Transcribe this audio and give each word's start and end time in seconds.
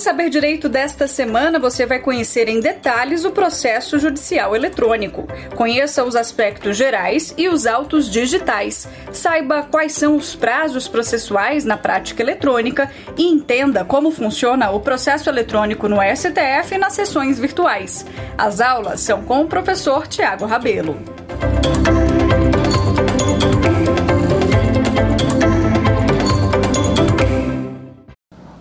Saber 0.00 0.30
Direito 0.30 0.66
desta 0.66 1.06
semana, 1.06 1.58
você 1.58 1.84
vai 1.84 1.98
conhecer 1.98 2.48
em 2.48 2.58
detalhes 2.58 3.26
o 3.26 3.32
processo 3.32 3.98
judicial 3.98 4.56
eletrônico. 4.56 5.28
Conheça 5.54 6.02
os 6.02 6.16
aspectos 6.16 6.74
gerais 6.74 7.34
e 7.36 7.50
os 7.50 7.66
autos 7.66 8.10
digitais. 8.10 8.88
Saiba 9.12 9.62
quais 9.70 9.92
são 9.92 10.16
os 10.16 10.34
prazos 10.34 10.88
processuais 10.88 11.66
na 11.66 11.76
prática 11.76 12.22
eletrônica 12.22 12.90
e 13.14 13.24
entenda 13.24 13.84
como 13.84 14.10
funciona 14.10 14.70
o 14.70 14.80
processo 14.80 15.28
eletrônico 15.28 15.86
no 15.86 15.98
STF 15.98 16.76
e 16.76 16.78
nas 16.78 16.94
sessões 16.94 17.38
virtuais. 17.38 18.06
As 18.38 18.58
aulas 18.62 19.00
são 19.00 19.22
com 19.22 19.42
o 19.42 19.46
professor 19.48 20.06
Tiago 20.06 20.46
Rabelo. 20.46 20.96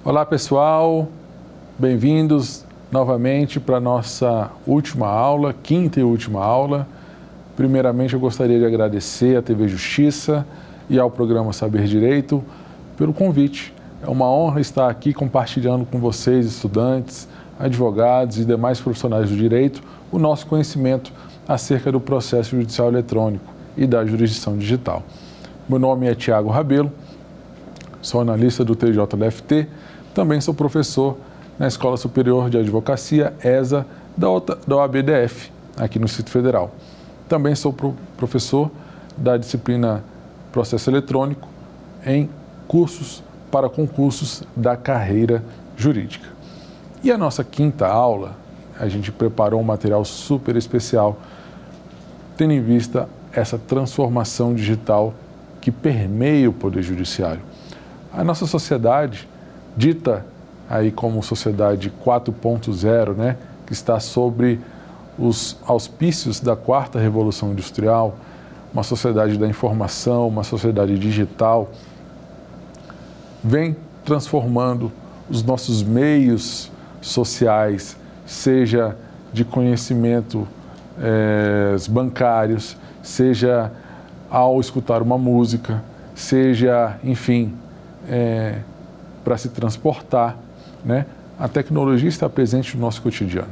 Olá 0.03 0.25
pessoal, 0.25 1.07
bem-vindos 1.79 2.65
novamente 2.91 3.57
para 3.57 3.77
a 3.77 3.79
nossa 3.79 4.51
última 4.67 5.07
aula, 5.07 5.53
quinta 5.63 5.97
e 5.97 6.03
última 6.03 6.43
aula. 6.43 6.85
Primeiramente, 7.55 8.13
eu 8.13 8.19
gostaria 8.19 8.59
de 8.59 8.65
agradecer 8.65 9.37
à 9.37 9.41
TV 9.41 9.69
Justiça 9.69 10.45
e 10.89 10.99
ao 10.99 11.09
programa 11.09 11.53
Saber 11.53 11.85
Direito 11.85 12.43
pelo 12.97 13.13
convite. 13.13 13.73
É 14.03 14.09
uma 14.09 14.29
honra 14.29 14.59
estar 14.59 14.89
aqui 14.89 15.13
compartilhando 15.13 15.85
com 15.85 15.99
vocês, 15.99 16.45
estudantes, 16.45 17.29
advogados 17.57 18.37
e 18.37 18.43
demais 18.43 18.81
profissionais 18.81 19.29
do 19.29 19.37
direito, 19.37 19.81
o 20.11 20.19
nosso 20.19 20.47
conhecimento 20.47 21.13
acerca 21.47 21.89
do 21.93 22.01
processo 22.01 22.57
judicial 22.57 22.89
eletrônico 22.89 23.53
e 23.77 23.87
da 23.87 24.05
jurisdição 24.05 24.57
digital. 24.57 25.01
Meu 25.69 25.79
nome 25.79 26.07
é 26.07 26.13
Tiago 26.13 26.49
Rabelo, 26.49 26.91
sou 28.01 28.19
analista 28.19 28.65
do 28.65 28.75
TJLFT 28.75 29.65
também 30.13 30.41
sou 30.41 30.53
professor 30.53 31.17
na 31.59 31.67
Escola 31.67 31.97
Superior 31.97 32.49
de 32.49 32.57
Advocacia, 32.57 33.33
ESA, 33.43 33.85
da 34.15 34.77
OABDF, 34.77 35.51
aqui 35.77 35.99
no 35.99 36.05
Distrito 36.05 36.31
Federal. 36.31 36.71
Também 37.27 37.53
sou 37.53 37.75
professor 38.15 38.71
da 39.17 39.35
disciplina 39.35 40.03
Processo 40.53 40.89
Eletrônico 40.89 41.47
em 42.05 42.29
cursos 42.67 43.21
para 43.51 43.69
concursos 43.69 44.43
da 44.55 44.77
carreira 44.77 45.43
jurídica. 45.75 46.27
E 47.03 47.11
a 47.11 47.17
nossa 47.17 47.43
quinta 47.43 47.87
aula, 47.87 48.35
a 48.79 48.87
gente 48.87 49.11
preparou 49.11 49.59
um 49.59 49.63
material 49.63 50.03
super 50.05 50.55
especial, 50.55 51.17
tendo 52.37 52.53
em 52.53 52.61
vista 52.61 53.09
essa 53.33 53.57
transformação 53.57 54.55
digital 54.55 55.13
que 55.59 55.71
permeia 55.71 56.49
o 56.49 56.53
Poder 56.53 56.81
Judiciário. 56.81 57.41
A 58.13 58.23
nossa 58.23 58.47
sociedade 58.47 59.27
dita 59.75 60.25
aí 60.69 60.91
como 60.91 61.23
sociedade 61.23 61.91
4.0, 62.05 63.15
né, 63.15 63.37
que 63.65 63.73
está 63.73 63.99
sobre 63.99 64.59
os 65.17 65.57
auspícios 65.65 66.39
da 66.39 66.55
quarta 66.55 66.99
revolução 66.99 67.51
industrial, 67.51 68.15
uma 68.71 68.83
sociedade 68.83 69.37
da 69.37 69.47
informação, 69.47 70.27
uma 70.27 70.43
sociedade 70.43 70.97
digital, 70.97 71.71
vem 73.43 73.75
transformando 74.05 74.91
os 75.29 75.43
nossos 75.43 75.81
meios 75.83 76.71
sociais, 77.01 77.97
seja 78.25 78.95
de 79.33 79.43
conhecimento 79.43 80.47
eh, 80.99 81.75
bancários, 81.89 82.77
seja 83.01 83.71
ao 84.29 84.59
escutar 84.59 85.01
uma 85.01 85.17
música, 85.17 85.83
seja, 86.13 86.97
enfim, 87.03 87.53
eh, 88.07 88.59
para 89.23 89.37
se 89.37 89.49
transportar, 89.49 90.37
né? 90.83 91.05
A 91.37 91.47
tecnologia 91.47 92.09
está 92.09 92.29
presente 92.29 92.75
no 92.75 92.81
nosso 92.81 93.01
cotidiano. 93.01 93.49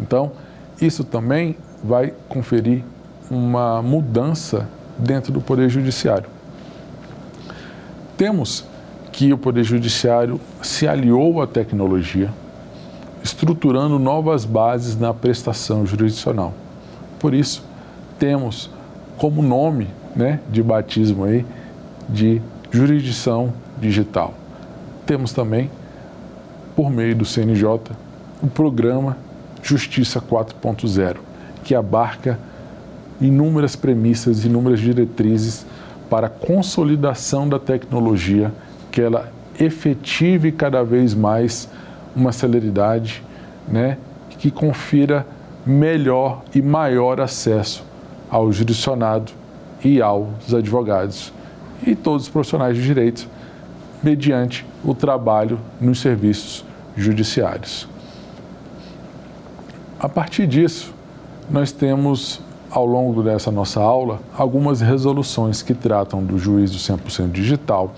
Então, 0.00 0.32
isso 0.80 1.04
também 1.04 1.56
vai 1.82 2.14
conferir 2.28 2.82
uma 3.30 3.82
mudança 3.82 4.68
dentro 4.98 5.32
do 5.32 5.40
Poder 5.40 5.68
Judiciário. 5.68 6.28
Temos 8.16 8.64
que 9.12 9.32
o 9.32 9.38
Poder 9.38 9.64
Judiciário 9.64 10.40
se 10.62 10.88
aliou 10.88 11.42
à 11.42 11.46
tecnologia, 11.46 12.30
estruturando 13.22 13.98
novas 13.98 14.44
bases 14.44 14.96
na 14.96 15.12
prestação 15.12 15.84
jurisdicional. 15.84 16.54
Por 17.18 17.34
isso, 17.34 17.64
temos 18.18 18.70
como 19.16 19.42
nome 19.42 19.88
né, 20.14 20.40
de 20.48 20.62
batismo 20.62 21.24
aí 21.24 21.44
de 22.08 22.40
jurisdição 22.70 23.52
digital. 23.80 24.34
Temos 25.06 25.32
também, 25.32 25.70
por 26.78 26.92
meio 26.92 27.16
do 27.16 27.24
CNJ, 27.24 27.66
o 28.40 28.46
programa 28.46 29.16
Justiça 29.60 30.20
4.0, 30.20 31.16
que 31.64 31.74
abarca 31.74 32.38
inúmeras 33.20 33.74
premissas, 33.74 34.44
inúmeras 34.44 34.78
diretrizes 34.78 35.66
para 36.08 36.28
a 36.28 36.30
consolidação 36.30 37.48
da 37.48 37.58
tecnologia, 37.58 38.52
que 38.92 39.00
ela 39.00 39.32
efetive 39.58 40.52
cada 40.52 40.84
vez 40.84 41.14
mais 41.14 41.68
uma 42.14 42.30
celeridade, 42.30 43.24
né, 43.66 43.98
que 44.38 44.48
confira 44.48 45.26
melhor 45.66 46.44
e 46.54 46.62
maior 46.62 47.20
acesso 47.20 47.82
ao 48.30 48.52
jurisdicionado 48.52 49.32
e 49.84 50.00
aos 50.00 50.54
advogados 50.54 51.32
e 51.84 51.96
todos 51.96 52.26
os 52.26 52.28
profissionais 52.28 52.76
de 52.76 52.84
direito 52.84 53.28
mediante 54.00 54.64
o 54.84 54.94
trabalho 54.94 55.58
nos 55.80 55.98
serviços 55.98 56.67
judiciários. 57.00 57.88
A 59.98 60.08
partir 60.08 60.46
disso, 60.46 60.94
nós 61.50 61.72
temos, 61.72 62.40
ao 62.70 62.86
longo 62.86 63.22
dessa 63.22 63.50
nossa 63.50 63.80
aula, 63.80 64.20
algumas 64.36 64.80
resoluções 64.80 65.62
que 65.62 65.74
tratam 65.74 66.22
do 66.22 66.38
juízo 66.38 66.78
100% 66.78 67.32
digital, 67.32 67.92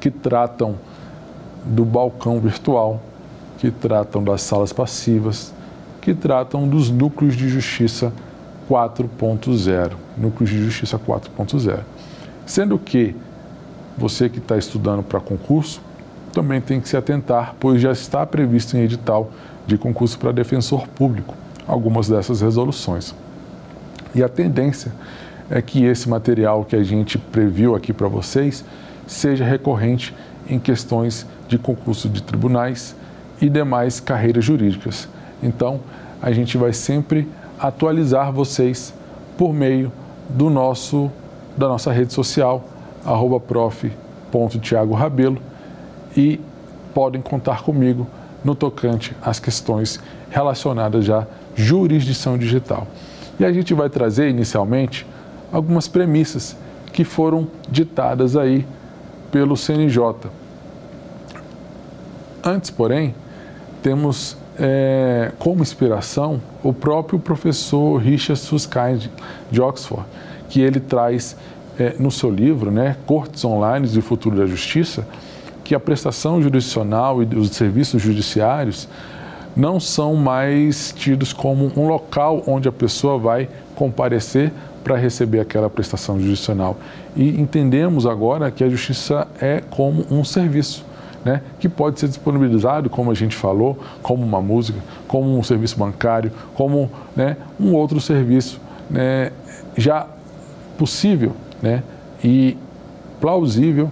que 0.00 0.10
tratam 0.10 0.76
do 1.64 1.84
balcão 1.84 2.40
virtual, 2.40 3.00
que 3.58 3.70
tratam 3.70 4.22
das 4.22 4.42
salas 4.42 4.72
passivas, 4.72 5.52
que 6.00 6.14
tratam 6.14 6.68
dos 6.68 6.90
núcleos 6.90 7.36
de 7.36 7.48
justiça 7.48 8.12
4.0, 8.68 9.92
núcleos 10.16 10.50
de 10.50 10.64
justiça 10.64 10.98
4.0. 10.98 11.80
Sendo 12.44 12.78
que 12.78 13.16
você 13.96 14.28
que 14.28 14.38
está 14.38 14.56
estudando 14.56 15.02
para 15.02 15.18
concurso 15.18 15.80
também 16.38 16.60
tem 16.60 16.80
que 16.80 16.88
se 16.88 16.96
atentar, 16.96 17.56
pois 17.58 17.80
já 17.80 17.90
está 17.90 18.24
previsto 18.24 18.76
em 18.76 18.82
edital 18.82 19.28
de 19.66 19.76
concurso 19.76 20.16
para 20.16 20.30
defensor 20.30 20.86
público 20.86 21.34
algumas 21.66 22.08
dessas 22.08 22.40
resoluções. 22.40 23.12
E 24.14 24.22
a 24.22 24.28
tendência 24.28 24.92
é 25.50 25.60
que 25.60 25.84
esse 25.84 26.08
material 26.08 26.64
que 26.64 26.76
a 26.76 26.84
gente 26.84 27.18
previu 27.18 27.74
aqui 27.74 27.92
para 27.92 28.06
vocês 28.06 28.64
seja 29.04 29.44
recorrente 29.44 30.14
em 30.48 30.60
questões 30.60 31.26
de 31.48 31.58
concurso 31.58 32.08
de 32.08 32.22
tribunais 32.22 32.94
e 33.42 33.48
demais 33.48 33.98
carreiras 33.98 34.44
jurídicas. 34.44 35.08
Então, 35.42 35.80
a 36.22 36.30
gente 36.30 36.56
vai 36.56 36.72
sempre 36.72 37.26
atualizar 37.58 38.30
vocês 38.30 38.94
por 39.36 39.52
meio 39.52 39.90
do 40.28 40.48
nosso 40.48 41.10
da 41.56 41.66
nossa 41.66 41.90
rede 41.90 42.12
social 42.12 42.64
arroba 43.04 43.40
prof.tiago 43.40 44.94
e 46.16 46.40
podem 46.94 47.20
contar 47.20 47.62
comigo 47.62 48.06
no 48.44 48.54
tocante 48.54 49.14
às 49.22 49.38
questões 49.38 50.00
relacionadas 50.30 51.04
já 51.04 51.20
à 51.20 51.26
jurisdição 51.54 52.38
digital. 52.38 52.86
E 53.38 53.44
a 53.44 53.52
gente 53.52 53.74
vai 53.74 53.88
trazer 53.88 54.28
inicialmente 54.28 55.06
algumas 55.52 55.88
premissas 55.88 56.56
que 56.92 57.04
foram 57.04 57.46
ditadas 57.70 58.36
aí 58.36 58.66
pelo 59.30 59.56
CNJ. 59.56 60.02
Antes, 62.42 62.70
porém, 62.70 63.14
temos 63.82 64.36
é, 64.58 65.32
como 65.38 65.62
inspiração 65.62 66.40
o 66.62 66.72
próprio 66.72 67.18
professor 67.18 67.98
Richard 67.98 68.40
Susskind 68.40 69.06
de 69.50 69.60
Oxford, 69.60 70.04
que 70.48 70.60
ele 70.60 70.80
traz 70.80 71.36
é, 71.78 71.94
no 71.98 72.10
seu 72.10 72.30
livro, 72.30 72.70
né, 72.70 72.96
Cortes 73.06 73.44
Online 73.44 73.88
e 73.92 73.98
o 73.98 74.02
Futuro 74.02 74.36
da 74.36 74.46
Justiça, 74.46 75.06
que 75.68 75.74
a 75.74 75.80
prestação 75.80 76.40
jurisdicional 76.40 77.22
e 77.22 77.26
os 77.36 77.50
serviços 77.50 78.00
judiciários 78.00 78.88
não 79.54 79.78
são 79.78 80.14
mais 80.14 80.94
tidos 80.96 81.34
como 81.34 81.70
um 81.76 81.86
local 81.86 82.42
onde 82.46 82.66
a 82.66 82.72
pessoa 82.72 83.18
vai 83.18 83.50
comparecer 83.74 84.50
para 84.82 84.96
receber 84.96 85.40
aquela 85.40 85.68
prestação 85.68 86.18
jurisdicional. 86.18 86.78
E 87.14 87.38
entendemos 87.38 88.06
agora 88.06 88.50
que 88.50 88.64
a 88.64 88.68
justiça 88.70 89.28
é 89.42 89.62
como 89.68 90.06
um 90.10 90.24
serviço. 90.24 90.88
Né, 91.24 91.42
que 91.58 91.68
pode 91.68 91.98
ser 91.98 92.06
disponibilizado, 92.06 92.88
como 92.88 93.10
a 93.10 93.14
gente 93.14 93.36
falou, 93.36 93.76
como 94.00 94.24
uma 94.24 94.40
música, 94.40 94.78
como 95.08 95.36
um 95.36 95.42
serviço 95.42 95.76
bancário, 95.76 96.30
como 96.54 96.88
né, 97.14 97.36
um 97.60 97.74
outro 97.74 98.00
serviço 98.00 98.60
né, 98.88 99.32
já 99.76 100.06
possível 100.78 101.32
né? 101.60 101.82
e 102.22 102.56
plausível 103.20 103.90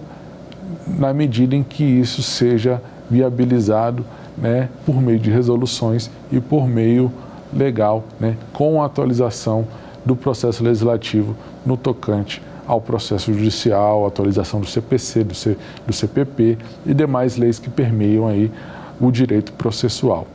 na 0.87 1.13
medida 1.13 1.55
em 1.55 1.63
que 1.63 1.83
isso 1.83 2.21
seja 2.21 2.81
viabilizado 3.09 4.05
né, 4.37 4.69
por 4.85 5.01
meio 5.01 5.19
de 5.19 5.31
resoluções 5.31 6.09
e 6.31 6.39
por 6.39 6.67
meio 6.67 7.11
legal, 7.53 8.03
né, 8.19 8.37
com 8.53 8.81
a 8.81 8.85
atualização 8.85 9.67
do 10.05 10.15
processo 10.15 10.63
legislativo 10.63 11.35
no 11.65 11.75
tocante 11.75 12.41
ao 12.67 12.81
processo 12.81 13.33
judicial, 13.33 14.05
atualização 14.05 14.59
do 14.59 14.67
CPC, 14.67 15.23
do, 15.23 15.33
C, 15.33 15.57
do 15.85 15.93
CPP 15.93 16.57
e 16.85 16.93
demais 16.93 17.37
leis 17.37 17.59
que 17.59 17.69
permeiam 17.69 18.27
aí 18.27 18.51
o 18.99 19.09
direito 19.09 19.53
processual. 19.53 20.27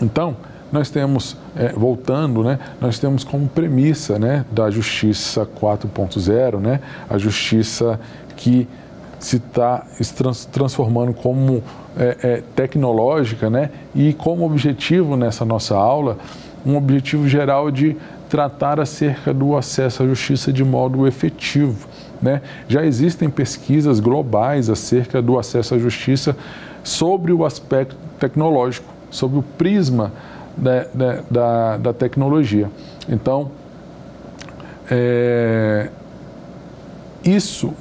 Então, 0.00 0.36
nós 0.70 0.90
temos, 0.90 1.36
é, 1.56 1.72
voltando, 1.72 2.42
né, 2.42 2.58
nós 2.80 2.98
temos 2.98 3.24
como 3.24 3.48
premissa 3.48 4.18
né, 4.18 4.44
da 4.50 4.70
Justiça 4.70 5.46
4.0, 5.46 6.58
né, 6.58 6.80
a 7.08 7.18
justiça 7.18 7.98
que 8.36 8.68
se 9.24 9.36
está 9.36 9.86
se 9.98 10.46
transformando 10.48 11.14
como 11.14 11.62
é, 11.96 12.16
é, 12.22 12.42
tecnológica 12.54 13.48
né, 13.48 13.70
e 13.94 14.12
como 14.12 14.44
objetivo 14.44 15.16
nessa 15.16 15.46
nossa 15.46 15.74
aula, 15.74 16.18
um 16.64 16.76
objetivo 16.76 17.26
geral 17.26 17.70
de 17.70 17.96
tratar 18.28 18.78
acerca 18.78 19.32
do 19.32 19.56
acesso 19.56 20.02
à 20.02 20.06
justiça 20.06 20.52
de 20.52 20.62
modo 20.62 21.06
efetivo. 21.06 21.88
Né? 22.20 22.42
Já 22.68 22.84
existem 22.84 23.30
pesquisas 23.30 23.98
globais 23.98 24.68
acerca 24.68 25.22
do 25.22 25.38
acesso 25.38 25.74
à 25.74 25.78
justiça 25.78 26.36
sobre 26.82 27.32
o 27.32 27.46
aspecto 27.46 27.96
tecnológico, 28.20 28.92
sobre 29.10 29.38
o 29.38 29.42
prisma 29.42 30.12
da, 30.54 30.84
da, 30.92 31.20
da, 31.30 31.76
da 31.78 31.92
tecnologia. 31.94 32.70
Então, 33.08 33.50
é, 34.90 35.88
isso 37.24 37.72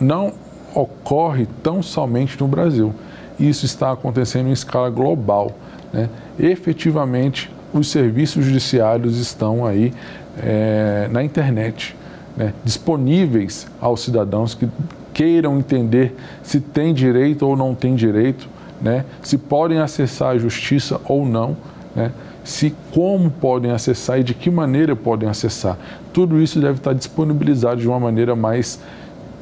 não 0.00 0.32
ocorre 0.80 1.46
tão 1.62 1.82
somente 1.82 2.40
no 2.40 2.46
Brasil. 2.46 2.94
Isso 3.38 3.66
está 3.66 3.92
acontecendo 3.92 4.48
em 4.48 4.52
escala 4.52 4.88
global. 4.90 5.52
Né? 5.92 6.08
Efetivamente, 6.38 7.50
os 7.72 7.88
serviços 7.88 8.44
judiciários 8.44 9.18
estão 9.18 9.66
aí 9.66 9.92
é, 10.40 11.08
na 11.10 11.22
internet, 11.22 11.96
né? 12.36 12.52
disponíveis 12.64 13.66
aos 13.80 14.02
cidadãos 14.02 14.54
que 14.54 14.68
queiram 15.12 15.58
entender 15.58 16.14
se 16.42 16.60
tem 16.60 16.94
direito 16.94 17.44
ou 17.46 17.56
não 17.56 17.74
tem 17.74 17.94
direito, 17.94 18.48
né? 18.80 19.04
se 19.20 19.36
podem 19.36 19.80
acessar 19.80 20.30
a 20.30 20.38
justiça 20.38 21.00
ou 21.06 21.26
não, 21.26 21.56
né? 21.94 22.12
se 22.44 22.74
como 22.92 23.30
podem 23.30 23.72
acessar 23.72 24.20
e 24.20 24.22
de 24.22 24.32
que 24.32 24.50
maneira 24.50 24.94
podem 24.94 25.28
acessar. 25.28 25.76
Tudo 26.12 26.40
isso 26.40 26.60
deve 26.60 26.78
estar 26.78 26.94
disponibilizado 26.94 27.80
de 27.80 27.88
uma 27.88 28.00
maneira 28.00 28.34
mais 28.34 28.80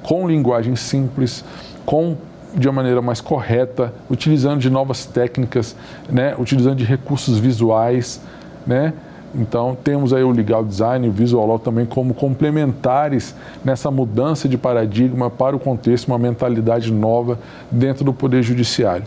com 0.07 0.29
linguagem 0.29 0.77
simples, 0.77 1.45
com 1.85 2.17
de 2.55 2.69
uma 2.69 2.75
maneira 2.75 3.03
mais 3.03 3.21
correta, 3.21 3.93
utilizando 4.09 4.61
de 4.61 4.71
novas 4.71 5.05
técnicas, 5.05 5.75
né? 6.09 6.33
utilizando 6.39 6.77
de 6.77 6.85
recursos 6.85 7.39
visuais, 7.39 8.21
né? 8.65 8.95
Então, 9.35 9.77
temos 9.85 10.15
aí 10.15 10.23
o 10.23 10.31
legal 10.31 10.65
design 10.65 11.07
e 11.07 11.11
o 11.11 11.13
visual 11.13 11.47
law 11.47 11.59
também 11.59 11.85
como 11.85 12.15
complementares 12.15 13.35
nessa 13.65 13.91
mudança 13.91 14.49
de 14.49 14.57
paradigma 14.57 15.29
para 15.29 15.57
o 15.57 15.59
contexto, 15.59 16.07
uma 16.07 16.19
mentalidade 16.19 16.91
nova 16.93 17.39
dentro 17.71 18.05
do 18.05 18.15
Poder 18.15 18.43
Judiciário. 18.43 19.05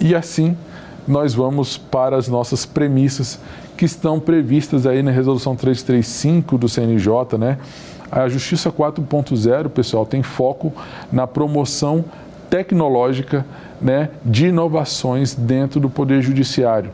E 0.00 0.14
assim, 0.14 0.56
nós 1.06 1.34
vamos 1.34 1.76
para 1.76 2.16
as 2.16 2.26
nossas 2.26 2.64
premissas 2.64 3.38
que 3.76 3.84
estão 3.84 4.18
previstas 4.18 4.86
aí 4.86 5.02
na 5.02 5.10
Resolução 5.10 5.54
335 5.54 6.58
do 6.58 6.68
CNJ, 6.68 7.38
né? 7.38 7.58
A 8.10 8.28
Justiça 8.28 8.72
4.0, 8.72 9.68
pessoal, 9.68 10.04
tem 10.04 10.22
foco 10.22 10.72
na 11.12 11.26
promoção 11.26 12.04
tecnológica 12.48 13.46
né, 13.80 14.10
de 14.24 14.48
inovações 14.48 15.34
dentro 15.34 15.78
do 15.78 15.88
Poder 15.88 16.20
Judiciário, 16.20 16.90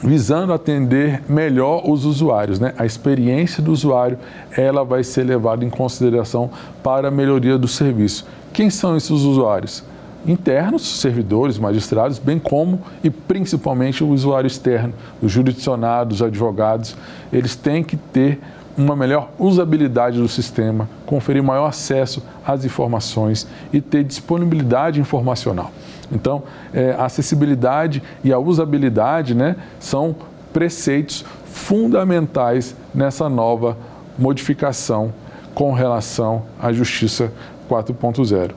visando 0.00 0.52
atender 0.52 1.22
melhor 1.28 1.82
os 1.90 2.04
usuários. 2.04 2.60
Né? 2.60 2.72
A 2.78 2.86
experiência 2.86 3.60
do 3.62 3.72
usuário 3.72 4.18
ela 4.56 4.84
vai 4.84 5.02
ser 5.02 5.24
levada 5.24 5.64
em 5.64 5.70
consideração 5.70 6.50
para 6.82 7.08
a 7.08 7.10
melhoria 7.10 7.58
do 7.58 7.66
serviço. 7.66 8.24
Quem 8.52 8.70
são 8.70 8.96
esses 8.96 9.10
usuários? 9.10 9.82
internos, 10.26 11.00
servidores, 11.00 11.56
magistrados, 11.56 12.18
bem 12.18 12.38
como 12.38 12.80
e 13.02 13.08
principalmente 13.10 14.02
o 14.02 14.08
usuário 14.08 14.48
externo, 14.48 14.92
os 15.22 15.30
jurisdicionados, 15.30 16.16
os 16.16 16.26
advogados, 16.26 16.96
eles 17.32 17.54
têm 17.54 17.84
que 17.84 17.96
ter 17.96 18.40
uma 18.76 18.94
melhor 18.94 19.30
usabilidade 19.38 20.18
do 20.18 20.28
sistema, 20.28 20.88
conferir 21.06 21.42
maior 21.42 21.66
acesso 21.66 22.22
às 22.44 22.64
informações 22.64 23.46
e 23.72 23.80
ter 23.80 24.04
disponibilidade 24.04 25.00
informacional. 25.00 25.72
Então, 26.12 26.42
é, 26.72 26.92
a 26.92 27.06
acessibilidade 27.06 28.02
e 28.22 28.32
a 28.32 28.38
usabilidade 28.38 29.34
né, 29.34 29.56
são 29.80 30.14
preceitos 30.52 31.24
fundamentais 31.46 32.76
nessa 32.94 33.28
nova 33.28 33.76
modificação 34.18 35.12
com 35.54 35.72
relação 35.72 36.44
à 36.60 36.72
Justiça 36.72 37.32
4.0. 37.68 38.52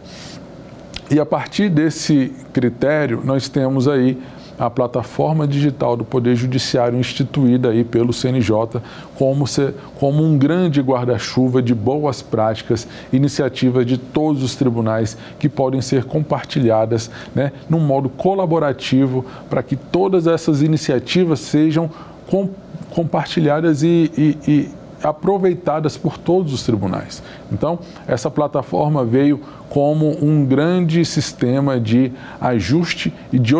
E 1.09 1.19
a 1.19 1.25
partir 1.25 1.69
desse 1.69 2.35
critério, 2.53 3.21
nós 3.23 3.49
temos 3.49 3.87
aí 3.87 4.21
a 4.59 4.69
plataforma 4.69 5.47
digital 5.47 5.95
do 5.95 6.03
Poder 6.03 6.35
Judiciário 6.35 6.99
instituída 6.99 7.69
aí 7.69 7.83
pelo 7.83 8.11
CNJ 8.11 8.81
como, 9.15 9.47
ser, 9.47 9.73
como 9.97 10.21
um 10.21 10.37
grande 10.37 10.81
guarda-chuva 10.81 11.61
de 11.61 11.73
boas 11.73 12.21
práticas, 12.21 12.87
iniciativas 13.13 13.85
de 13.85 13.97
todos 13.97 14.43
os 14.43 14.55
tribunais 14.55 15.17
que 15.39 15.47
podem 15.47 15.81
ser 15.81 16.03
compartilhadas 16.03 17.09
né, 17.33 17.53
num 17.69 17.79
modo 17.79 18.09
colaborativo 18.09 19.25
para 19.49 19.63
que 19.63 19.77
todas 19.77 20.27
essas 20.27 20.61
iniciativas 20.61 21.39
sejam 21.39 21.89
com, 22.27 22.49
compartilhadas 22.91 23.81
e, 23.81 24.37
e 24.47 24.78
aproveitadas 25.03 25.97
por 25.97 26.17
todos 26.17 26.53
os 26.53 26.63
tribunais. 26.63 27.21
Então, 27.51 27.79
essa 28.07 28.29
plataforma 28.29 29.05
veio 29.05 29.39
como 29.69 30.17
um 30.23 30.45
grande 30.45 31.05
sistema 31.05 31.79
de 31.79 32.11
ajuste 32.41 33.13
e 33.31 33.39
de 33.39 33.55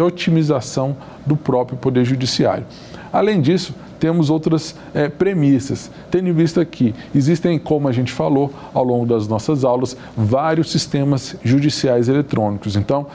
otimização 0.00 0.96
do 1.26 1.36
próprio 1.36 1.76
Poder 1.76 2.04
Judiciário. 2.04 2.64
Além 3.12 3.40
disso, 3.40 3.74
temos 4.00 4.30
outras 4.30 4.74
é, 4.94 5.08
premissas, 5.08 5.90
tendo 6.10 6.28
em 6.28 6.32
vista 6.32 6.64
que 6.64 6.92
existem, 7.14 7.56
como 7.56 7.86
a 7.86 7.92
gente 7.92 8.10
falou 8.10 8.52
ao 8.74 8.82
longo 8.82 9.06
das 9.06 9.28
nossas 9.28 9.64
aulas, 9.64 9.96
vários 10.16 10.72
sistemas 10.72 11.36
judiciais 11.44 12.08
eletrônicos. 12.08 12.74
Então, 12.74 13.06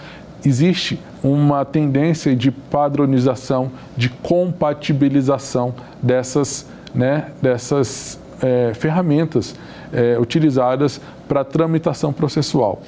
existe 0.45 0.97
uma 1.21 1.65
tendência 1.65 2.33
de 2.35 2.51
padronização, 2.51 3.71
de 3.97 4.07
compatibilização 4.07 5.73
dessas 6.01 6.65
né, 6.93 7.31
dessas 7.41 8.19
é, 8.41 8.73
ferramentas 8.73 9.55
é, 9.91 10.17
utilizadas 10.19 11.01
para 11.27 11.43
tramitação 11.43 12.13
processual. 12.13 12.81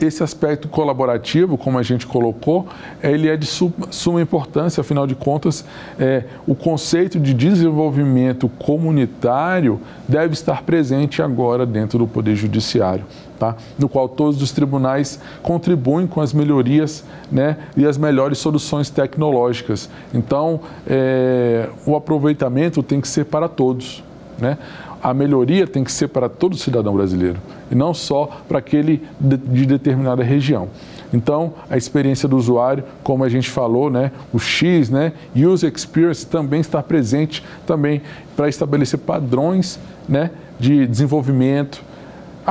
Esse 0.00 0.22
aspecto 0.22 0.68
colaborativo, 0.68 1.58
como 1.58 1.76
a 1.76 1.82
gente 1.82 2.06
colocou, 2.06 2.68
ele 3.02 3.28
é 3.28 3.36
de 3.36 3.46
suma 3.46 4.22
importância, 4.22 4.80
afinal 4.80 5.08
de 5.08 5.16
contas, 5.16 5.64
é, 5.98 6.22
o 6.46 6.54
conceito 6.54 7.18
de 7.18 7.34
desenvolvimento 7.34 8.48
comunitário 8.48 9.80
deve 10.06 10.34
estar 10.34 10.62
presente 10.62 11.20
agora 11.20 11.66
dentro 11.66 11.98
do 11.98 12.06
Poder 12.06 12.36
Judiciário 12.36 13.04
tá? 13.38 13.56
no 13.78 13.88
qual 13.88 14.08
todos 14.08 14.42
os 14.42 14.52
tribunais 14.52 15.20
contribuem 15.42 16.06
com 16.06 16.20
as 16.20 16.32
melhorias 16.32 17.04
né, 17.30 17.56
e 17.76 17.86
as 17.86 17.96
melhores 17.96 18.38
soluções 18.38 18.90
tecnológicas. 18.90 19.88
Então, 20.12 20.60
é, 20.86 21.68
o 21.86 21.94
aproveitamento 21.94 22.82
tem 22.82 23.00
que 23.00 23.08
ser 23.08 23.24
para 23.26 23.48
todos. 23.48 24.02
Né? 24.38 24.58
A 25.02 25.14
melhoria 25.14 25.66
tem 25.66 25.84
que 25.84 25.92
ser 25.92 26.08
para 26.08 26.28
todo 26.28 26.56
cidadão 26.56 26.94
brasileiro 26.94 27.38
e 27.70 27.74
não 27.74 27.94
só 27.94 28.28
para 28.48 28.58
aquele 28.58 29.02
de, 29.20 29.36
de 29.36 29.66
determinada 29.66 30.22
região. 30.22 30.68
Então, 31.12 31.54
a 31.70 31.76
experiência 31.76 32.28
do 32.28 32.36
usuário, 32.36 32.84
como 33.02 33.24
a 33.24 33.28
gente 33.28 33.48
falou, 33.48 33.90
né, 33.90 34.12
o 34.32 34.38
X, 34.38 34.90
né, 34.90 35.12
User 35.34 35.72
Experience 35.74 36.26
também 36.26 36.60
está 36.60 36.82
presente 36.82 37.42
também 37.66 38.02
para 38.36 38.48
estabelecer 38.48 38.98
padrões, 38.98 39.78
né, 40.08 40.30
de 40.58 40.86
desenvolvimento, 40.86 41.82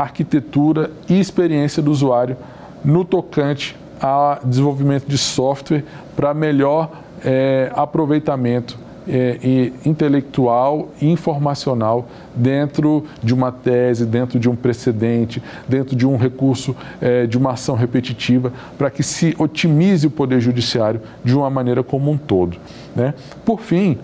arquitetura 0.01 0.92
e 1.10 1.20
experiência 1.20 1.82
do 1.82 1.92
usuário 1.92 2.38
no 2.86 3.04
tocante 3.04 3.75
a 4.00 4.39
desenvolvimento 4.44 5.08
de 5.08 5.18
software 5.18 5.84
para 6.16 6.34
melhor 6.34 6.92
é, 7.25 7.72
aproveitamento 7.75 8.77
é, 9.08 9.39
e 9.42 9.74
intelectual 9.86 10.89
e 11.01 11.10
informacional 11.10 12.08
dentro 12.36 13.06
de 13.24 13.34
uma 13.34 13.51
tese, 13.51 14.06
dentro 14.06 14.38
de 14.38 14.50
um 14.50 14.56
precedente, 14.56 15.42
dentro 15.68 15.96
de 15.96 16.06
um 16.06 16.18
recurso, 16.18 16.75
é, 17.01 17.25
de 17.25 17.38
uma 17.38 17.54
ação 17.54 17.75
repetitiva, 17.75 18.51
para 18.77 18.92
que 18.92 19.01
se 19.01 19.34
otimize 19.39 20.06
o 20.06 20.12
poder 20.12 20.39
judiciário 20.42 21.01
de 21.24 21.36
uma 21.36 21.50
maneira 21.50 21.84
como 21.84 22.12
um 22.12 22.18
todo. 22.18 22.58
Né? 22.96 23.13
Por 23.46 23.62
fim, 23.62 23.98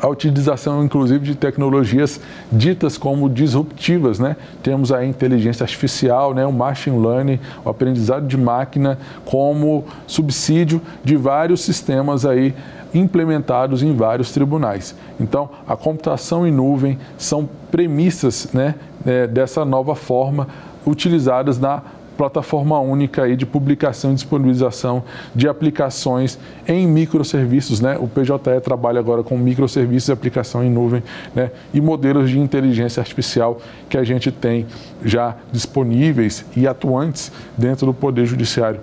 a 0.00 0.08
utilização, 0.08 0.84
inclusive, 0.84 1.24
de 1.24 1.34
tecnologias 1.34 2.20
ditas 2.52 2.98
como 2.98 3.28
disruptivas, 3.28 4.18
né? 4.18 4.36
Temos 4.62 4.92
a 4.92 5.04
inteligência 5.04 5.64
artificial, 5.64 6.34
né? 6.34 6.46
o 6.46 6.52
machine 6.52 6.98
learning, 6.98 7.40
o 7.64 7.70
aprendizado 7.70 8.26
de 8.26 8.36
máquina 8.36 8.98
como 9.24 9.84
subsídio 10.06 10.80
de 11.02 11.16
vários 11.16 11.62
sistemas 11.62 12.26
aí 12.26 12.54
implementados 12.94 13.82
em 13.82 13.94
vários 13.94 14.32
tribunais. 14.32 14.94
Então, 15.20 15.50
a 15.66 15.76
computação 15.76 16.46
em 16.46 16.52
nuvem 16.52 16.98
são 17.18 17.48
premissas 17.70 18.48
né, 18.52 18.74
é, 19.04 19.26
dessa 19.26 19.64
nova 19.64 19.94
forma 19.94 20.48
utilizadas 20.86 21.58
na 21.58 21.82
plataforma 22.16 22.78
única 22.80 23.22
aí 23.22 23.36
de 23.36 23.44
publicação 23.44 24.12
e 24.12 24.14
disponibilização 24.14 25.04
de 25.34 25.48
aplicações 25.48 26.38
em 26.66 26.86
microserviços, 26.86 27.80
né? 27.80 27.96
O 27.98 28.08
PJE 28.08 28.60
trabalha 28.62 28.98
agora 28.98 29.22
com 29.22 29.36
microserviços 29.36 30.10
aplicação 30.10 30.64
em 30.64 30.70
nuvem, 30.70 31.02
né? 31.34 31.50
E 31.72 31.80
modelos 31.80 32.30
de 32.30 32.38
inteligência 32.38 33.00
artificial 33.00 33.60
que 33.88 33.98
a 33.98 34.04
gente 34.04 34.30
tem 34.32 34.66
já 35.04 35.36
disponíveis 35.52 36.44
e 36.56 36.66
atuantes 36.66 37.30
dentro 37.56 37.86
do 37.86 37.94
Poder 37.94 38.26
Judiciário 38.26 38.80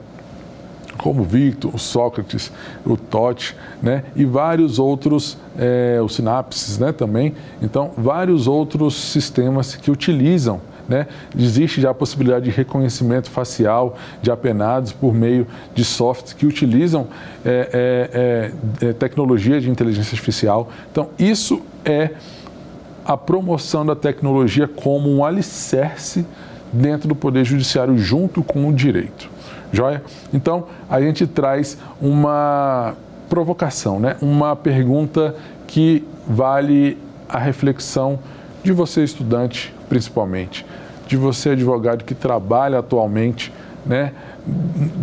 como 0.97 1.23
o 1.23 1.25
Victor, 1.25 1.73
o 1.73 1.79
Sócrates, 1.79 2.51
o 2.85 2.95
Totti, 2.95 3.55
né? 3.81 4.03
e 4.15 4.23
vários 4.25 4.79
outros, 4.79 5.37
é, 5.57 5.99
os 6.01 6.15
Sinapses 6.15 6.77
né, 6.77 6.91
também. 6.91 7.33
Então, 7.61 7.91
vários 7.97 8.47
outros 8.47 8.95
sistemas 8.95 9.75
que 9.75 9.91
utilizam 9.91 10.61
né? 10.87 11.07
Existe 11.37 11.81
já 11.81 11.91
a 11.91 11.93
possibilidade 11.93 12.45
de 12.45 12.51
reconhecimento 12.51 13.29
facial 13.29 13.97
de 14.21 14.31
apenados 14.31 14.91
por 14.91 15.13
meio 15.13 15.47
de 15.73 15.83
softwares 15.83 16.33
que 16.33 16.45
utilizam 16.45 17.07
é, 17.45 18.51
é, 18.81 18.87
é, 18.87 18.93
tecnologia 18.93 19.59
de 19.59 19.69
inteligência 19.69 20.13
artificial. 20.13 20.69
Então, 20.91 21.09
isso 21.17 21.61
é 21.85 22.11
a 23.05 23.17
promoção 23.17 23.85
da 23.85 23.95
tecnologia 23.95 24.67
como 24.67 25.09
um 25.09 25.25
alicerce 25.25 26.25
dentro 26.71 27.07
do 27.07 27.15
Poder 27.15 27.43
Judiciário 27.43 27.97
junto 27.97 28.41
com 28.41 28.67
o 28.67 28.73
direito. 28.73 29.29
Joia? 29.71 30.03
Então, 30.33 30.67
a 30.89 31.01
gente 31.01 31.25
traz 31.25 31.77
uma 31.99 32.95
provocação, 33.29 33.99
né? 33.99 34.15
uma 34.21 34.55
pergunta 34.55 35.35
que 35.67 36.05
vale 36.27 36.97
a 37.27 37.39
reflexão 37.39 38.19
de 38.63 38.71
você, 38.71 39.03
estudante, 39.03 39.73
principalmente, 39.89 40.65
de 41.13 41.17
você, 41.17 41.51
advogado 41.51 42.03
que 42.03 42.15
trabalha 42.15 42.79
atualmente, 42.79 43.53
né, 43.85 44.13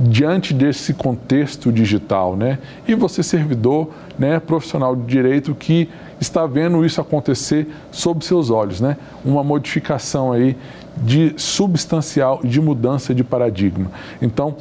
diante 0.08 0.52
desse 0.52 0.92
contexto 0.92 1.70
digital, 1.70 2.36
né, 2.36 2.58
e 2.86 2.96
você, 2.96 3.22
servidor, 3.22 3.90
né, 4.18 4.40
profissional 4.40 4.96
de 4.96 5.02
direito 5.04 5.54
que 5.54 5.88
está 6.20 6.46
vendo 6.46 6.84
isso 6.84 7.00
acontecer 7.00 7.68
sob 7.92 8.24
seus 8.24 8.50
olhos, 8.50 8.80
né, 8.80 8.96
uma 9.24 9.44
modificação 9.44 10.32
aí 10.32 10.56
de 10.96 11.32
substancial, 11.36 12.40
de 12.42 12.60
mudança 12.60 13.14
de 13.14 13.22
paradigma. 13.22 13.88
Então, 14.20 14.56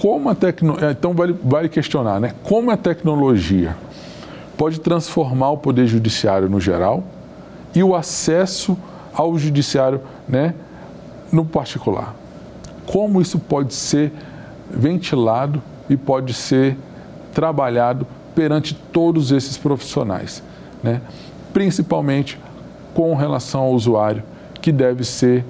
como 0.00 0.30
a 0.30 0.34
tecnologia, 0.34 0.90
então 0.90 1.12
vale, 1.12 1.36
vale 1.44 1.68
questionar, 1.68 2.18
né, 2.18 2.32
como 2.42 2.70
a 2.70 2.78
tecnologia 2.78 3.76
pode 4.56 4.80
transformar 4.80 5.50
o 5.50 5.58
poder 5.58 5.86
judiciário 5.86 6.48
no 6.48 6.58
geral 6.58 7.04
e 7.74 7.82
o 7.82 7.94
acesso 7.94 8.78
ao 9.14 9.38
judiciário 9.38 10.00
né, 10.28 10.54
no 11.32 11.44
particular. 11.44 12.14
Como 12.86 13.20
isso 13.20 13.38
pode 13.38 13.72
ser 13.72 14.12
ventilado 14.70 15.62
e 15.88 15.96
pode 15.96 16.34
ser 16.34 16.76
trabalhado 17.32 18.06
perante 18.34 18.74
todos 18.74 19.30
esses 19.30 19.56
profissionais, 19.56 20.42
né? 20.82 21.00
principalmente 21.52 22.38
com 22.92 23.14
relação 23.14 23.62
ao 23.62 23.72
usuário, 23.72 24.22
que 24.60 24.72
deve 24.72 25.04
ser 25.04 25.44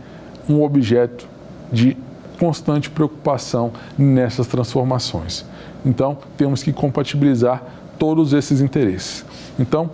um 0.49 0.62
objeto 0.62 1.26
de 1.73 1.97
constante 2.38 2.90
preocupação 2.90 3.73
nessas 3.97 4.47
transformações. 4.47 5.44
Então, 5.85 6.18
temos 6.37 6.62
que 6.62 6.73
compatibilizar 6.73 7.62
todos 7.99 8.33
esses 8.33 8.61
interesses. 8.61 9.25
Então, 9.59 9.90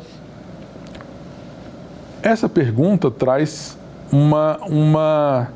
essa 2.23 2.49
pergunta 2.49 3.11
traz 3.11 3.79
uma, 4.13 4.59
uma 4.67 5.49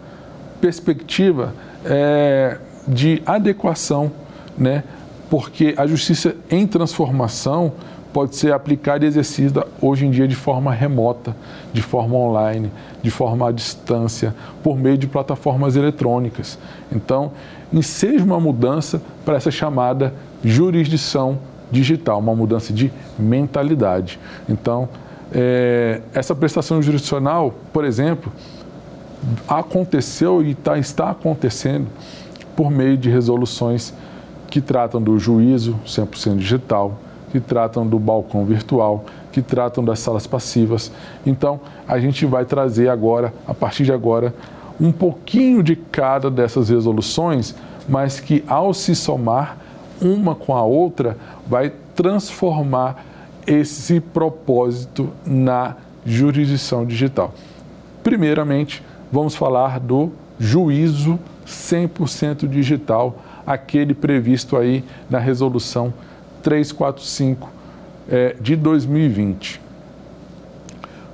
perspectiva 0.60 1.52
é, 1.84 2.58
de 2.86 3.22
adequação, 3.26 4.10
né? 4.56 4.84
porque 5.28 5.74
a 5.76 5.86
justiça 5.86 6.34
em 6.50 6.66
transformação 6.66 7.72
pode 8.12 8.36
ser 8.36 8.52
aplicada 8.52 9.04
e 9.04 9.08
exercida 9.08 9.66
hoje 9.80 10.06
em 10.06 10.10
dia 10.10 10.28
de 10.28 10.36
forma 10.36 10.72
remota, 10.72 11.34
de 11.72 11.82
forma 11.82 12.14
online, 12.14 12.70
de 13.02 13.10
forma 13.10 13.48
à 13.48 13.52
distância, 13.52 14.32
por 14.62 14.78
meio 14.78 14.96
de 14.96 15.08
plataformas 15.08 15.74
eletrônicas. 15.74 16.56
Então, 16.92 17.32
enseja 17.72 18.24
uma 18.24 18.38
mudança 18.38 19.02
para 19.24 19.36
essa 19.36 19.50
chamada 19.50 20.14
jurisdição 20.44 21.38
digital, 21.72 22.20
uma 22.20 22.36
mudança 22.36 22.72
de 22.72 22.92
mentalidade. 23.18 24.20
Então, 24.48 24.88
é, 25.34 26.00
essa 26.14 26.34
prestação 26.34 26.80
jurisdicional, 26.80 27.52
por 27.72 27.84
exemplo, 27.84 28.32
aconteceu 29.48 30.42
e 30.42 30.54
tá, 30.54 30.78
está 30.78 31.10
acontecendo 31.10 31.88
por 32.54 32.70
meio 32.70 32.96
de 32.96 33.10
resoluções 33.10 33.92
que 34.48 34.60
tratam 34.60 35.02
do 35.02 35.18
juízo 35.18 35.76
100% 35.84 36.36
digital, 36.36 36.96
que 37.32 37.40
tratam 37.40 37.84
do 37.84 37.98
balcão 37.98 38.44
virtual, 38.44 39.04
que 39.32 39.42
tratam 39.42 39.84
das 39.84 39.98
salas 39.98 40.26
passivas. 40.26 40.92
Então, 41.26 41.60
a 41.88 41.98
gente 41.98 42.24
vai 42.24 42.44
trazer 42.44 42.88
agora, 42.88 43.34
a 43.48 43.52
partir 43.52 43.82
de 43.82 43.92
agora, 43.92 44.32
um 44.80 44.92
pouquinho 44.92 45.62
de 45.62 45.74
cada 45.74 46.30
dessas 46.30 46.68
resoluções, 46.68 47.56
mas 47.88 48.20
que 48.20 48.44
ao 48.46 48.72
se 48.72 48.94
somar 48.94 49.58
uma 50.00 50.34
com 50.34 50.54
a 50.54 50.62
outra, 50.62 51.16
vai 51.46 51.72
transformar 51.94 53.04
esse 53.46 54.00
propósito 54.00 55.10
na 55.24 55.76
jurisdição 56.04 56.84
digital. 56.84 57.34
Primeiramente, 58.02 58.82
vamos 59.10 59.34
falar 59.34 59.80
do 59.80 60.12
juízo 60.38 61.18
100% 61.46 62.48
digital, 62.48 63.16
aquele 63.46 63.94
previsto 63.94 64.56
aí 64.56 64.84
na 65.08 65.18
resolução 65.18 65.92
345 66.42 67.48
é, 68.08 68.36
de 68.40 68.56
2020. 68.56 69.60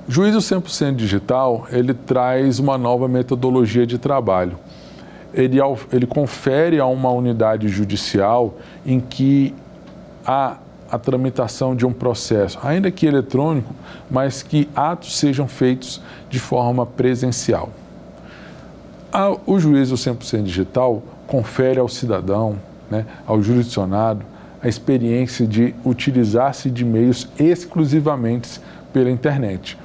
Juízo 0.07 0.39
100% 0.39 0.95
digital, 0.95 1.67
ele 1.71 1.93
traz 1.93 2.59
uma 2.59 2.77
nova 2.77 3.07
metodologia 3.07 3.85
de 3.85 3.97
trabalho. 3.97 4.57
Ele, 5.33 5.57
ele 5.93 6.05
confere 6.05 6.79
a 6.79 6.85
uma 6.85 7.09
unidade 7.11 7.69
judicial 7.69 8.57
em 8.85 8.99
que 8.99 9.53
a 10.25 10.57
a 10.91 10.99
tramitação 10.99 11.75
de 11.75 11.85
um 11.85 11.93
processo, 11.93 12.59
ainda 12.61 12.91
que 12.91 13.05
eletrônico, 13.05 13.73
mas 14.09 14.43
que 14.43 14.67
atos 14.75 15.17
sejam 15.17 15.47
feitos 15.47 16.01
de 16.29 16.37
forma 16.37 16.85
presencial. 16.85 17.69
O 19.45 19.57
juízo 19.59 19.95
100% 19.95 20.43
digital 20.43 21.01
confere 21.25 21.79
ao 21.79 21.87
cidadão, 21.87 22.57
né, 22.89 23.05
ao 23.25 23.41
jurisdicionado, 23.41 24.25
a 24.61 24.67
experiência 24.67 25.47
de 25.47 25.73
utilizar-se 25.83 26.69
de 26.69 26.83
meios 26.83 27.27
exclusivamente 27.39 28.59
pela 28.93 29.09
internet. 29.09 29.77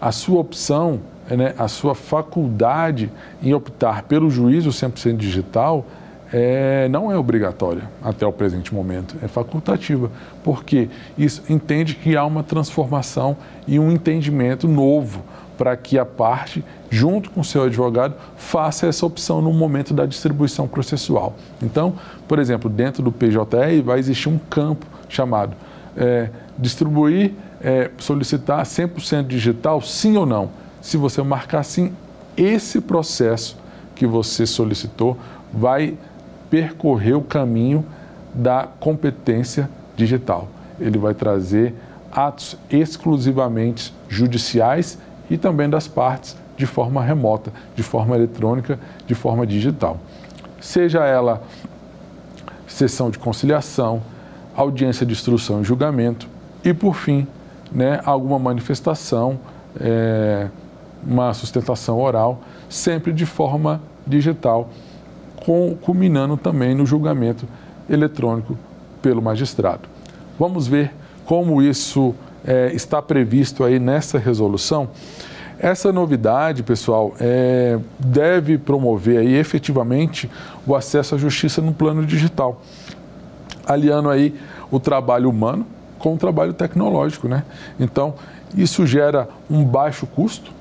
A 0.00 0.10
sua 0.10 0.40
opção, 0.40 1.00
né, 1.30 1.54
a 1.58 1.68
sua 1.68 1.94
faculdade 1.94 3.10
em 3.42 3.52
optar 3.52 4.02
pelo 4.04 4.30
juízo 4.30 4.70
100% 4.70 5.16
digital 5.16 5.84
é, 6.32 6.88
não 6.88 7.10
é 7.10 7.16
obrigatória 7.16 7.88
até 8.02 8.26
o 8.26 8.32
presente 8.32 8.74
momento, 8.74 9.16
é 9.22 9.28
facultativa, 9.28 10.10
porque 10.42 10.88
isso 11.16 11.42
entende 11.48 11.94
que 11.94 12.16
há 12.16 12.24
uma 12.24 12.42
transformação 12.42 13.36
e 13.66 13.78
um 13.78 13.90
entendimento 13.90 14.66
novo 14.66 15.22
para 15.56 15.76
que 15.76 15.98
a 15.98 16.04
parte, 16.04 16.64
junto 16.90 17.30
com 17.30 17.40
o 17.40 17.44
seu 17.44 17.64
advogado, 17.64 18.14
faça 18.36 18.86
essa 18.86 19.06
opção 19.06 19.40
no 19.40 19.52
momento 19.52 19.94
da 19.94 20.04
distribuição 20.04 20.68
processual. 20.68 21.34
Então, 21.62 21.94
por 22.28 22.38
exemplo, 22.38 22.68
dentro 22.68 23.02
do 23.02 23.10
PJE 23.10 23.80
vai 23.82 23.98
existir 23.98 24.28
um 24.28 24.38
campo 24.38 24.86
chamado 25.08 25.56
é, 25.96 26.28
distribuir, 26.58 27.32
é, 27.60 27.90
solicitar 27.98 28.62
100% 28.64 29.26
digital, 29.26 29.80
sim 29.80 30.16
ou 30.16 30.26
não. 30.26 30.50
Se 30.82 30.96
você 30.96 31.22
marcar 31.22 31.62
sim, 31.62 31.92
esse 32.36 32.80
processo 32.80 33.56
que 33.94 34.06
você 34.06 34.44
solicitou 34.46 35.16
vai 35.52 35.96
percorrer 36.56 37.12
o 37.12 37.20
caminho 37.20 37.84
da 38.32 38.66
competência 38.80 39.68
digital. 39.94 40.48
Ele 40.80 40.96
vai 40.96 41.12
trazer 41.12 41.74
atos 42.10 42.56
exclusivamente 42.70 43.92
judiciais 44.08 44.98
e 45.28 45.36
também 45.36 45.68
das 45.68 45.86
partes 45.86 46.34
de 46.56 46.64
forma 46.64 47.02
remota, 47.02 47.52
de 47.74 47.82
forma 47.82 48.16
eletrônica, 48.16 48.78
de 49.06 49.14
forma 49.14 49.46
digital. 49.46 49.98
Seja 50.58 51.04
ela 51.04 51.42
sessão 52.66 53.10
de 53.10 53.18
conciliação, 53.18 54.00
audiência 54.56 55.04
de 55.04 55.12
instrução 55.12 55.60
e 55.60 55.64
julgamento, 55.64 56.26
e, 56.64 56.72
por 56.72 56.94
fim, 56.94 57.26
né, 57.70 58.00
alguma 58.02 58.38
manifestação, 58.38 59.38
é, 59.78 60.48
uma 61.06 61.34
sustentação 61.34 62.00
oral, 62.00 62.40
sempre 62.70 63.12
de 63.12 63.26
forma 63.26 63.78
digital, 64.06 64.70
com, 65.44 65.76
culminando 65.80 66.36
também 66.36 66.74
no 66.74 66.86
julgamento 66.86 67.46
eletrônico 67.88 68.56
pelo 69.00 69.22
magistrado. 69.22 69.88
Vamos 70.38 70.66
ver 70.66 70.92
como 71.24 71.62
isso 71.62 72.14
é, 72.44 72.70
está 72.72 73.02
previsto 73.02 73.64
aí 73.64 73.78
nessa 73.78 74.18
resolução. 74.18 74.88
Essa 75.58 75.90
novidade, 75.90 76.62
pessoal, 76.62 77.14
é, 77.18 77.78
deve 77.98 78.58
promover 78.58 79.18
aí 79.18 79.34
efetivamente 79.34 80.30
o 80.66 80.74
acesso 80.74 81.14
à 81.14 81.18
justiça 81.18 81.62
no 81.62 81.72
plano 81.72 82.04
digital, 82.04 82.60
aliando 83.66 84.10
aí 84.10 84.34
o 84.70 84.78
trabalho 84.78 85.30
humano 85.30 85.66
com 85.98 86.14
o 86.14 86.18
trabalho 86.18 86.52
tecnológico, 86.52 87.26
né? 87.26 87.42
Então, 87.80 88.14
isso 88.54 88.86
gera 88.86 89.28
um 89.50 89.64
baixo 89.64 90.06
custo 90.06 90.52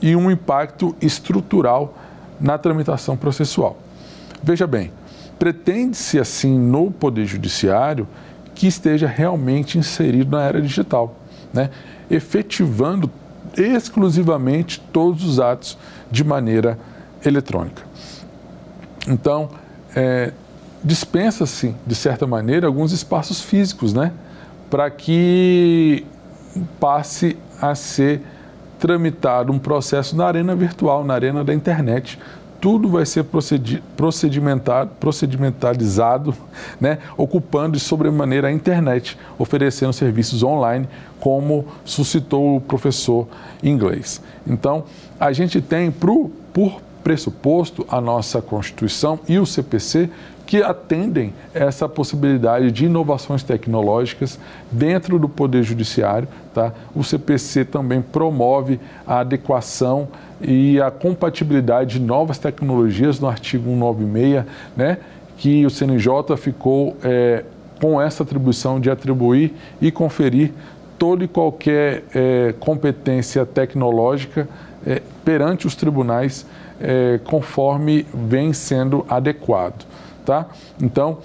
e 0.00 0.14
um 0.14 0.30
impacto 0.30 0.94
estrutural 1.00 1.94
na 2.40 2.56
tramitação 2.56 3.16
processual. 3.16 3.76
Veja 4.44 4.66
bem, 4.66 4.92
pretende-se 5.38 6.20
assim 6.20 6.58
no 6.58 6.90
Poder 6.90 7.24
Judiciário 7.24 8.06
que 8.54 8.66
esteja 8.66 9.06
realmente 9.06 9.78
inserido 9.78 10.36
na 10.36 10.42
era 10.42 10.60
digital, 10.60 11.16
né? 11.50 11.70
efetivando 12.10 13.10
exclusivamente 13.56 14.82
todos 14.92 15.24
os 15.24 15.40
atos 15.40 15.78
de 16.10 16.22
maneira 16.22 16.78
eletrônica. 17.24 17.82
Então, 19.08 19.48
é, 19.96 20.30
dispensa-se, 20.84 21.74
de 21.86 21.94
certa 21.94 22.26
maneira, 22.26 22.66
alguns 22.66 22.92
espaços 22.92 23.40
físicos, 23.40 23.94
né? 23.94 24.12
para 24.68 24.90
que 24.90 26.04
passe 26.78 27.38
a 27.62 27.74
ser 27.74 28.20
tramitado 28.78 29.50
um 29.50 29.58
processo 29.58 30.14
na 30.14 30.26
arena 30.26 30.54
virtual, 30.54 31.02
na 31.02 31.14
arena 31.14 31.42
da 31.42 31.54
internet. 31.54 32.18
Tudo 32.64 32.88
vai 32.88 33.04
ser 33.04 33.26
procedimentado, 33.94 34.92
procedimentalizado, 34.98 36.34
né, 36.80 36.96
ocupando 37.14 37.76
de 37.76 37.80
sobremaneira 37.80 38.48
a 38.48 38.50
internet, 38.50 39.18
oferecendo 39.38 39.92
serviços 39.92 40.42
online, 40.42 40.88
como 41.20 41.66
suscitou 41.84 42.56
o 42.56 42.60
professor 42.62 43.28
inglês. 43.62 44.22
Então, 44.46 44.84
a 45.20 45.30
gente 45.30 45.60
tem, 45.60 45.90
pro, 45.90 46.30
por 46.54 46.80
pressuposto, 47.02 47.84
a 47.86 48.00
nossa 48.00 48.40
Constituição 48.40 49.20
e 49.28 49.38
o 49.38 49.44
CPC 49.44 50.08
que 50.46 50.62
atendem 50.62 51.32
essa 51.52 51.88
possibilidade 51.88 52.70
de 52.70 52.86
inovações 52.86 53.42
tecnológicas 53.42 54.38
dentro 54.70 55.18
do 55.18 55.28
Poder 55.28 55.62
Judiciário. 55.62 56.28
Tá? 56.54 56.72
O 56.94 57.02
CPC 57.02 57.64
também 57.64 58.00
promove 58.00 58.80
a 59.06 59.20
adequação 59.20 60.08
e 60.46 60.80
a 60.80 60.90
compatibilidade 60.90 61.98
de 61.98 62.04
novas 62.04 62.38
tecnologias 62.38 63.18
no 63.18 63.28
artigo 63.28 63.64
196, 63.70 64.44
né? 64.76 64.98
que 65.36 65.66
o 65.66 65.70
CNJ 65.70 66.36
ficou 66.36 66.96
é, 67.02 67.44
com 67.80 68.00
essa 68.00 68.22
atribuição 68.22 68.78
de 68.78 68.90
atribuir 68.90 69.54
e 69.80 69.90
conferir 69.90 70.52
toda 70.98 71.24
e 71.24 71.28
qualquer 71.28 72.04
é, 72.14 72.54
competência 72.60 73.44
tecnológica 73.44 74.48
é, 74.86 75.02
perante 75.24 75.66
os 75.66 75.74
tribunais 75.74 76.46
é, 76.80 77.18
conforme 77.24 78.06
vem 78.12 78.52
sendo 78.52 79.04
adequado. 79.08 79.84
Tá? 80.24 80.46
Então, 80.80 81.18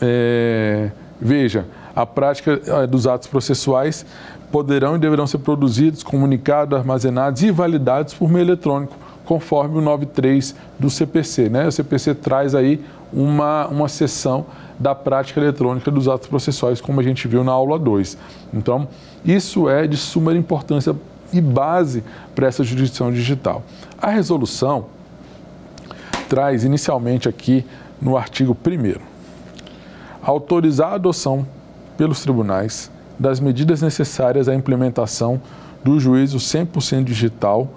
é, 0.00 0.90
veja, 1.20 1.66
a 1.94 2.06
prática 2.06 2.60
é, 2.66 2.86
dos 2.86 3.06
atos 3.06 3.28
processuais 3.28 4.06
poderão 4.52 4.94
e 4.94 4.98
deverão 4.98 5.26
ser 5.26 5.38
produzidos, 5.38 6.02
comunicados, 6.02 6.78
armazenados 6.78 7.42
e 7.42 7.50
validados 7.50 8.12
por 8.12 8.30
meio 8.30 8.44
eletrônico, 8.44 8.94
conforme 9.24 9.78
o 9.78 9.80
93 9.80 10.54
do 10.78 10.90
CPC. 10.90 11.48
Né? 11.48 11.66
O 11.66 11.72
CPC 11.72 12.14
traz 12.14 12.54
aí 12.54 12.78
uma, 13.10 13.66
uma 13.68 13.88
seção 13.88 14.44
da 14.78 14.94
prática 14.94 15.40
eletrônica 15.40 15.90
dos 15.90 16.06
atos 16.06 16.28
processuais, 16.28 16.80
como 16.80 17.00
a 17.00 17.02
gente 17.02 17.26
viu 17.26 17.42
na 17.42 17.52
aula 17.52 17.78
2. 17.78 18.18
Então, 18.52 18.86
isso 19.24 19.68
é 19.68 19.86
de 19.86 19.96
suma 19.96 20.34
importância 20.34 20.94
e 21.32 21.40
base 21.40 22.04
para 22.34 22.46
essa 22.46 22.62
jurisdição 22.62 23.10
digital. 23.10 23.62
A 24.00 24.10
resolução 24.10 24.86
traz 26.28 26.62
inicialmente 26.62 27.28
aqui 27.28 27.64
no 28.00 28.16
artigo 28.16 28.56
1 28.66 29.00
autorizar 30.22 30.92
a 30.92 30.94
adoção 30.94 31.46
pelos 31.96 32.20
tribunais 32.20 32.90
das 33.22 33.38
medidas 33.38 33.80
necessárias 33.80 34.48
à 34.48 34.54
implementação 34.54 35.40
do 35.84 35.98
juízo 36.00 36.38
100% 36.38 37.04
digital 37.04 37.68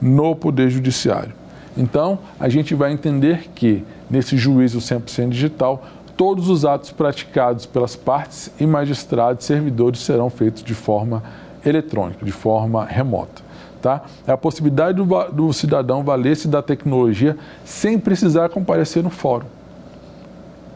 no 0.00 0.36
Poder 0.36 0.68
Judiciário. 0.68 1.32
Então, 1.74 2.18
a 2.38 2.50
gente 2.50 2.74
vai 2.74 2.92
entender 2.92 3.48
que, 3.54 3.82
nesse 4.10 4.36
juízo 4.36 4.78
100% 4.78 5.30
digital, 5.30 5.86
todos 6.18 6.50
os 6.50 6.66
atos 6.66 6.90
praticados 6.90 7.64
pelas 7.64 7.96
partes 7.96 8.50
e 8.60 8.66
magistrados 8.66 9.44
e 9.44 9.46
servidores 9.48 10.00
serão 10.00 10.28
feitos 10.28 10.62
de 10.62 10.74
forma 10.74 11.22
eletrônica, 11.64 12.22
de 12.22 12.30
forma 12.30 12.84
remota. 12.84 13.42
Tá? 13.80 14.02
É 14.26 14.32
a 14.32 14.36
possibilidade 14.36 15.02
do, 15.02 15.04
do 15.32 15.52
cidadão 15.54 16.04
valer-se 16.04 16.46
da 16.46 16.60
tecnologia 16.60 17.38
sem 17.64 17.98
precisar 17.98 18.50
comparecer 18.50 19.02
no 19.02 19.10
fórum. 19.10 19.46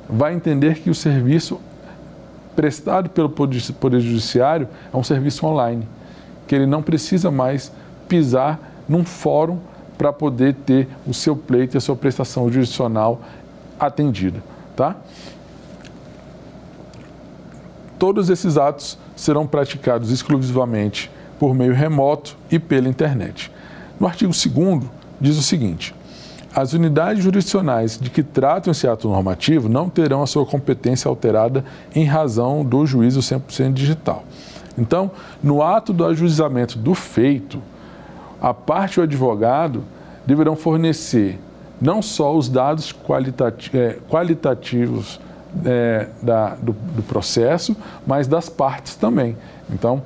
Vai 0.09 0.35
entender 0.35 0.79
que 0.79 0.89
o 0.89 0.95
serviço 0.95 1.61
prestado 2.59 3.09
pelo 3.09 3.29
Poder 3.29 4.01
Judiciário 4.01 4.69
é 4.93 4.97
um 4.97 5.05
serviço 5.05 5.47
online, 5.47 5.87
que 6.45 6.57
ele 6.57 6.67
não 6.67 6.83
precisa 6.83 7.31
mais 7.31 7.71
pisar 8.09 8.59
num 8.89 9.05
fórum 9.05 9.61
para 9.97 10.13
poder 10.13 10.57
ter 10.67 10.89
o 11.07 11.15
seu 11.15 11.37
pleito 11.37 11.77
e 11.77 11.79
a 11.79 11.81
sua 11.81 11.95
prestação 11.95 12.51
jurisdicional 12.51 13.21
atendida. 13.79 14.43
Tá? 14.75 14.97
Todos 17.97 18.29
esses 18.29 18.59
atos 18.59 18.99
serão 19.15 19.47
praticados 19.47 20.11
exclusivamente 20.11 21.13
por 21.39 21.55
meio 21.55 21.73
remoto 21.73 22.37
e 22.51 22.59
pela 22.59 22.89
internet. 22.89 23.53
No 24.01 24.09
artigo 24.09 24.33
2 24.33 24.83
diz 25.21 25.39
o 25.39 25.43
seguinte: 25.43 25.95
as 26.55 26.73
unidades 26.73 27.23
jurisdicionais 27.23 27.99
de 27.99 28.11
que 28.11 28.23
tratam 28.23 28.71
esse 28.71 28.87
ato 28.87 29.09
normativo 29.09 29.69
não 29.69 29.89
terão 29.89 30.23
a 30.23 30.27
sua 30.27 30.47
competência 30.47 31.09
alterada 31.09 31.65
em 31.95 32.05
razão 32.05 32.65
do 32.65 32.87
juízo 32.87 33.21
100% 33.21 33.73
digital. 33.73 34.25
Então, 34.77 35.11
no 35.43 35.63
ato 35.63 35.93
do 35.93 36.05
ajuizamento 36.05 36.79
do 36.79 36.95
feito, 36.95 37.61
a 38.41 38.55
parte 38.55 38.97
e 38.97 39.01
o 39.01 39.03
advogado 39.03 39.83
deverão 40.25 40.57
fornecer 40.57 41.39
não 41.81 42.03
só 42.03 42.37
os 42.37 42.49
dados 42.49 42.95
é, 43.73 43.99
qualitativos 44.09 45.21
é, 45.65 46.09
da, 46.23 46.55
do, 46.57 46.73
do 46.73 47.03
processo, 47.03 47.77
mas 48.07 48.27
das 48.27 48.49
partes 48.49 48.97
também. 48.97 49.37
Então, 49.71 50.03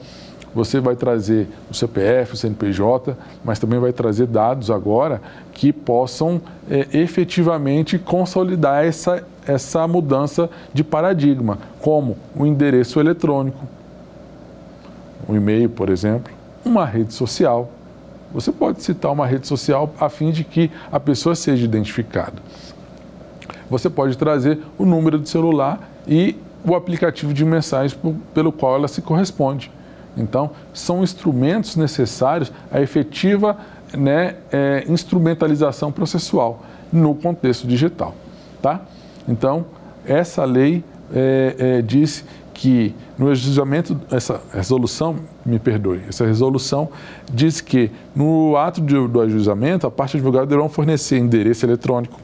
você 0.55 0.81
vai 0.81 0.95
trazer 0.95 1.49
o 1.71 1.75
CPF, 1.75 2.35
o 2.35 2.37
CNPJ, 2.37 3.17
mas 3.45 3.59
também 3.59 3.79
vai 3.79 3.93
trazer 3.93 4.27
dados 4.27 4.71
agora 4.71 5.21
que 5.53 5.73
possam 5.73 6.41
é, 6.71 6.87
efetivamente 6.93 7.99
consolidar 7.99 8.85
essa, 8.85 9.25
essa 9.47 9.87
mudança 9.89 10.51
de 10.73 10.85
paradigma, 10.85 11.59
como 11.81 12.17
o 12.35 12.45
endereço 12.45 13.01
eletrônico, 13.01 13.67
um 15.29 15.37
e-mail, 15.37 15.71
por 15.71 15.89
exemplo, 15.89 16.33
uma 16.65 16.85
rede 16.85 17.15
social. 17.15 17.71
Você 18.33 18.51
pode 18.51 18.83
citar 18.83 19.13
uma 19.13 19.27
rede 19.27 19.47
social 19.47 19.93
a 20.01 20.09
fim 20.09 20.31
de 20.31 20.43
que 20.45 20.71
a 20.91 20.99
pessoa 20.99 21.35
seja 21.35 21.65
identificada. 21.65 22.35
Você 23.71 23.89
pode 23.89 24.17
trazer 24.19 24.59
o 24.79 24.85
número 24.85 25.19
de 25.19 25.29
celular 25.29 25.91
e 26.07 26.37
o 26.65 26.75
aplicativo 26.75 27.33
de 27.33 27.45
mensagens 27.45 27.99
pelo 28.35 28.53
qual 28.53 28.77
ela 28.77 28.89
se 28.89 29.03
corresponde. 29.03 29.71
Então, 30.17 30.51
são 30.75 31.03
instrumentos 31.03 31.77
necessários 31.77 32.53
à 32.71 32.81
efetiva 32.81 33.57
né, 33.97 34.37
é, 34.51 34.85
instrumentalização 34.89 35.91
processual 35.93 36.63
no 36.93 37.15
contexto 37.15 37.67
digital. 37.67 38.15
Tá? 38.61 38.83
Então, 39.29 39.67
essa 40.07 40.45
lei 40.45 40.85
é, 41.15 41.57
é, 41.59 41.83
diz 41.83 42.25
que 42.55 42.95
no 43.19 43.29
ajuizamento, 43.29 43.99
essa 44.11 44.41
resolução, 44.53 45.17
me 45.45 45.59
perdoe, 45.59 46.01
essa 46.09 46.25
resolução 46.25 46.89
diz 47.33 47.61
que 47.61 47.91
no 48.15 48.57
ato 48.57 48.81
de, 48.81 48.95
do 49.09 49.21
ajuizamento, 49.21 49.87
a 49.87 49.91
parte 49.91 50.17
advogada 50.17 50.47
deverão 50.47 50.69
fornecer 50.69 51.19
endereço 51.19 51.67
eletrônico, 51.67 52.21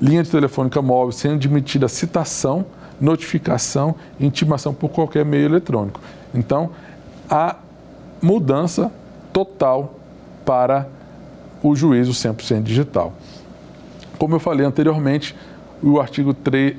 linha 0.00 0.22
de 0.22 0.30
telefônica 0.30 0.80
móvel, 0.80 1.12
sendo 1.12 1.34
admitida 1.34 1.88
citação, 1.88 2.64
notificação 3.00 3.94
e 4.18 4.26
intimação 4.26 4.72
por 4.72 4.88
qualquer 4.90 5.24
meio 5.24 5.44
eletrônico. 5.44 6.00
Então, 6.34 6.70
a 7.28 7.56
mudança 8.20 8.90
total 9.32 9.94
para 10.44 10.86
o 11.62 11.74
juízo 11.74 12.12
100% 12.12 12.62
digital. 12.62 13.12
Como 14.18 14.34
eu 14.34 14.40
falei 14.40 14.66
anteriormente, 14.66 15.34
o 15.82 16.00
artigo 16.00 16.32
3 16.32 16.76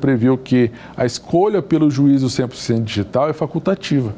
previu 0.00 0.38
que 0.38 0.70
a 0.96 1.04
escolha 1.04 1.60
pelo 1.60 1.90
juízo 1.90 2.26
100% 2.26 2.84
digital 2.84 3.28
é 3.28 3.32
facultativa 3.32 4.14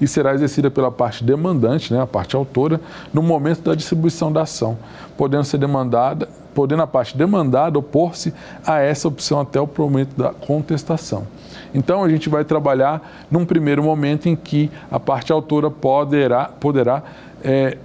e 0.00 0.08
será 0.08 0.34
exercida 0.34 0.70
pela 0.70 0.90
parte 0.90 1.22
demandante, 1.22 1.92
né, 1.92 2.00
a 2.00 2.06
parte 2.06 2.34
autora, 2.34 2.80
no 3.12 3.22
momento 3.22 3.62
da 3.62 3.74
distribuição 3.74 4.32
da 4.32 4.42
ação, 4.42 4.76
podendo 5.16 5.44
ser 5.44 5.58
demandada, 5.58 6.28
podendo 6.54 6.82
a 6.82 6.86
parte 6.86 7.16
demandada 7.16 7.78
opor-se 7.78 8.32
a 8.66 8.80
essa 8.80 9.06
opção 9.06 9.40
até 9.40 9.60
o 9.60 9.68
momento 9.78 10.16
da 10.16 10.30
contestação. 10.30 11.26
Então 11.74 12.04
a 12.04 12.08
gente 12.08 12.28
vai 12.28 12.44
trabalhar 12.44 13.26
num 13.30 13.44
primeiro 13.44 13.82
momento 13.82 14.28
em 14.28 14.36
que 14.36 14.70
a 14.90 15.00
parte 15.00 15.32
autora 15.32 15.70
poderá, 15.70 16.44
poderá 16.44 17.02
é, 17.42 17.76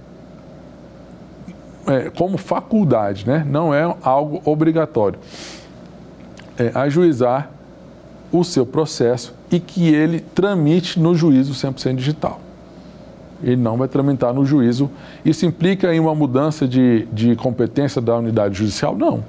é, 1.86 2.10
como 2.10 2.38
faculdade, 2.38 3.26
né? 3.26 3.44
não 3.48 3.74
é 3.74 3.94
algo 4.02 4.40
obrigatório, 4.44 5.18
é, 6.56 6.70
ajuizar 6.74 7.50
o 8.32 8.44
seu 8.44 8.64
processo 8.64 9.34
e 9.50 9.58
que 9.58 9.92
ele 9.92 10.20
tramite 10.20 11.00
no 11.00 11.14
juízo 11.14 11.52
100% 11.52 11.96
digital. 11.96 12.40
Ele 13.42 13.56
não 13.56 13.76
vai 13.76 13.88
tramitar 13.88 14.32
no 14.34 14.44
juízo. 14.44 14.90
Isso 15.24 15.46
implica 15.46 15.92
em 15.92 15.98
uma 15.98 16.14
mudança 16.14 16.68
de, 16.68 17.06
de 17.12 17.34
competência 17.36 18.00
da 18.00 18.16
unidade 18.16 18.58
judicial? 18.58 18.94
Não. 18.96 19.24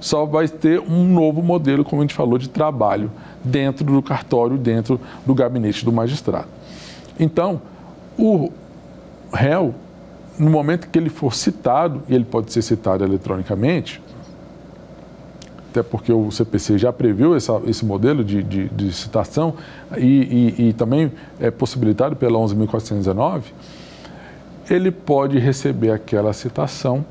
Só 0.00 0.24
vai 0.24 0.48
ter 0.48 0.80
um 0.80 1.12
novo 1.12 1.42
modelo, 1.42 1.84
como 1.84 2.02
a 2.02 2.04
gente 2.04 2.14
falou, 2.14 2.38
de 2.38 2.48
trabalho 2.48 3.10
dentro 3.42 3.84
do 3.84 4.02
cartório, 4.02 4.58
dentro 4.58 5.00
do 5.24 5.34
gabinete 5.34 5.84
do 5.84 5.92
magistrado. 5.92 6.48
Então, 7.18 7.60
o 8.18 8.50
réu, 9.32 9.74
no 10.38 10.50
momento 10.50 10.88
que 10.88 10.98
ele 10.98 11.08
for 11.08 11.34
citado, 11.34 12.02
e 12.08 12.14
ele 12.14 12.24
pode 12.24 12.52
ser 12.52 12.62
citado 12.62 13.04
eletronicamente, 13.04 14.02
até 15.70 15.82
porque 15.82 16.10
o 16.10 16.30
CPC 16.30 16.78
já 16.78 16.92
previu 16.92 17.36
essa, 17.36 17.60
esse 17.66 17.84
modelo 17.84 18.24
de, 18.24 18.42
de, 18.42 18.68
de 18.68 18.92
citação 18.92 19.54
e, 19.98 20.54
e, 20.58 20.68
e, 20.68 20.72
também 20.72 21.12
é 21.38 21.50
possibilitado 21.50 22.16
pela 22.16 22.38
11.419, 22.38 23.42
ele 24.70 24.90
pode 24.90 25.38
receber 25.38 25.90
aquela 25.90 26.32
citação 26.32 27.04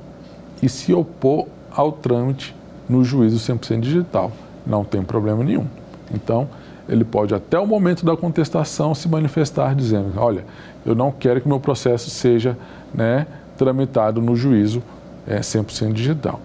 e 0.63 0.67
se 0.67 0.93
opor 0.93 1.45
ao 1.71 1.91
trâmite 1.91 2.55
no 2.89 3.03
juízo 3.03 3.37
100% 3.37 3.79
digital. 3.79 4.31
Não 4.65 4.83
tem 4.83 5.03
problema 5.03 5.43
nenhum. 5.43 5.67
Então, 6.13 6.47
ele 6.87 7.03
pode 7.03 7.33
até 7.33 7.59
o 7.59 7.65
momento 7.65 8.05
da 8.05 8.15
contestação 8.15 8.93
se 8.93 9.07
manifestar 9.07 9.75
dizendo, 9.75 10.13
olha, 10.17 10.45
eu 10.85 10.93
não 10.93 11.11
quero 11.11 11.41
que 11.41 11.47
meu 11.47 11.59
processo 11.59 12.09
seja 12.09 12.57
né, 12.93 13.25
tramitado 13.57 14.21
no 14.21 14.35
juízo 14.35 14.83
é, 15.27 15.39
100% 15.39 15.93
digital. 15.93 16.39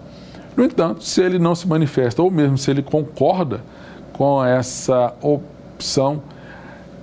No 0.55 0.63
entanto, 0.63 1.03
se 1.03 1.21
ele 1.21 1.39
não 1.39 1.55
se 1.55 1.67
manifesta, 1.67 2.21
ou 2.21 2.29
mesmo 2.29 2.57
se 2.57 2.69
ele 2.69 2.81
concorda 2.81 3.61
com 4.13 4.43
essa 4.43 5.13
opção, 5.21 6.21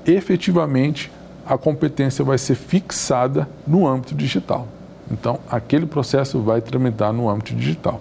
efetivamente 0.04 1.10
a 1.46 1.56
competência 1.56 2.24
vai 2.24 2.36
ser 2.36 2.54
fixada 2.54 3.48
no 3.66 3.86
âmbito 3.86 4.14
digital. 4.14 4.66
Então, 5.10 5.40
aquele 5.50 5.86
processo 5.86 6.40
vai 6.40 6.60
tramitar 6.60 7.12
no 7.12 7.30
âmbito 7.30 7.54
digital. 7.54 8.00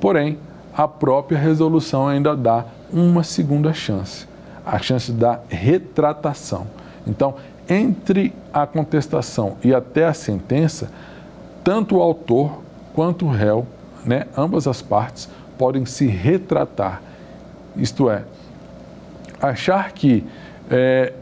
Porém, 0.00 0.38
a 0.76 0.86
própria 0.86 1.38
resolução 1.38 2.06
ainda 2.06 2.36
dá 2.36 2.64
uma 2.92 3.22
segunda 3.22 3.72
chance, 3.72 4.26
a 4.64 4.78
chance 4.78 5.10
da 5.10 5.40
retratação. 5.48 6.66
Então, 7.06 7.34
entre 7.68 8.32
a 8.52 8.66
contestação 8.66 9.56
e 9.64 9.74
até 9.74 10.04
a 10.04 10.14
sentença, 10.14 10.90
tanto 11.64 11.96
o 11.96 12.02
autor 12.02 12.60
quanto 12.94 13.26
o 13.26 13.30
réu, 13.30 13.66
né, 14.04 14.26
ambas 14.36 14.66
as 14.66 14.82
partes, 14.82 15.28
podem 15.58 15.84
se 15.84 16.06
retratar. 16.06 17.02
Isto 17.76 18.08
é, 18.10 18.22
achar 19.40 19.92
que 19.92 20.24
é, 20.70 21.12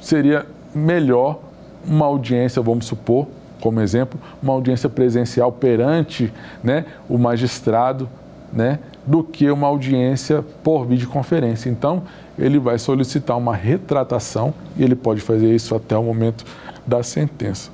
seria 0.00 0.46
melhor 0.74 1.38
uma 1.86 2.06
audiência, 2.06 2.60
vamos 2.62 2.86
supor, 2.86 3.28
como 3.62 3.80
exemplo, 3.80 4.20
uma 4.42 4.52
audiência 4.52 4.88
presencial 4.88 5.52
perante 5.52 6.32
né, 6.64 6.84
o 7.08 7.16
magistrado, 7.16 8.08
né, 8.52 8.80
do 9.06 9.22
que 9.22 9.48
uma 9.50 9.68
audiência 9.68 10.44
por 10.64 10.84
videoconferência. 10.84 11.70
Então, 11.70 12.02
ele 12.36 12.58
vai 12.58 12.76
solicitar 12.76 13.38
uma 13.38 13.54
retratação 13.54 14.52
e 14.76 14.82
ele 14.82 14.96
pode 14.96 15.20
fazer 15.20 15.54
isso 15.54 15.76
até 15.76 15.96
o 15.96 16.02
momento 16.02 16.44
da 16.84 17.04
sentença. 17.04 17.70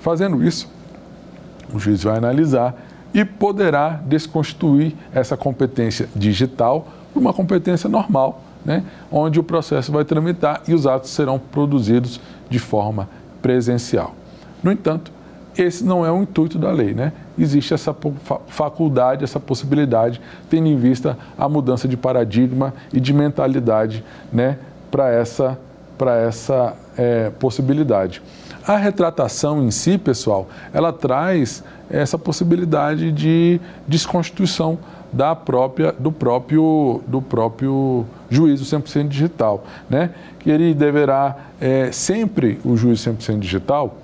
Fazendo 0.00 0.42
isso, 0.42 0.68
o 1.72 1.78
juiz 1.78 2.02
vai 2.02 2.18
analisar 2.18 2.74
e 3.14 3.24
poderá 3.24 4.00
desconstituir 4.04 4.94
essa 5.14 5.36
competência 5.36 6.08
digital 6.16 6.88
por 7.14 7.20
uma 7.20 7.32
competência 7.32 7.88
normal, 7.88 8.42
né, 8.64 8.82
onde 9.10 9.38
o 9.38 9.44
processo 9.44 9.92
vai 9.92 10.04
tramitar 10.04 10.62
e 10.66 10.74
os 10.74 10.84
atos 10.84 11.10
serão 11.10 11.38
produzidos 11.38 12.20
de 12.48 12.58
forma 12.58 13.08
presencial. 13.40 14.19
No 14.62 14.70
entanto, 14.70 15.12
esse 15.56 15.84
não 15.84 16.06
é 16.06 16.10
o 16.10 16.22
intuito 16.22 16.58
da 16.58 16.70
lei, 16.70 16.94
né? 16.94 17.12
Existe 17.38 17.74
essa 17.74 17.94
faculdade, 18.48 19.24
essa 19.24 19.40
possibilidade, 19.40 20.20
tendo 20.48 20.68
em 20.68 20.76
vista 20.76 21.18
a 21.36 21.48
mudança 21.48 21.88
de 21.88 21.96
paradigma 21.96 22.72
e 22.92 23.00
de 23.00 23.12
mentalidade, 23.12 24.04
né, 24.32 24.58
para 24.90 25.10
essa, 25.10 25.58
pra 25.98 26.16
essa 26.16 26.74
é, 26.96 27.30
possibilidade. 27.30 28.22
A 28.66 28.76
retratação 28.76 29.62
em 29.62 29.70
si, 29.70 29.98
pessoal, 29.98 30.48
ela 30.72 30.92
traz 30.92 31.64
essa 31.90 32.18
possibilidade 32.18 33.10
de 33.10 33.60
desconstituição 33.88 34.78
da 35.12 35.34
própria, 35.34 35.92
do, 35.98 36.12
próprio, 36.12 37.02
do 37.06 37.20
próprio 37.20 38.06
juízo 38.28 38.64
100% 38.64 39.08
digital, 39.08 39.64
né? 39.88 40.10
Que 40.38 40.50
ele 40.50 40.72
deverá 40.72 41.36
é, 41.60 41.90
sempre, 41.90 42.60
o 42.64 42.76
juízo 42.76 43.10
100% 43.10 43.38
digital, 43.40 43.96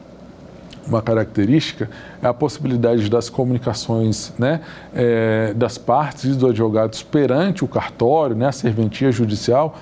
uma 0.86 1.02
característica 1.02 1.90
é 2.22 2.26
a 2.26 2.34
possibilidade 2.34 3.08
das 3.08 3.28
comunicações 3.28 4.32
né, 4.38 4.60
é, 4.94 5.52
das 5.54 5.76
partes 5.76 6.24
e 6.24 6.28
dos 6.34 6.50
advogados 6.50 7.02
perante 7.02 7.64
o 7.64 7.68
cartório, 7.68 8.36
né, 8.36 8.46
a 8.48 8.52
serventia 8.52 9.10
judicial, 9.10 9.76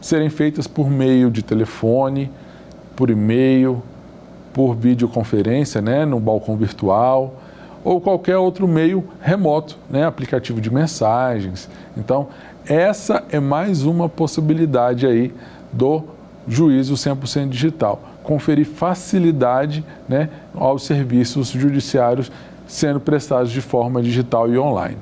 serem 0.00 0.30
feitas 0.30 0.66
por 0.66 0.88
meio 0.88 1.30
de 1.30 1.42
telefone, 1.42 2.30
por 2.94 3.10
e-mail, 3.10 3.82
por 4.52 4.74
videoconferência, 4.74 5.80
né, 5.80 6.04
no 6.04 6.20
balcão 6.20 6.56
virtual 6.56 7.40
ou 7.82 8.00
qualquer 8.00 8.38
outro 8.38 8.66
meio 8.66 9.04
remoto, 9.20 9.76
né, 9.90 10.06
aplicativo 10.06 10.58
de 10.60 10.72
mensagens. 10.72 11.68
Então, 11.96 12.28
essa 12.66 13.24
é 13.30 13.38
mais 13.38 13.84
uma 13.84 14.08
possibilidade 14.08 15.06
aí 15.06 15.34
do 15.70 16.02
juízo 16.48 16.94
100% 16.94 17.50
digital 17.50 18.13
conferir 18.24 18.66
facilidade 18.66 19.84
né, 20.08 20.28
aos 20.54 20.84
serviços 20.84 21.48
judiciários 21.48 22.32
sendo 22.66 22.98
prestados 22.98 23.52
de 23.52 23.60
forma 23.60 24.02
digital 24.02 24.50
e 24.50 24.58
online. 24.58 24.96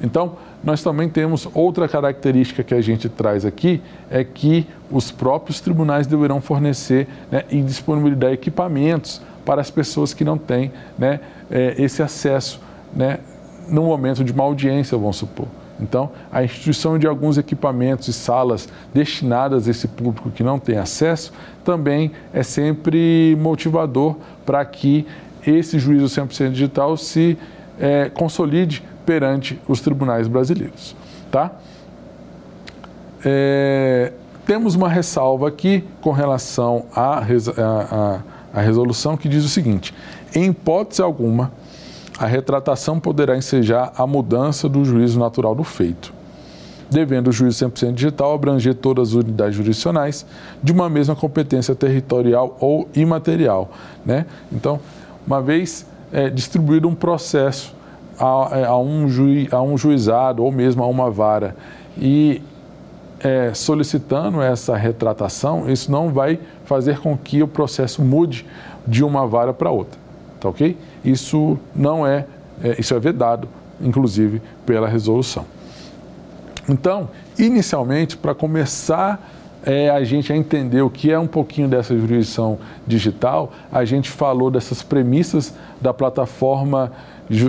Então, 0.00 0.36
nós 0.62 0.82
também 0.82 1.08
temos 1.08 1.48
outra 1.54 1.88
característica 1.88 2.62
que 2.62 2.74
a 2.74 2.80
gente 2.80 3.08
traz 3.08 3.44
aqui, 3.44 3.82
é 4.10 4.22
que 4.22 4.66
os 4.90 5.10
próprios 5.10 5.60
tribunais 5.60 6.06
deverão 6.06 6.40
fornecer 6.40 7.08
né, 7.30 7.44
e 7.50 7.62
disponibilizar 7.62 8.32
equipamentos 8.32 9.22
para 9.44 9.60
as 9.60 9.70
pessoas 9.70 10.12
que 10.12 10.22
não 10.22 10.36
têm 10.36 10.70
né, 10.98 11.20
é, 11.50 11.74
esse 11.78 12.02
acesso 12.02 12.60
né, 12.94 13.18
no 13.68 13.84
momento 13.84 14.22
de 14.22 14.32
uma 14.32 14.44
audiência, 14.44 14.96
vamos 14.98 15.16
supor. 15.16 15.46
Então, 15.80 16.10
a 16.30 16.44
instituição 16.44 16.98
de 16.98 17.06
alguns 17.06 17.38
equipamentos 17.38 18.08
e 18.08 18.12
salas 18.12 18.68
destinadas 18.92 19.66
a 19.66 19.70
esse 19.70 19.88
público 19.88 20.30
que 20.30 20.42
não 20.42 20.58
tem 20.58 20.76
acesso 20.76 21.32
também 21.64 22.12
é 22.32 22.42
sempre 22.42 23.36
motivador 23.40 24.16
para 24.44 24.64
que 24.64 25.06
esse 25.46 25.78
juízo 25.78 26.06
100% 26.06 26.50
digital 26.50 26.96
se 26.96 27.38
é, 27.78 28.10
consolide 28.10 28.82
perante 29.06 29.58
os 29.66 29.80
tribunais 29.80 30.28
brasileiros. 30.28 30.94
Tá? 31.30 31.52
É, 33.24 34.12
temos 34.46 34.74
uma 34.74 34.88
ressalva 34.88 35.48
aqui 35.48 35.84
com 36.00 36.10
relação 36.10 36.86
à, 36.94 37.22
resolução 38.54 39.16
que 39.16 39.28
diz 39.28 39.44
o 39.44 39.48
seguinte: 39.48 39.94
em 40.34 40.46
hipótese 40.50 41.00
alguma, 41.02 41.52
a 42.20 42.26
retratação 42.26 43.00
poderá 43.00 43.34
ensejar 43.34 43.94
a 43.96 44.06
mudança 44.06 44.68
do 44.68 44.84
juízo 44.84 45.18
natural 45.18 45.54
do 45.54 45.64
feito, 45.64 46.12
devendo 46.90 47.28
o 47.28 47.32
juízo 47.32 47.64
100% 47.66 47.94
digital 47.94 48.34
abranger 48.34 48.74
todas 48.74 49.08
as 49.08 49.14
unidades 49.14 49.56
jurisdicionais 49.56 50.26
de 50.62 50.70
uma 50.70 50.90
mesma 50.90 51.16
competência 51.16 51.74
territorial 51.74 52.58
ou 52.60 52.86
imaterial. 52.94 53.70
Né? 54.04 54.26
Então, 54.52 54.78
uma 55.26 55.40
vez 55.40 55.86
é, 56.12 56.28
distribuído 56.28 56.86
um 56.86 56.94
processo 56.94 57.74
a, 58.18 58.50
é, 58.52 58.64
a, 58.66 58.76
um 58.76 59.06
a 59.50 59.62
um 59.62 59.78
juizado 59.78 60.44
ou 60.44 60.52
mesmo 60.52 60.84
a 60.84 60.86
uma 60.86 61.10
vara 61.10 61.56
e 61.96 62.42
é, 63.20 63.54
solicitando 63.54 64.42
essa 64.42 64.76
retratação, 64.76 65.70
isso 65.70 65.90
não 65.90 66.10
vai 66.10 66.38
fazer 66.66 66.98
com 66.98 67.16
que 67.16 67.42
o 67.42 67.48
processo 67.48 68.02
mude 68.02 68.46
de 68.86 69.02
uma 69.02 69.26
vara 69.26 69.54
para 69.54 69.70
outra, 69.70 69.98
tá 70.38 70.50
ok? 70.50 70.76
Isso 71.04 71.58
não 71.74 72.06
é, 72.06 72.26
é, 72.62 72.80
isso 72.80 72.94
é 72.94 72.98
vedado 72.98 73.48
inclusive 73.80 74.42
pela 74.66 74.88
resolução. 74.88 75.44
Então, 76.68 77.08
inicialmente, 77.38 78.16
para 78.16 78.34
começar 78.34 79.28
é, 79.64 79.90
a 79.90 80.02
gente 80.04 80.32
a 80.32 80.36
entender 80.36 80.82
o 80.82 80.90
que 80.90 81.10
é 81.10 81.18
um 81.18 81.26
pouquinho 81.26 81.68
dessa 81.68 81.96
jurisdição 81.96 82.58
digital, 82.86 83.52
a 83.72 83.84
gente 83.84 84.10
falou 84.10 84.50
dessas 84.50 84.82
premissas 84.82 85.54
da 85.80 85.92
plataforma 85.92 86.92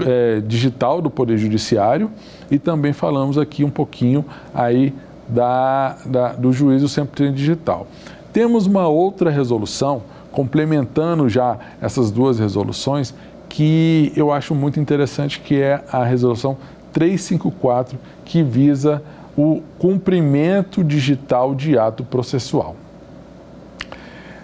é, 0.06 0.42
digital 0.42 1.02
do 1.02 1.10
Poder 1.10 1.38
Judiciário 1.38 2.12
e 2.50 2.60
também 2.60 2.94
falamos 2.94 3.38
aqui 3.38 3.64
um 3.64 3.70
pouquinho 3.70 4.26
aí 4.54 4.94
da, 5.28 5.98
da, 6.06 6.34
do 6.34 6.52
juízo 6.52 6.90
sempre 6.90 7.32
digital. 7.32 7.88
Temos 8.34 8.66
uma 8.66 8.88
outra 8.88 9.30
resolução, 9.30 10.04
complementando 10.32 11.28
já 11.28 11.58
essas 11.82 12.12
duas 12.12 12.40
resoluções, 12.40 13.14
que 13.52 14.14
eu 14.16 14.32
acho 14.32 14.56
muito 14.56 14.80
interessante, 14.80 15.42
que 15.42 15.62
é 15.62 15.84
a 15.92 16.06
resolução 16.06 16.58
354, 16.94 18.00
que 18.24 18.42
visa 18.42 19.04
o 19.36 19.62
cumprimento 19.78 20.82
digital 20.84 21.54
de 21.54 21.78
ato 21.78 22.04
processual. 22.04 22.78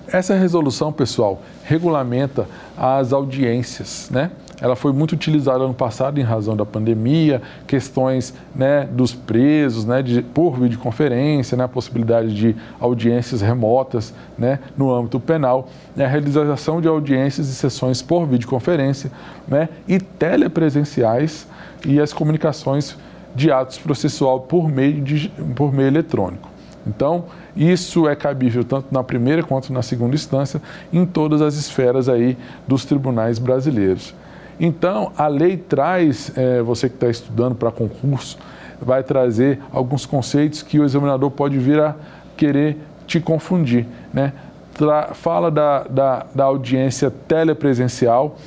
Essa 0.10 0.36
resolução, 0.36 0.92
pessoal, 0.92 1.42
regulamenta 1.64 2.48
as 2.78 3.14
audiências, 3.14 4.10
né? 4.12 4.30
Ela 4.60 4.76
foi 4.76 4.92
muito 4.92 5.12
utilizada 5.12 5.64
ano 5.64 5.74
passado 5.74 6.20
em 6.20 6.24
razão 6.24 6.56
da 6.56 6.66
pandemia, 6.66 7.42
questões 7.68 8.34
né, 8.56 8.88
dos 8.92 9.14
presos, 9.14 9.86
né, 9.86 10.02
de, 10.02 10.24
por 10.24 10.60
videoconferência, 10.60 11.56
né, 11.56 11.66
a 11.66 11.68
possibilidade 11.68 12.34
de 12.34 12.56
audiências 12.80 13.42
remotas 13.42 14.14
né, 14.38 14.60
no 14.76 14.92
âmbito 14.94 15.20
penal, 15.20 15.70
né, 15.96 16.06
a 16.06 16.08
realização 16.08 16.82
de 16.82 16.88
audiências 16.88 17.50
e 17.50 17.54
sessões 17.54 18.02
por 18.02 18.26
videoconferência 18.26 19.12
né, 19.48 19.70
e 19.88 20.00
telepresenciais 20.00 21.48
e 21.86 22.00
as 22.00 22.12
comunicações 22.12 22.98
de 23.36 23.52
atos 23.52 23.78
processual 23.78 24.40
por 24.40 24.68
meio, 24.68 25.02
de, 25.02 25.30
por 25.56 25.72
meio 25.72 25.88
eletrônico. 25.88 26.50
Então, 26.88 27.26
isso 27.56 28.08
é 28.08 28.16
cabível 28.16 28.64
tanto 28.64 28.88
na 28.92 29.04
primeira 29.04 29.44
quanto 29.44 29.72
na 29.72 29.84
segunda 29.84 30.16
instância 30.16 30.60
em 30.92 31.06
todas 31.06 31.42
as 31.42 31.56
esferas 31.56 32.10
aí 32.10 32.36
dos 32.68 32.86
tribunais 32.86 33.38
brasileiros. 33.38 34.16
Então, 34.60 35.12
a 35.16 35.28
lei 35.28 35.56
traz, 35.56 36.32
é, 36.36 36.62
você 36.62 36.90
que 36.90 36.96
está 36.96 37.10
estudando 37.10 37.56
para 37.56 37.72
concurso, 37.72 38.38
vai 38.82 39.04
trazer 39.04 39.60
alguns 39.72 40.06
conceitos 40.06 40.62
que 40.62 40.80
o 40.80 40.84
examinador 40.84 41.30
pode 41.32 41.58
vir 41.58 41.80
a 41.80 41.96
querer 42.36 42.78
te 43.06 43.20
confundir. 43.20 43.86
Né? 44.14 44.34
Tra 44.74 45.14
fala 45.14 45.52
da, 45.52 45.84
da, 45.84 46.26
da 46.34 46.44
audiência 46.44 47.12
telepresencial, 47.12 48.38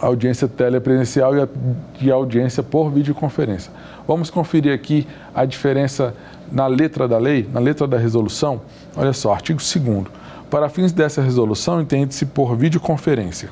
audiência 0.00 0.48
telepresencial 0.48 1.36
e 1.36 1.42
a, 1.42 1.48
e 2.00 2.10
audiência 2.10 2.62
por 2.62 2.90
videoconferência. 2.90 3.72
Vamos 4.06 4.30
conferir 4.30 4.74
aqui 4.74 5.06
a 5.34 5.44
diferença 5.44 6.14
na 6.50 6.66
letra 6.66 7.08
da 7.08 7.18
lei, 7.18 7.48
na 7.52 7.60
letra 7.60 7.86
da 7.86 7.96
resolução. 7.96 8.60
Olha 8.96 9.12
só, 9.12 9.32
artigo 9.32 9.60
2 9.60 10.06
Para 10.50 10.68
fins 10.68 10.92
dessa 10.92 11.22
resolução, 11.22 11.80
entende-se 11.80 12.26
por 12.26 12.56
videoconferência 12.56 13.48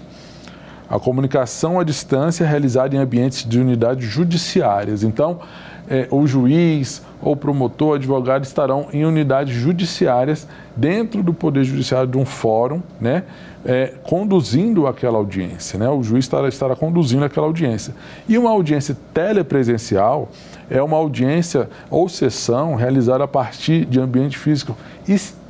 a 0.93 1.01
comunicação 1.01 1.81
à 1.81 1.85
distância 1.85 2.47
realizada 2.47 2.95
em 2.95 2.99
ambientes 2.99 3.49
de 3.49 3.59
unidades 3.59 4.07
judiciárias. 4.07 5.03
Então, 5.03 5.41
é, 5.89 6.07
o 6.11 6.27
juiz, 6.27 7.03
ou 7.23 7.35
promotor, 7.35 7.97
advogado 7.97 8.45
estarão 8.45 8.89
em 8.93 9.03
unidades 9.07 9.55
judiciárias 9.55 10.47
dentro 10.77 11.23
do 11.23 11.33
Poder 11.33 11.65
Judiciário 11.65 12.11
de 12.11 12.19
um 12.19 12.27
fórum, 12.27 12.83
né, 13.01 13.23
é, 13.65 13.95
conduzindo 14.03 14.87
aquela 14.87 15.17
audiência. 15.17 15.79
Né, 15.79 15.89
o 15.89 16.03
juiz 16.03 16.27
estará, 16.27 16.47
estará 16.47 16.77
conduzindo 16.77 17.25
aquela 17.25 17.47
audiência. 17.47 17.95
E 18.29 18.37
uma 18.37 18.51
audiência 18.51 18.95
telepresencial 19.15 20.29
é 20.69 20.83
uma 20.83 20.99
audiência 20.99 21.71
ou 21.89 22.07
sessão 22.07 22.75
realizada 22.75 23.25
a 23.25 23.29
partir 23.29 23.87
de 23.87 23.99
ambiente 23.99 24.37
físico 24.37 24.77
externo 25.09 25.42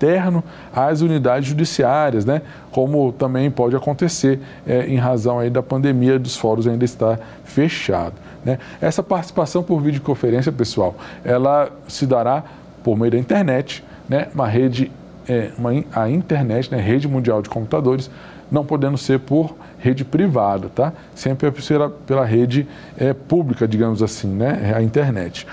às 0.74 1.00
unidades 1.00 1.48
judiciárias, 1.48 2.24
né? 2.24 2.42
como 2.70 3.12
também 3.12 3.50
pode 3.50 3.76
acontecer 3.76 4.40
é, 4.66 4.86
em 4.86 4.96
razão 4.96 5.38
aí 5.38 5.50
da 5.50 5.62
pandemia 5.62 6.18
dos 6.18 6.36
fóruns 6.36 6.66
ainda 6.66 6.84
estar 6.84 7.18
fechado. 7.44 8.14
Né? 8.44 8.58
Essa 8.80 9.02
participação 9.02 9.62
por 9.62 9.80
videoconferência, 9.80 10.50
pessoal, 10.50 10.94
ela 11.24 11.70
se 11.88 12.06
dará 12.06 12.42
por 12.82 12.98
meio 12.98 13.12
da 13.12 13.18
internet, 13.18 13.84
né? 14.08 14.28
uma 14.34 14.48
rede, 14.48 14.90
é, 15.28 15.50
uma, 15.56 15.70
a 15.94 16.10
internet, 16.10 16.70
né? 16.70 16.80
rede 16.80 17.06
mundial 17.06 17.42
de 17.42 17.48
computadores, 17.48 18.10
não 18.50 18.64
podendo 18.64 18.98
ser 18.98 19.18
por 19.20 19.56
rede 19.78 20.04
privada, 20.04 20.68
tá? 20.68 20.92
Sempre 21.14 21.50
pela, 21.50 21.88
pela 21.88 22.24
rede 22.24 22.68
é, 22.98 23.14
pública, 23.14 23.66
digamos 23.66 24.02
assim, 24.02 24.28
né? 24.28 24.74
A 24.76 24.82
internet. 24.82 25.46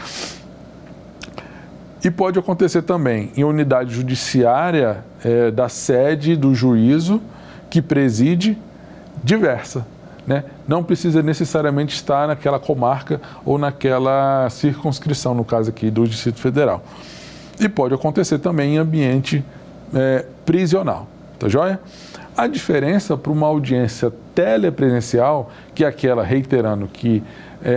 E 2.04 2.10
pode 2.10 2.40
acontecer 2.40 2.82
também 2.82 3.32
em 3.36 3.44
unidade 3.44 3.94
judiciária 3.94 5.04
é, 5.24 5.52
da 5.52 5.68
sede 5.68 6.36
do 6.36 6.56
juízo 6.56 7.22
que 7.70 7.82
preside 7.82 8.58
diversa. 9.24 9.86
Né? 10.26 10.44
Não 10.68 10.84
precisa 10.84 11.22
necessariamente 11.22 11.96
estar 11.96 12.28
naquela 12.28 12.60
comarca 12.60 13.20
ou 13.44 13.58
naquela 13.58 14.48
circunscrição, 14.50 15.34
no 15.34 15.44
caso 15.44 15.70
aqui 15.70 15.90
do 15.90 16.08
Distrito 16.08 16.40
Federal. 16.40 16.84
E 17.60 17.68
pode 17.68 17.94
acontecer 17.94 18.40
também 18.40 18.76
em 18.76 18.78
ambiente 18.78 19.44
é, 19.94 20.26
prisional. 20.46 21.08
Tá 21.38 21.50
joia? 21.50 21.80
A 22.38 22.48
diferença 22.48 23.18
para 23.18 23.32
uma 23.32 23.48
audiência 23.48 24.14
telepresencial, 24.34 25.52
que 25.76 25.84
é 25.84 25.88
aquela, 25.88 26.24
reiterando, 26.24 26.88
que 26.88 27.22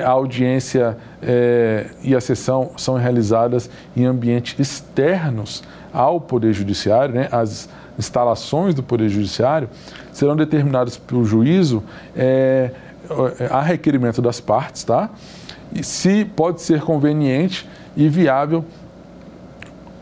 a 0.04 0.10
audiência 0.10 0.96
é, 1.20 1.86
e 2.02 2.14
a 2.14 2.20
sessão 2.20 2.70
são 2.76 2.94
realizadas 2.94 3.68
em 3.96 4.04
ambientes 4.04 4.58
externos 4.58 5.62
ao 5.92 6.20
Poder 6.20 6.52
Judiciário, 6.52 7.14
né, 7.14 7.28
as 7.30 7.68
instalações 7.98 8.74
do 8.74 8.82
Poder 8.82 9.08
Judiciário, 9.08 9.68
serão 10.12 10.36
determinadas 10.36 10.96
pelo 10.96 11.24
juízo 11.24 11.82
é, 12.16 12.70
a 13.50 13.60
requerimento 13.60 14.22
das 14.22 14.40
partes, 14.40 14.84
tá? 14.84 15.10
E 15.74 15.82
se 15.82 16.24
pode 16.24 16.62
ser 16.62 16.80
conveniente 16.82 17.68
e 17.96 18.08
viável, 18.08 18.64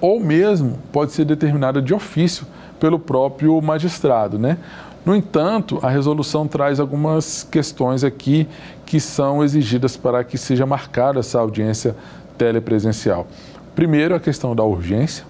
ou 0.01 0.21
mesmo 0.21 0.79
pode 0.93 1.13
ser 1.13 1.25
determinada 1.25 1.83
de 1.83 1.93
ofício 1.93 2.47
pelo 2.79 2.99
próprio 2.99 3.61
magistrado, 3.61 4.39
né? 4.39 4.57
No 5.05 5.17
entanto, 5.17 5.79
a 5.83 5.89
resolução 5.89 6.47
traz 6.47 6.79
algumas 6.79 7.43
questões 7.43 8.05
aqui 8.05 8.47
que 8.91 8.99
são 8.99 9.45
exigidas 9.45 9.97
para 9.97 10.25
que 10.25 10.37
seja 10.37 10.67
marcada 10.67 11.21
essa 11.21 11.39
audiência 11.39 11.95
telepresencial. 12.37 13.25
Primeiro, 13.73 14.17
a 14.17 14.19
questão 14.19 14.53
da 14.53 14.65
urgência. 14.65 15.25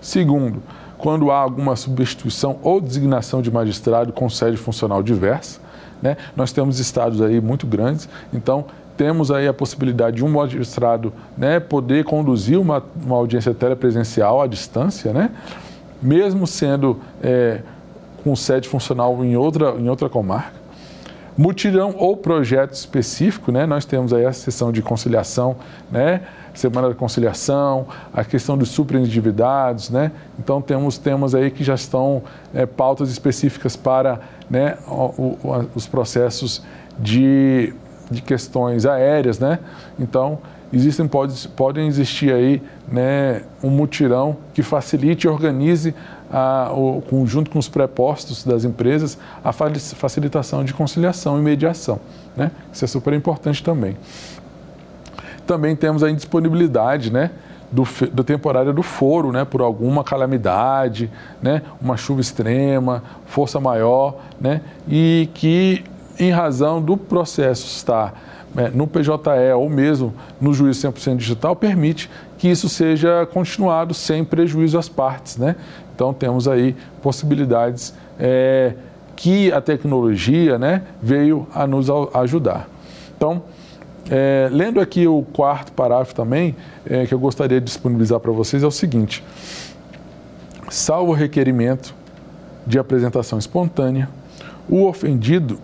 Segundo, 0.00 0.62
quando 0.96 1.32
há 1.32 1.36
alguma 1.36 1.74
substituição 1.74 2.60
ou 2.62 2.80
designação 2.80 3.42
de 3.42 3.50
magistrado 3.50 4.12
com 4.12 4.30
sede 4.30 4.56
funcional 4.56 5.02
diversa. 5.02 5.58
Né? 6.00 6.16
Nós 6.36 6.52
temos 6.52 6.78
estados 6.78 7.20
aí 7.20 7.40
muito 7.40 7.66
grandes, 7.66 8.08
então 8.32 8.66
temos 8.96 9.32
aí 9.32 9.48
a 9.48 9.52
possibilidade 9.52 10.18
de 10.18 10.24
um 10.24 10.28
magistrado 10.28 11.12
né, 11.36 11.58
poder 11.58 12.04
conduzir 12.04 12.56
uma, 12.56 12.84
uma 13.04 13.16
audiência 13.16 13.52
telepresencial 13.52 14.40
à 14.40 14.46
distância, 14.46 15.12
né? 15.12 15.30
mesmo 16.00 16.46
sendo 16.46 17.00
é, 17.20 17.62
com 18.22 18.36
sede 18.36 18.68
funcional 18.68 19.24
em 19.24 19.36
outra, 19.36 19.70
em 19.72 19.88
outra 19.88 20.08
comarca. 20.08 20.61
Mutirão 21.36 21.94
ou 21.96 22.16
projeto 22.16 22.74
específico, 22.74 23.50
né? 23.50 23.64
nós 23.64 23.84
temos 23.86 24.12
aí 24.12 24.26
a 24.26 24.32
sessão 24.32 24.70
de 24.70 24.82
conciliação, 24.82 25.56
né? 25.90 26.20
semana 26.54 26.90
da 26.90 26.94
conciliação, 26.94 27.86
a 28.12 28.22
questão 28.22 28.58
dos 28.58 28.68
superendividados, 28.68 29.88
né? 29.88 30.12
então 30.38 30.60
temos 30.60 30.98
temas 30.98 31.34
aí 31.34 31.50
que 31.50 31.64
já 31.64 31.74
estão 31.74 32.22
é, 32.52 32.66
pautas 32.66 33.10
específicas 33.10 33.76
para 33.76 34.20
né, 34.50 34.76
o, 34.86 35.38
o, 35.42 35.68
os 35.74 35.86
processos 35.86 36.62
de, 36.98 37.72
de 38.10 38.20
questões 38.20 38.84
aéreas, 38.84 39.38
né? 39.38 39.58
então 39.98 40.38
existem, 40.70 41.08
pode, 41.08 41.48
podem 41.48 41.86
existir 41.86 42.32
aí 42.32 42.62
né, 42.86 43.42
um 43.62 43.70
mutirão 43.70 44.36
que 44.52 44.62
facilite 44.62 45.26
e 45.26 45.30
organize, 45.30 45.94
a, 46.32 46.72
o, 46.72 47.02
junto 47.26 47.50
com 47.50 47.58
os 47.58 47.68
prepostos 47.68 48.44
das 48.44 48.64
empresas, 48.64 49.18
a 49.44 49.52
facilitação 49.52 50.64
de 50.64 50.72
conciliação 50.72 51.38
e 51.38 51.42
mediação. 51.42 52.00
Né? 52.36 52.50
Isso 52.72 52.84
é 52.84 52.88
super 52.88 53.12
importante 53.12 53.62
também. 53.62 53.96
Também 55.46 55.76
temos 55.76 56.02
a 56.02 56.10
indisponibilidade 56.10 57.12
né, 57.12 57.30
do, 57.70 57.86
da 58.12 58.22
temporária 58.22 58.72
do 58.72 58.82
foro, 58.82 59.32
né, 59.32 59.44
por 59.44 59.60
alguma 59.60 60.02
calamidade, 60.04 61.10
né, 61.42 61.62
uma 61.80 61.96
chuva 61.96 62.20
extrema, 62.20 63.02
força 63.26 63.60
maior, 63.60 64.16
né, 64.40 64.60
e 64.88 65.28
que, 65.34 65.84
em 66.18 66.30
razão 66.30 66.80
do 66.80 66.96
processo 66.96 67.66
estar 67.66 68.14
é, 68.56 68.68
no 68.68 68.86
PJE 68.86 69.52
ou 69.56 69.68
mesmo 69.68 70.12
no 70.40 70.52
juízo 70.52 70.86
100% 70.86 71.16
digital, 71.16 71.56
permite 71.56 72.10
que 72.42 72.48
isso 72.48 72.68
seja 72.68 73.24
continuado 73.24 73.94
sem 73.94 74.24
prejuízo 74.24 74.76
às 74.76 74.88
partes. 74.88 75.36
Né? 75.36 75.54
Então, 75.94 76.12
temos 76.12 76.48
aí 76.48 76.74
possibilidades 77.00 77.94
é, 78.18 78.74
que 79.14 79.52
a 79.52 79.60
tecnologia 79.60 80.58
né, 80.58 80.82
veio 81.00 81.46
a 81.54 81.68
nos 81.68 81.86
ajudar. 82.12 82.68
Então, 83.16 83.44
É, 84.10 84.48
lendo 84.50 84.80
aqui 84.80 85.06
o 85.06 85.22
quarto 85.22 85.70
parágrafo 85.70 86.12
também, 86.12 86.56
é, 86.84 87.06
que 87.06 87.14
eu 87.14 87.20
gostaria 87.20 87.60
de 87.60 87.66
disponibilizar 87.66 88.18
para 88.18 88.32
vocês, 88.32 88.64
é 88.64 88.66
o 88.66 88.70
seguinte: 88.70 89.22
salvo 90.68 91.12
requerimento 91.12 91.94
de 92.66 92.80
apresentação 92.80 93.38
espontânea, 93.38 94.08
o 94.68 94.84
ofendido, 94.88 95.56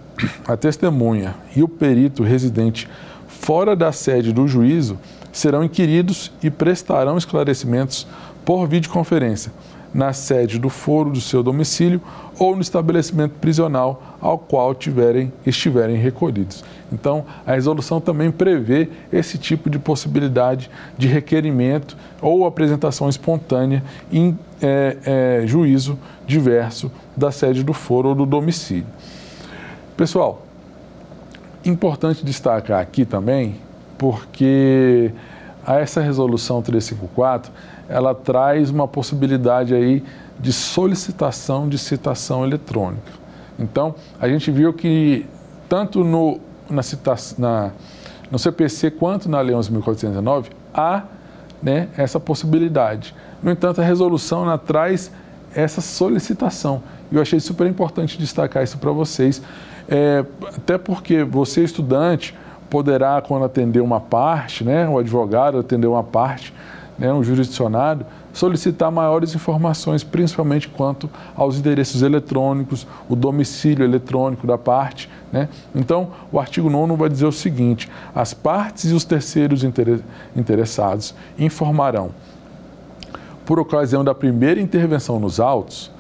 a 0.47 0.57
testemunha 0.57 1.35
e 1.57 1.65
o 1.65 1.69
perito 1.69 2.23
residente 2.23 2.89
fora 3.27 3.75
da 3.75 3.91
sede 3.91 4.33
do 4.33 4.47
juízo 4.47 4.97
serão 5.39 5.63
inquiridos 5.63 6.33
e 6.43 6.51
prestarão 6.51 7.17
esclarecimentos 7.17 8.07
por 8.45 8.67
videoconferência 8.67 9.53
na 9.95 10.13
sede 10.13 10.59
do 10.59 10.69
foro 10.69 11.11
do 11.11 11.21
seu 11.21 11.43
domicílio 11.43 12.01
ou 12.39 12.55
no 12.55 12.61
estabelecimento 12.61 13.35
prisional 13.41 14.17
ao 14.21 14.37
qual 14.37 14.75
tiverem, 14.75 15.33
estiverem 15.47 15.97
recolhidos. 15.97 16.65
Então, 16.93 17.25
a 17.47 17.53
resolução 17.53 18.01
também 18.01 18.31
prevê 18.31 18.89
esse 19.13 19.39
tipo 19.39 19.71
de 19.71 19.79
possibilidade 19.79 20.71
de 20.97 21.07
requerimento 21.07 21.97
ou 22.21 22.45
apresentação 22.45 23.09
espontânea 23.09 23.83
em 24.13 24.39
é, 24.61 24.97
é, 25.05 25.47
juízo 25.47 25.99
diverso 26.27 26.91
da 27.17 27.31
sede 27.31 27.63
do 27.63 27.73
foro 27.73 28.11
ou 28.11 28.15
do 28.15 28.27
domicílio. 28.27 28.87
Pessoal, 29.97 30.43
importante 31.65 32.25
destacar 32.25 32.81
aqui 32.81 33.05
também, 33.05 33.57
porque 33.99 35.13
essa 35.67 36.01
resolução 36.01 36.63
354 36.63 37.53
ela 37.89 38.15
traz 38.15 38.71
uma 38.71 38.87
possibilidade 38.87 39.75
aí 39.75 40.03
de 40.39 40.53
solicitação 40.53 41.69
de 41.69 41.77
citação 41.77 42.45
eletrônica. 42.45 43.13
Então, 43.59 43.95
a 44.21 44.29
gente 44.29 44.51
viu 44.51 44.73
que 44.73 45.27
tanto 45.69 46.05
no, 46.05 46.39
na, 46.71 46.83
na, 47.37 47.71
no 48.31 48.39
CPC 48.39 48.93
quanto 48.93 49.29
na 49.29 49.41
Lei 49.41 49.55
11.419 49.55 50.47
há 50.73 51.03
né, 51.63 51.89
essa 51.97 52.21
possibilidade. 52.21 53.15
No 53.43 53.51
entanto, 53.51 53.81
a 53.81 53.85
resolução 53.85 54.45
ela 54.45 54.59
traz 54.59 55.11
essa 55.55 55.81
solicitação. 55.81 56.83
E 57.11 57.17
eu 57.17 57.23
achei 57.23 57.41
super 57.41 57.67
importante 57.67 58.19
destacar 58.19 58.63
isso 58.63 58.79
para 58.79 58.93
vocês, 58.93 59.43
é, 59.89 60.25
até 60.47 60.79
porque 60.79 61.25
você, 61.25 61.65
estudante, 61.65 62.35
poderá, 62.69 63.21
quando 63.21 63.45
atender 63.45 63.81
uma 63.81 64.01
parte, 64.01 64.65
né, 64.65 64.89
o 64.89 64.99
advogado 64.99 65.59
atender 65.59 65.87
uma 65.87 66.03
parte, 66.03 66.53
né, 66.99 67.13
um 67.13 67.23
jurisdicionado, 67.23 68.05
solicitar 68.33 68.91
maiores 68.91 69.35
informações, 69.35 70.05
principalmente 70.05 70.69
quanto 70.69 71.09
aos 71.37 71.59
endereços 71.59 72.03
eletrônicos, 72.03 72.87
o 73.09 73.17
domicílio 73.17 73.85
eletrônico 73.85 74.47
da 74.47 74.59
parte. 74.59 75.09
Né? 75.33 75.49
Então, 75.75 76.11
o 76.31 76.39
artigo 76.39 76.69
9 76.69 76.97
vai 76.97 77.09
dizer 77.09 77.27
o 77.27 77.33
seguinte: 77.33 77.89
as 78.15 78.35
partes 78.35 78.91
e 78.91 78.95
os 78.95 79.05
terceiros 79.05 79.63
interessados 80.37 81.15
informarão, 81.39 82.11
por 83.45 83.59
ocasião 83.59 84.05
da 84.05 84.15
primeira 84.15 84.61
intervenção 84.61 85.19
nos 85.19 85.41
autos, 85.41 85.91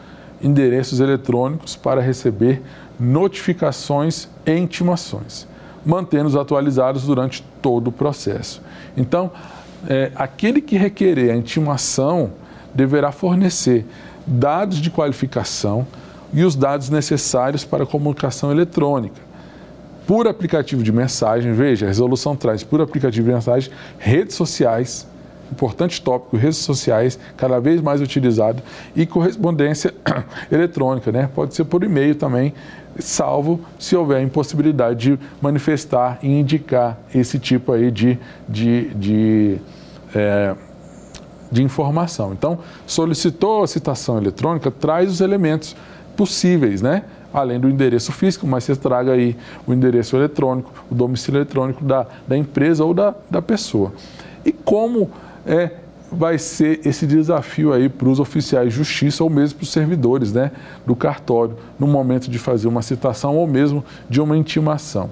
endereços 0.43 1.01
eletrônicos 1.01 1.75
para 1.75 2.01
receber 2.01 2.63
notificações 2.99 4.29
e 4.47 4.53
intimações, 4.53 5.47
mantendo-os 5.85 6.37
atualizados 6.37 7.05
durante 7.05 7.43
todo 7.63 7.89
o 7.89 7.93
processo. 7.93 8.63
Então, 8.97 9.31
é, 9.89 10.11
aquele 10.15 10.61
que 10.61 10.77
requerer 10.77 11.33
a 11.33 11.37
intimação 11.37 12.33
deverá 12.75 13.13
fornecer 13.13 13.87
dados 14.27 14.79
de 14.79 14.91
qualificação 14.91 15.87
e 16.33 16.45
os 16.45 16.55
dados 16.55 16.91
necessários 16.91 17.65
para 17.65 17.85
a 17.85 17.87
comunicação 17.87 18.51
eletrônica. 18.51 19.29
Por 20.07 20.27
aplicativo 20.27 20.83
de 20.83 20.93
mensagem, 20.93 21.53
veja, 21.53 21.87
a 21.87 21.89
resolução 21.89 22.35
traz 22.35 22.63
por 22.63 22.81
aplicativo 22.81 23.27
de 23.27 23.35
mensagem, 23.35 23.71
redes 23.99 24.37
sociais, 24.37 25.07
importante 25.53 26.01
tópico, 26.01 26.37
redes 26.37 26.59
sociais, 26.59 27.19
cada 27.37 27.59
vez 27.59 27.81
mais 27.81 28.01
utilizado, 28.01 28.63
e 28.95 29.07
correspondência 29.07 29.95
eletrônica, 30.51 31.13
né? 31.13 31.29
Pode 31.35 31.55
ser 31.55 31.65
por 31.65 31.83
e-mail 31.85 32.15
também, 32.15 32.55
salvo 32.99 33.61
se 33.79 33.97
houver 33.97 34.23
impossibilidade 34.23 35.17
de 35.17 35.21
manifestar 35.41 36.19
e 36.23 36.29
indicar 36.29 36.99
esse 37.15 37.39
tipo 37.39 37.73
aí 37.73 37.91
de, 37.91 38.19
de, 38.49 38.89
de, 38.95 39.59
é, 40.15 40.55
de 41.51 41.63
informação. 41.63 42.33
Então, 42.33 42.59
solicitou 42.87 43.63
a 43.63 43.67
citação 43.67 44.19
eletrônica, 44.19 44.71
traz 44.71 45.11
os 45.11 45.21
elementos 45.21 45.77
possíveis, 46.17 46.83
né? 46.83 47.05
Além 47.33 47.61
do 47.61 47.69
endereço 47.69 48.11
físico, 48.11 48.47
mas 48.47 48.65
você 48.65 48.75
traga 48.75 49.13
aí 49.13 49.37
o 49.67 49.73
endereço 49.73 50.17
eletrônico, 50.17 50.73
o 50.91 50.95
domicílio 50.95 51.39
eletrônico 51.39 51.85
da, 51.85 52.07
da 52.27 52.37
empresa 52.37 52.85
ou 52.85 52.95
da, 52.95 53.15
da 53.31 53.43
pessoa. 53.43 53.93
E 54.45 54.53
como 54.53 55.11
é, 55.47 55.73
vai 56.11 56.39
ser 56.39 56.81
esse 56.87 57.07
desafio 57.07 57.73
aí 57.73 57.89
para 57.89 58.09
os 58.09 58.19
oficiais 58.19 58.71
de 58.71 58.75
justiça 58.75 59.23
ou 59.23 59.31
mesmo 59.31 59.59
para 59.59 59.65
os 59.65 59.73
servidores 59.73 60.33
né, 60.33 60.51
do 60.87 60.97
cartório 60.97 61.57
no 61.79 61.87
momento 61.87 62.31
de 62.31 62.39
fazer 62.39 62.69
uma 62.69 62.83
citação 62.83 63.37
ou 63.37 63.47
mesmo 63.47 63.85
de 64.09 64.21
uma 64.21 64.37
intimação. 64.37 65.11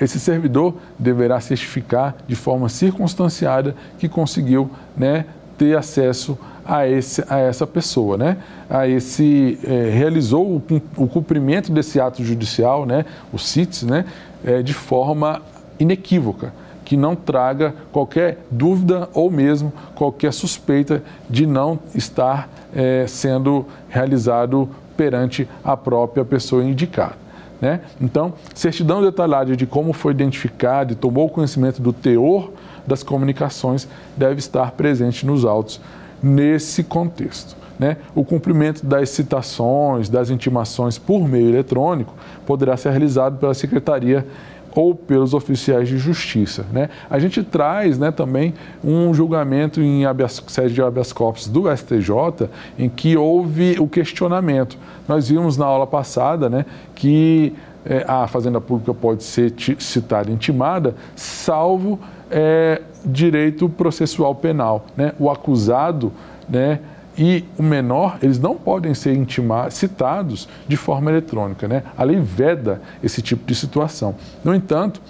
Esse 0.00 0.18
servidor 0.18 0.74
deverá 0.98 1.40
certificar 1.40 2.16
de 2.26 2.34
forma 2.34 2.68
circunstanciada 2.68 3.74
que 3.98 4.08
conseguiu 4.08 4.70
né, 4.96 5.24
ter 5.56 5.76
acesso 5.76 6.36
a, 6.64 6.88
esse, 6.88 7.22
a 7.28 7.38
essa 7.38 7.66
pessoa, 7.66 8.16
né? 8.16 8.38
A 8.70 8.88
esse 8.88 9.58
é, 9.62 9.90
realizou 9.90 10.56
o, 10.56 10.62
o, 10.96 11.06
cumprimento 11.06 11.70
desse 11.70 12.00
ato 12.00 12.24
judicial, 12.24 12.86
né? 12.86 13.04
O 13.32 13.38
CITES, 13.38 13.82
né? 13.82 14.06
É, 14.42 14.62
de 14.62 14.72
forma 14.72 15.42
inequívoca 15.78 16.52
que 16.84 16.96
não 16.96 17.16
traga 17.16 17.74
qualquer 17.92 18.44
dúvida 18.50 19.08
ou 19.12 19.30
mesmo 19.30 19.72
qualquer 19.94 20.32
suspeita 20.32 21.02
de 21.28 21.46
não 21.46 21.78
estar 21.94 22.48
é, 22.74 23.06
sendo 23.06 23.66
realizado 23.88 24.68
perante 24.96 25.48
a 25.64 25.76
própria 25.76 26.24
pessoa 26.24 26.62
indicada. 26.62 27.24
Né? 27.60 27.80
Então, 28.00 28.34
certidão 28.54 29.02
detalhada 29.02 29.56
de 29.56 29.66
como 29.66 29.92
foi 29.92 30.12
identificado 30.12 30.92
e 30.92 30.96
tomou 30.96 31.28
conhecimento 31.28 31.80
do 31.80 31.92
teor 31.92 32.50
das 32.86 33.02
comunicações 33.02 33.88
deve 34.16 34.38
estar 34.38 34.72
presente 34.72 35.24
nos 35.24 35.44
autos 35.44 35.80
nesse 36.22 36.84
contexto. 36.84 37.56
Né? 37.78 37.96
O 38.14 38.24
cumprimento 38.24 38.84
das 38.84 39.10
citações, 39.10 40.08
das 40.08 40.30
intimações 40.30 40.98
por 40.98 41.26
meio 41.26 41.48
eletrônico 41.48 42.14
poderá 42.46 42.76
ser 42.76 42.90
realizado 42.90 43.38
pela 43.38 43.54
Secretaria 43.54 44.26
ou 44.74 44.94
pelos 44.94 45.34
oficiais 45.34 45.88
de 45.88 45.98
justiça. 45.98 46.66
Né? 46.72 46.88
A 47.08 47.18
gente 47.18 47.42
traz 47.42 47.98
né, 47.98 48.10
também 48.10 48.54
um 48.82 49.14
julgamento 49.14 49.80
em 49.80 50.04
habeas, 50.04 50.42
sede 50.48 50.74
de 50.74 50.82
habeas 50.82 51.12
corpus 51.12 51.46
do 51.46 51.64
STJ 51.74 52.48
em 52.78 52.88
que 52.88 53.16
houve 53.16 53.76
o 53.78 53.86
questionamento. 53.86 54.76
Nós 55.06 55.28
vimos 55.28 55.56
na 55.56 55.66
aula 55.66 55.86
passada 55.86 56.48
né, 56.48 56.66
que 56.94 57.54
é, 57.86 58.04
a 58.08 58.26
Fazenda 58.26 58.60
Pública 58.60 58.94
pode 58.94 59.22
ser 59.22 59.52
citada 59.78 60.30
intimada, 60.30 60.94
salvo 61.14 62.00
é, 62.30 62.80
direito 63.04 63.68
processual 63.68 64.34
penal. 64.34 64.86
Né? 64.96 65.12
O 65.18 65.30
acusado 65.30 66.10
né, 66.48 66.80
e 67.16 67.44
o 67.56 67.62
menor, 67.62 68.18
eles 68.22 68.38
não 68.38 68.56
podem 68.56 68.92
ser 68.94 69.14
intimados, 69.14 69.74
citados 69.74 70.48
de 70.66 70.76
forma 70.76 71.10
eletrônica. 71.10 71.68
Né? 71.68 71.82
A 71.96 72.02
lei 72.02 72.18
veda 72.18 72.80
esse 73.02 73.22
tipo 73.22 73.46
de 73.46 73.54
situação. 73.54 74.16
No 74.42 74.54
entanto, 74.54 75.00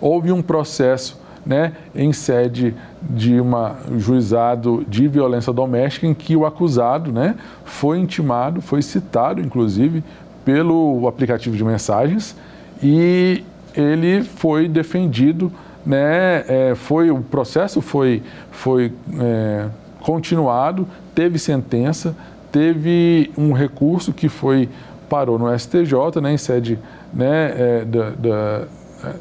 houve 0.00 0.30
um 0.30 0.40
processo 0.40 1.20
né, 1.44 1.72
em 1.94 2.12
sede 2.12 2.74
de 3.02 3.40
um 3.40 3.98
juizado 3.98 4.84
de 4.88 5.06
violência 5.08 5.52
doméstica 5.52 6.06
em 6.06 6.14
que 6.14 6.34
o 6.36 6.46
acusado 6.46 7.12
né, 7.12 7.34
foi 7.64 7.98
intimado, 7.98 8.62
foi 8.62 8.80
citado, 8.80 9.40
inclusive, 9.40 10.02
pelo 10.44 11.06
aplicativo 11.08 11.56
de 11.56 11.64
mensagens 11.64 12.36
e 12.82 13.44
ele 13.74 14.22
foi 14.22 14.68
defendido, 14.68 15.52
né, 15.84 16.44
é, 16.48 16.74
foi, 16.74 17.10
o 17.10 17.20
processo 17.20 17.80
foi, 17.80 18.22
foi 18.50 18.92
é, 19.18 19.66
continuado, 20.04 20.86
teve 21.14 21.38
sentença, 21.38 22.14
teve 22.52 23.32
um 23.38 23.54
recurso 23.54 24.12
que 24.12 24.28
foi 24.28 24.68
parou 25.08 25.38
no 25.38 25.58
STJ, 25.58 26.20
né, 26.20 26.34
em 26.34 26.36
sede 26.36 26.78
né, 27.12 27.54
é, 27.56 27.84
da, 27.86 28.10
da, 28.10 28.64
é, 29.02 29.14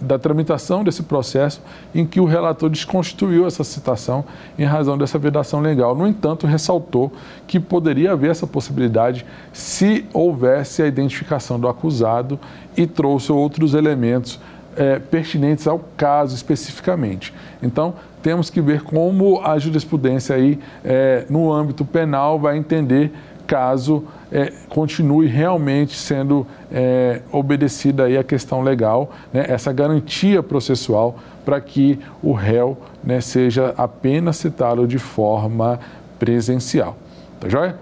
da, 0.00 0.18
tramitação 0.18 0.82
desse 0.82 1.02
processo, 1.02 1.60
em 1.94 2.06
que 2.06 2.18
o 2.18 2.24
relator 2.24 2.70
desconstituiu 2.70 3.46
essa 3.46 3.62
citação 3.62 4.24
em 4.58 4.64
razão 4.64 4.96
dessa 4.96 5.18
vedação 5.18 5.60
legal. 5.60 5.94
No 5.94 6.06
entanto, 6.06 6.46
ressaltou 6.46 7.12
que 7.46 7.60
poderia 7.60 8.12
haver 8.12 8.30
essa 8.30 8.46
possibilidade 8.46 9.26
se 9.52 10.06
houvesse 10.14 10.82
a 10.82 10.86
identificação 10.86 11.60
do 11.60 11.68
acusado 11.68 12.40
e 12.74 12.86
trouxe 12.86 13.30
outros 13.30 13.74
elementos 13.74 14.40
é, 14.76 14.98
pertinentes 14.98 15.66
ao 15.66 15.78
caso 15.94 16.34
especificamente. 16.34 17.34
Então, 17.62 17.94
temos 18.22 18.48
que 18.48 18.60
ver 18.60 18.82
como 18.82 19.40
a 19.42 19.58
jurisprudência 19.58 20.36
aí, 20.36 20.58
é, 20.84 21.26
no 21.28 21.52
âmbito 21.52 21.84
penal, 21.84 22.38
vai 22.38 22.56
entender 22.56 23.12
caso 23.46 24.04
é, 24.30 24.50
continue 24.68 25.26
realmente 25.26 25.94
sendo 25.94 26.46
é, 26.70 27.20
obedecida 27.30 28.04
aí 28.04 28.16
a 28.16 28.24
questão 28.24 28.62
legal, 28.62 29.10
né, 29.32 29.44
essa 29.48 29.72
garantia 29.72 30.42
processual 30.42 31.16
para 31.44 31.60
que 31.60 31.98
o 32.22 32.32
réu 32.32 32.78
né, 33.04 33.20
seja 33.20 33.74
apenas 33.76 34.36
citado 34.36 34.86
de 34.86 34.98
forma 34.98 35.78
presencial. 36.18 36.96
Tá 37.38 37.48
joia? 37.48 37.76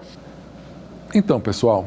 Então, 1.13 1.39
pessoal, 1.39 1.85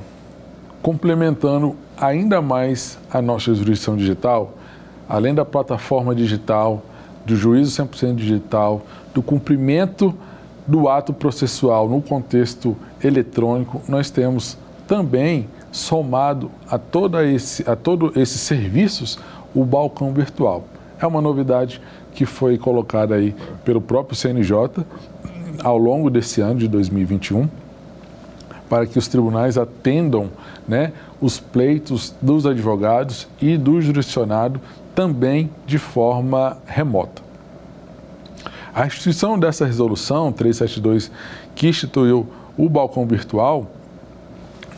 complementando 0.81 1.77
ainda 1.99 2.41
mais 2.41 2.99
a 3.11 3.21
nossa 3.21 3.55
jurisdição 3.55 3.97
digital, 3.97 4.55
além 5.09 5.35
da 5.35 5.45
plataforma 5.45 6.15
digital, 6.15 6.83
do 7.25 7.37
juízo 7.37 7.83
100% 7.83 8.15
digital, 8.17 8.83
do 9.13 9.23
cumprimento 9.23 10.15
do 10.67 10.89
ato 10.89 11.13
processual 11.13 11.89
no 11.89 12.01
contexto 12.01 12.77
eletrônico, 13.03 13.83
nós 13.89 14.11
temos 14.11 14.57
também 14.87 15.49
somado 15.71 16.51
a, 16.71 16.79
toda 16.79 17.25
esse, 17.27 17.69
a 17.69 17.77
todos 17.77 18.17
esses 18.17 18.41
serviços 18.41 19.19
o 19.55 19.65
balcão 19.65 20.13
virtual. 20.13 20.65
É 21.01 21.07
uma 21.07 21.21
novidade 21.21 21.81
que 22.15 22.25
foi 22.25 22.57
colocada 22.57 23.15
aí 23.15 23.35
pelo 23.65 23.81
próprio 23.81 24.17
CNJ 24.17 24.85
ao 25.63 25.77
longo 25.77 26.09
desse 26.09 26.41
ano 26.41 26.61
de 26.61 26.69
2021 26.69 27.49
para 28.69 28.87
que 28.87 28.99
os 28.99 29.07
tribunais 29.07 29.59
atendam 29.59 30.31
né, 30.67 30.93
os 31.21 31.39
pleitos 31.39 32.15
dos 32.21 32.47
advogados 32.47 33.29
e 33.41 33.57
do 33.57 33.81
jurisdicionado 33.81 34.61
também 34.95 35.51
de 35.67 35.79
forma 35.79 36.59
remota. 36.67 37.23
A 38.75 38.87
instituição 38.87 39.39
dessa 39.39 39.65
resolução 39.65 40.33
372, 40.33 41.11
que 41.55 41.69
instituiu 41.69 42.27
o 42.57 42.69
balcão 42.69 43.07
virtual, 43.07 43.71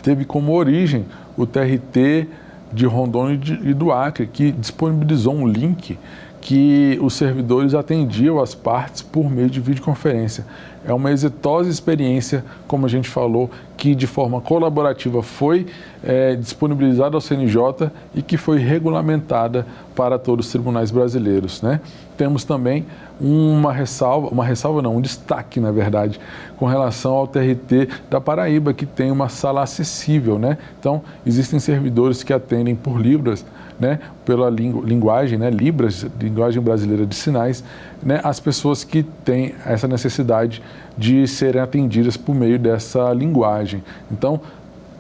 teve 0.03 0.25
como 0.25 0.53
origem 0.53 1.07
o 1.37 1.47
TRT 1.47 2.29
de 2.73 2.87
Rondônia 2.87 3.39
e 3.62 3.73
do 3.73 3.93
Acre, 3.93 4.27
que 4.27 4.53
disponibilizou 4.53 5.35
um 5.35 5.47
link 5.47 5.99
que 6.41 6.99
os 7.03 7.14
servidores 7.14 7.75
atendiam 7.75 8.39
as 8.39 8.55
partes 8.55 9.03
por 9.03 9.29
meio 9.29 9.51
de 9.51 9.61
videoconferência. 9.61 10.45
É 10.87 10.95
uma 10.95 11.11
exitosa 11.11 11.68
experiência, 11.68 12.45
como 12.68 12.87
a 12.87 12.89
gente 12.89 13.09
falou, 13.09 13.51
que 13.76 13.93
de 13.93 14.07
forma 14.07 14.41
colaborativa 14.41 15.20
foi 15.20 15.66
é, 16.03 16.37
disponibilizada 16.37 17.16
ao 17.16 17.20
CNJ 17.20 17.91
e 18.14 18.22
que 18.22 18.37
foi 18.37 18.59
regulamentada 18.59 19.66
para 19.97 20.16
todos 20.16 20.47
os 20.47 20.53
tribunais 20.53 20.93
brasileiros. 20.93 21.61
Né? 21.61 21.80
Temos 22.16 22.45
também 22.45 22.87
uma 23.20 23.72
ressalva, 23.72 24.28
uma 24.28 24.45
ressalva 24.45 24.80
não, 24.80 24.97
um 24.97 25.01
destaque, 25.01 25.59
na 25.59 25.72
verdade, 25.72 26.20
com 26.57 26.66
relação 26.66 27.14
ao 27.14 27.26
TRT 27.26 27.89
da 28.09 28.20
Paraíba, 28.20 28.72
que 28.72 28.87
tem 28.87 29.11
uma 29.11 29.28
sala 29.28 29.62
acessível. 29.62 30.39
Né? 30.39 30.57
Então, 30.78 31.03
existem 31.26 31.59
servidores 31.59 32.22
que 32.22 32.32
atendem 32.32 32.76
por 32.76 33.01
Libras 33.01 33.45
né, 33.79 33.99
pela 34.24 34.49
lingu 34.49 34.83
linguagem, 34.85 35.39
né, 35.39 35.51
Libras, 35.51 36.07
linguagem 36.20 36.62
brasileira 36.62 37.07
de 37.07 37.14
sinais, 37.14 37.62
né, 38.03 38.20
as 38.22 38.41
pessoas 38.41 38.85
que 38.85 39.03
têm 39.03 39.55
essa 39.64 39.87
necessidade 39.87 40.62
de 40.97 41.27
serem 41.27 41.61
atendidas 41.61 42.16
por 42.16 42.35
meio 42.35 42.59
dessa 42.59 43.12
linguagem. 43.12 43.83
Então, 44.11 44.41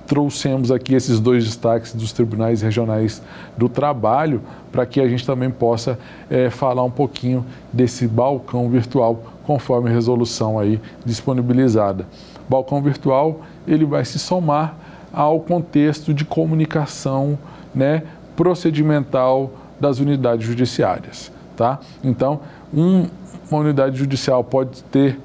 trouxemos 0.06 0.70
aqui 0.70 0.94
esses 0.94 1.18
dois 1.18 1.44
destaques 1.44 1.92
dos 1.92 2.12
tribunais 2.12 2.62
regionais 2.62 3.20
do 3.56 3.68
trabalho 3.68 4.40
para 4.70 4.86
que 4.86 5.00
a 5.00 5.08
gente 5.08 5.26
também 5.26 5.50
possa 5.50 5.98
é, 6.30 6.48
falar 6.48 6.84
um 6.84 6.90
pouquinho 6.90 7.44
desse 7.72 8.06
balcão 8.06 8.68
virtual 8.70 9.20
conforme 9.44 9.90
a 9.90 9.92
resolução 9.92 10.58
aí 10.58 10.80
disponibilizada. 11.04 12.06
Balcão 12.48 12.80
virtual 12.80 13.40
ele 13.66 13.84
vai 13.84 14.04
se 14.04 14.18
somar 14.18 14.76
ao 15.12 15.40
contexto 15.40 16.14
de 16.14 16.24
comunicação, 16.24 17.38
né, 17.74 18.02
procedimental 18.36 19.50
das 19.80 19.98
unidades 19.98 20.46
judiciárias. 20.46 21.32
Tá? 21.56 21.80
Então, 22.04 22.40
um, 22.72 23.06
uma 23.50 23.60
unidade 23.60 23.96
judicial 23.96 24.44
pode 24.44 24.82
ter 24.84 25.18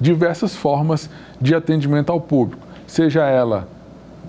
diversas 0.00 0.56
formas 0.56 1.08
de 1.40 1.54
atendimento 1.54 2.10
ao 2.10 2.20
público, 2.20 2.66
seja 2.86 3.24
ela 3.24 3.68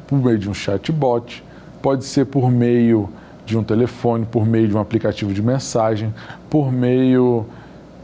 por 0.08 0.18
meio 0.20 0.38
de 0.38 0.50
um 0.50 0.54
chatbot, 0.54 1.44
pode 1.82 2.06
ser 2.06 2.26
por 2.26 2.52
meio 2.52 3.10
de 3.46 3.58
um 3.58 3.64
telefone, 3.64 4.26
por 4.26 4.46
meio 4.46 4.68
de 4.68 4.76
um 4.76 4.80
aplicativo 4.80 5.34
de 5.34 5.42
mensagem, 5.42 6.14
por 6.50 6.72
meio 6.72 7.46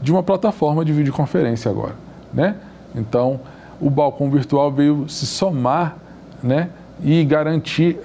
de 0.02 0.10
uma 0.10 0.22
plataforma 0.22 0.84
de 0.84 0.92
videoconferência 0.92 1.70
agora, 1.70 1.94
né? 2.32 2.56
Então, 2.94 3.40
o 3.80 3.88
balcão 3.88 4.30
virtual 4.30 4.70
veio 4.72 5.08
se 5.08 5.26
somar, 5.26 5.96
né, 6.42 6.70
e 7.02 7.24
garantir 7.24 7.98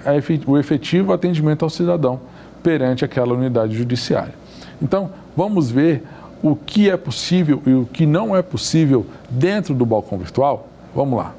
o 0.46 0.58
efetivo 0.58 1.12
atendimento 1.12 1.64
ao 1.64 1.70
cidadão 1.70 2.20
perante 2.62 3.04
aquela 3.04 3.34
unidade 3.34 3.76
judiciária. 3.76 4.34
Então, 4.80 5.10
vamos 5.36 5.70
ver 5.70 6.02
o 6.42 6.54
que 6.54 6.90
é 6.90 6.96
possível 6.96 7.62
e 7.66 7.72
o 7.72 7.86
que 7.86 8.06
não 8.06 8.36
é 8.36 8.42
possível 8.42 9.06
dentro 9.30 9.74
do 9.74 9.86
balcão 9.86 10.18
virtual? 10.18 10.68
Vamos 10.94 11.18
lá. 11.18 11.34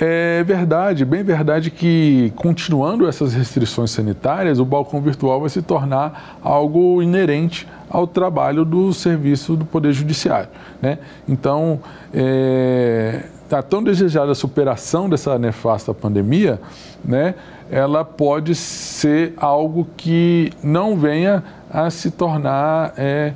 É 0.00 0.44
verdade, 0.44 1.04
bem 1.04 1.24
verdade 1.24 1.72
que 1.72 2.32
continuando 2.36 3.08
essas 3.08 3.34
restrições 3.34 3.90
sanitárias, 3.90 4.60
o 4.60 4.64
balcão 4.64 5.00
virtual 5.00 5.40
vai 5.40 5.48
se 5.48 5.60
tornar 5.60 6.38
algo 6.40 7.02
inerente 7.02 7.66
ao 7.90 8.06
trabalho 8.06 8.64
do 8.64 8.92
serviço 8.92 9.56
do 9.56 9.64
Poder 9.64 9.92
Judiciário. 9.92 10.48
Né? 10.80 10.98
Então, 11.28 11.80
é, 12.14 13.24
está 13.48 13.62
tão 13.62 13.82
desejada 13.82 14.30
a 14.30 14.34
superação 14.34 15.08
dessa 15.08 15.38
nefasta 15.38 15.94
pandemia, 15.94 16.60
né, 17.02 17.34
ela 17.70 18.04
pode 18.04 18.54
ser 18.54 19.32
algo 19.38 19.86
que 19.96 20.52
não 20.62 20.96
venha 20.96 21.42
a 21.70 21.88
se 21.88 22.10
tornar 22.10 22.92
é, 22.98 23.32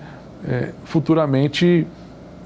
é, 0.46 0.68
futuramente 0.84 1.86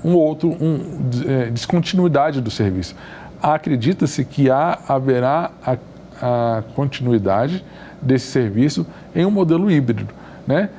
um 0.05 0.15
outro, 0.15 0.49
um, 0.49 0.79
é, 1.27 1.47
descontinuidade 1.47 2.41
do 2.41 2.53
serviço. 2.53 2.95
Acredita-se 3.43 4.25
que 4.25 4.49
há, 4.49 4.79
haverá 4.87 5.51
a, 5.65 5.77
a 6.23 6.63
continuidade 6.77 7.65
desse 8.01 8.27
serviço 8.27 8.87
em 9.15 9.27
um 9.27 9.31
modelo 9.31 9.69
híbrido, 9.69 10.07
né, 10.47 10.71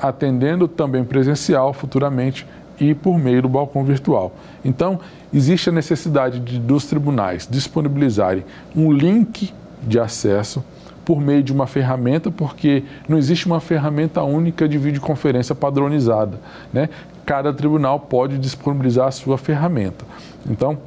atendendo 0.00 0.68
também 0.68 1.02
presencial 1.02 1.72
futuramente 1.72 2.46
e 2.78 2.94
por 2.94 3.18
meio 3.18 3.42
do 3.42 3.48
balcão 3.48 3.82
virtual. 3.84 4.32
Então, 4.64 5.00
existe 5.32 5.68
a 5.68 5.72
necessidade 5.72 6.40
de, 6.40 6.58
dos 6.58 6.84
tribunais 6.86 7.46
disponibilizarem 7.50 8.44
um 8.74 8.92
link 8.92 9.52
de 9.82 9.98
acesso 9.98 10.64
por 11.04 11.20
meio 11.20 11.42
de 11.42 11.52
uma 11.52 11.66
ferramenta, 11.66 12.30
porque 12.30 12.82
não 13.08 13.16
existe 13.16 13.46
uma 13.46 13.60
ferramenta 13.60 14.22
única 14.22 14.68
de 14.68 14.76
videoconferência 14.76 15.54
padronizada. 15.54 16.38
Né? 16.72 16.90
Cada 17.24 17.52
tribunal 17.52 18.00
pode 18.00 18.36
disponibilizar 18.38 19.08
a 19.08 19.10
sua 19.10 19.38
ferramenta. 19.38 20.04
Então, 20.48 20.78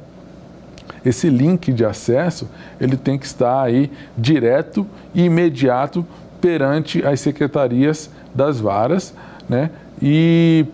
esse 1.04 1.28
link 1.28 1.72
de 1.72 1.84
acesso 1.84 2.48
ele 2.80 2.96
tem 2.96 3.18
que 3.18 3.26
estar 3.26 3.62
aí 3.62 3.90
direto 4.16 4.86
e 5.12 5.24
imediato 5.24 6.06
perante 6.40 7.04
as 7.04 7.20
secretarias 7.20 8.08
das 8.34 8.60
varas, 8.60 9.14
né? 9.48 9.70
E 10.00 10.66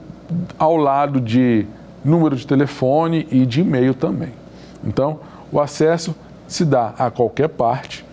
ao 0.58 0.76
lado 0.76 1.20
de 1.20 1.66
número 2.08 2.34
de 2.34 2.46
telefone 2.46 3.26
e 3.30 3.44
de 3.46 3.60
e-mail 3.60 3.94
também. 3.94 4.32
Então, 4.84 5.20
o 5.52 5.60
acesso 5.60 6.14
se 6.46 6.64
dá 6.64 6.94
a 6.98 7.10
qualquer 7.10 7.48
parte, 7.48 8.04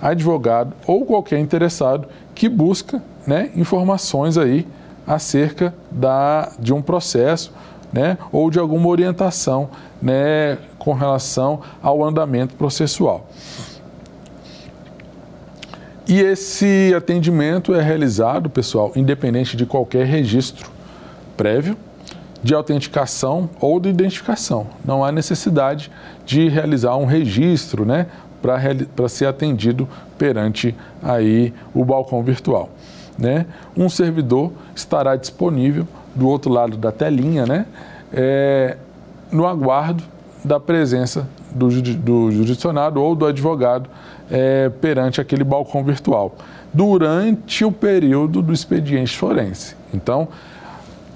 advogado 0.00 0.72
ou 0.86 1.04
qualquer 1.04 1.38
interessado 1.38 2.08
que 2.34 2.48
busca 2.48 3.02
né, 3.26 3.50
informações 3.54 4.38
aí 4.38 4.66
acerca 5.06 5.74
da, 5.90 6.52
de 6.58 6.72
um 6.72 6.80
processo 6.80 7.52
né, 7.92 8.16
ou 8.30 8.50
de 8.50 8.58
alguma 8.58 8.88
orientação 8.88 9.68
né, 10.00 10.58
com 10.78 10.92
relação 10.92 11.60
ao 11.82 12.02
andamento 12.04 12.54
processual. 12.54 13.28
E 16.08 16.20
esse 16.20 16.92
atendimento 16.96 17.74
é 17.74 17.80
realizado, 17.80 18.50
pessoal, 18.50 18.92
independente 18.96 19.56
de 19.56 19.64
qualquer 19.64 20.06
registro 20.06 20.70
prévio 21.36 21.76
de 22.42 22.54
autenticação 22.54 23.48
ou 23.60 23.78
de 23.78 23.88
identificação. 23.88 24.66
Não 24.84 25.04
há 25.04 25.12
necessidade 25.12 25.90
de 26.26 26.48
realizar 26.48 26.96
um 26.96 27.04
registro 27.04 27.84
né, 27.84 28.06
para 28.40 29.08
ser 29.08 29.26
atendido 29.26 29.88
perante 30.18 30.74
aí 31.02 31.52
o 31.72 31.84
balcão 31.84 32.22
virtual. 32.22 32.70
Né? 33.18 33.46
Um 33.76 33.88
servidor 33.88 34.52
estará 34.74 35.14
disponível 35.16 35.86
do 36.14 36.28
outro 36.28 36.50
lado 36.50 36.76
da 36.76 36.90
telinha, 36.90 37.46
né, 37.46 37.66
é, 38.12 38.76
no 39.30 39.46
aguardo 39.46 40.02
da 40.44 40.58
presença 40.58 41.26
do, 41.50 41.68
do 41.68 42.30
jurisdicionado 42.32 43.00
ou 43.00 43.14
do 43.14 43.26
advogado 43.26 43.88
é, 44.30 44.68
perante 44.68 45.20
aquele 45.20 45.44
balcão 45.44 45.84
virtual, 45.84 46.34
durante 46.72 47.64
o 47.64 47.70
período 47.70 48.42
do 48.42 48.52
expediente 48.52 49.16
forense. 49.16 49.76
Então, 49.92 50.28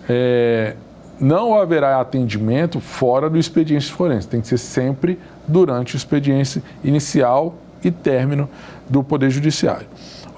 é, 0.08 0.76
não 1.20 1.54
haverá 1.54 2.00
atendimento 2.00 2.80
fora 2.80 3.30
do 3.30 3.38
expediente 3.38 3.90
forense, 3.90 4.28
tem 4.28 4.40
que 4.40 4.48
ser 4.48 4.58
sempre 4.58 5.18
durante 5.46 5.94
o 5.94 5.96
expediente 5.96 6.62
inicial 6.84 7.54
e 7.82 7.90
término 7.90 8.48
do 8.88 9.02
Poder 9.02 9.30
Judiciário. 9.30 9.86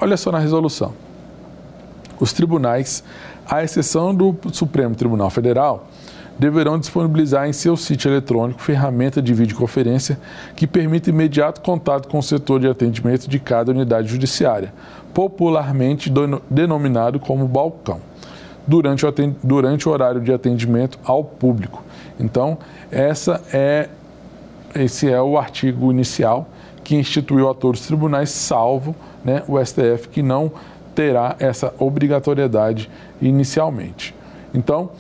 Olha 0.01 0.17
só 0.17 0.31
na 0.31 0.39
resolução. 0.39 0.93
Os 2.21 2.33
tribunais, 2.33 3.03
à 3.49 3.63
exceção 3.63 4.15
do 4.15 4.37
Supremo 4.53 4.95
Tribunal 4.95 5.31
Federal, 5.31 5.87
deverão 6.39 6.79
disponibilizar 6.79 7.49
em 7.49 7.53
seu 7.53 7.77
sítio 7.77 8.11
eletrônico 8.11 8.63
ferramenta 8.63 9.21
de 9.21 9.35
videoconferência 9.35 10.19
que 10.55 10.67
permita 10.67 11.11
imediato 11.11 11.61
contato 11.61 12.09
com 12.09 12.19
o 12.19 12.23
setor 12.23 12.61
de 12.61 12.69
atendimento 12.69 13.29
de 13.29 13.41
cada 13.41 13.73
unidade 13.73 14.09
judiciária, 14.09 14.73
popularmente 15.13 16.13
denominado 16.49 17.19
como 17.19 17.49
balcão, 17.49 18.01
durante 18.69 19.07
o, 19.07 19.13
durante 19.43 19.89
o 19.89 19.93
horário 19.93 20.21
de 20.21 20.31
atendimento 20.31 20.99
ao 21.03 21.25
público. 21.25 21.83
Então, 22.21 22.59
essa 22.93 23.43
é, 23.51 23.89
esse 24.75 25.11
é 25.11 25.21
o 25.21 25.39
artigo 25.39 25.91
inicial 25.91 26.47
que 26.85 26.95
instituiu 26.95 27.49
a 27.49 27.55
todos 27.55 27.81
os 27.81 27.87
tribunais, 27.87 28.31
salvo 28.31 28.95
né, 29.25 29.43
o 29.49 29.59
STF, 29.65 30.09
que 30.11 30.23
não 30.23 30.53
terá 30.95 31.35
essa 31.39 31.73
obrigatoriedade 31.79 32.91
inicialmente. 33.21 34.15
Então, 34.53 34.91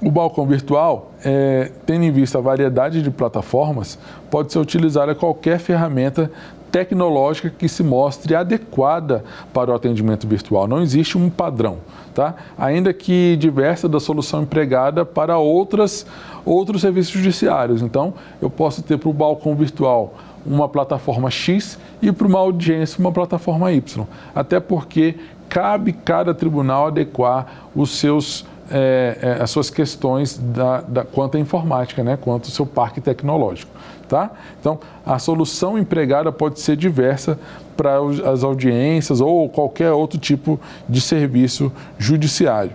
o 0.00 0.10
balcão 0.10 0.46
virtual, 0.46 1.12
é, 1.24 1.70
tendo 1.86 2.04
em 2.04 2.10
vista 2.10 2.38
a 2.38 2.40
variedade 2.40 3.02
de 3.02 3.10
plataformas, 3.10 3.98
pode 4.30 4.52
ser 4.52 4.58
utilizado 4.58 5.12
a 5.12 5.14
qualquer 5.14 5.58
ferramenta 5.58 6.30
tecnológica 6.72 7.50
que 7.50 7.68
se 7.68 7.84
mostre 7.84 8.34
adequada 8.34 9.22
para 9.52 9.70
o 9.70 9.74
atendimento 9.74 10.26
virtual. 10.26 10.66
Não 10.66 10.80
existe 10.80 11.18
um 11.18 11.28
padrão, 11.28 11.76
tá? 12.14 12.34
Ainda 12.58 12.92
que 12.94 13.36
diversa 13.36 13.86
da 13.86 14.00
solução 14.00 14.42
empregada 14.42 15.04
para 15.04 15.36
outras, 15.36 16.06
outros 16.44 16.80
serviços 16.80 17.12
judiciários. 17.12 17.82
Então, 17.82 18.14
eu 18.40 18.48
posso 18.48 18.82
ter 18.82 18.96
para 18.96 19.10
o 19.10 19.12
balcão 19.12 19.54
virtual 19.54 20.14
uma 20.44 20.68
plataforma 20.68 21.30
X 21.30 21.78
e 22.00 22.10
para 22.10 22.26
uma 22.26 22.38
audiência 22.38 22.98
uma 22.98 23.12
plataforma 23.12 23.70
Y. 23.70 24.06
Até 24.34 24.58
porque 24.58 25.16
cabe 25.48 25.92
cada 25.92 26.34
tribunal 26.34 26.86
adequar 26.86 27.68
os 27.76 27.90
seus 27.90 28.46
é, 28.70 29.18
é, 29.20 29.42
as 29.42 29.50
suas 29.50 29.68
questões 29.68 30.38
da, 30.38 30.80
da, 30.80 31.04
quanto 31.04 31.36
à 31.36 31.40
informática, 31.40 32.02
né, 32.02 32.16
quanto 32.18 32.46
ao 32.46 32.50
seu 32.50 32.64
parque 32.64 33.02
tecnológico. 33.02 33.70
Tá? 34.12 34.30
Então, 34.60 34.78
a 35.06 35.18
solução 35.18 35.78
empregada 35.78 36.30
pode 36.30 36.60
ser 36.60 36.76
diversa 36.76 37.38
para 37.74 37.96
as 38.30 38.44
audiências 38.44 39.22
ou 39.22 39.48
qualquer 39.48 39.90
outro 39.90 40.18
tipo 40.18 40.60
de 40.86 41.00
serviço 41.00 41.72
judiciário. 41.96 42.72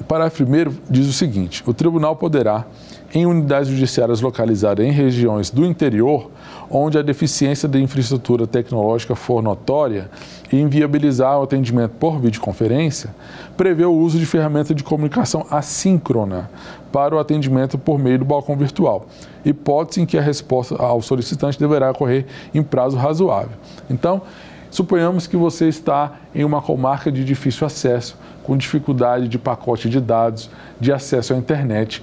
O 0.00 0.02
parágrafo 0.02 0.38
primeiro 0.38 0.74
diz 0.90 1.06
o 1.06 1.12
seguinte: 1.12 1.62
o 1.64 1.72
tribunal 1.72 2.16
poderá, 2.16 2.66
em 3.14 3.26
unidades 3.26 3.68
judiciárias 3.68 4.20
localizadas 4.20 4.84
em 4.84 4.90
regiões 4.90 5.50
do 5.50 5.64
interior, 5.64 6.32
onde 6.68 6.98
a 6.98 7.02
deficiência 7.02 7.68
da 7.68 7.78
infraestrutura 7.78 8.48
tecnológica 8.48 9.14
for 9.14 9.40
notória, 9.40 10.10
e 10.52 10.56
inviabilizar 10.56 11.38
o 11.38 11.44
atendimento 11.44 11.92
por 11.92 12.18
videoconferência, 12.18 13.14
prevê 13.56 13.84
o 13.84 13.92
uso 13.92 14.18
de 14.18 14.26
ferramenta 14.26 14.74
de 14.74 14.82
comunicação 14.82 15.46
assíncrona 15.48 16.50
para 16.92 17.14
o 17.14 17.18
atendimento 17.18 17.78
por 17.78 17.98
meio 17.98 18.18
do 18.18 18.24
balcão 18.24 18.56
virtual, 18.56 19.06
hipótese 19.44 20.00
em 20.00 20.06
que 20.06 20.18
a 20.18 20.22
resposta 20.22 20.76
ao 20.76 21.00
solicitante 21.00 21.58
deverá 21.58 21.90
ocorrer 21.90 22.26
em 22.54 22.62
prazo 22.62 22.96
razoável. 22.96 23.56
Então, 23.88 24.22
suponhamos 24.70 25.26
que 25.26 25.36
você 25.36 25.68
está 25.68 26.12
em 26.34 26.44
uma 26.44 26.60
comarca 26.60 27.10
de 27.10 27.24
difícil 27.24 27.66
acesso, 27.66 28.16
com 28.42 28.56
dificuldade 28.56 29.28
de 29.28 29.38
pacote 29.38 29.88
de 29.88 30.00
dados, 30.00 30.50
de 30.80 30.92
acesso 30.92 31.34
à 31.34 31.36
internet 31.36 32.02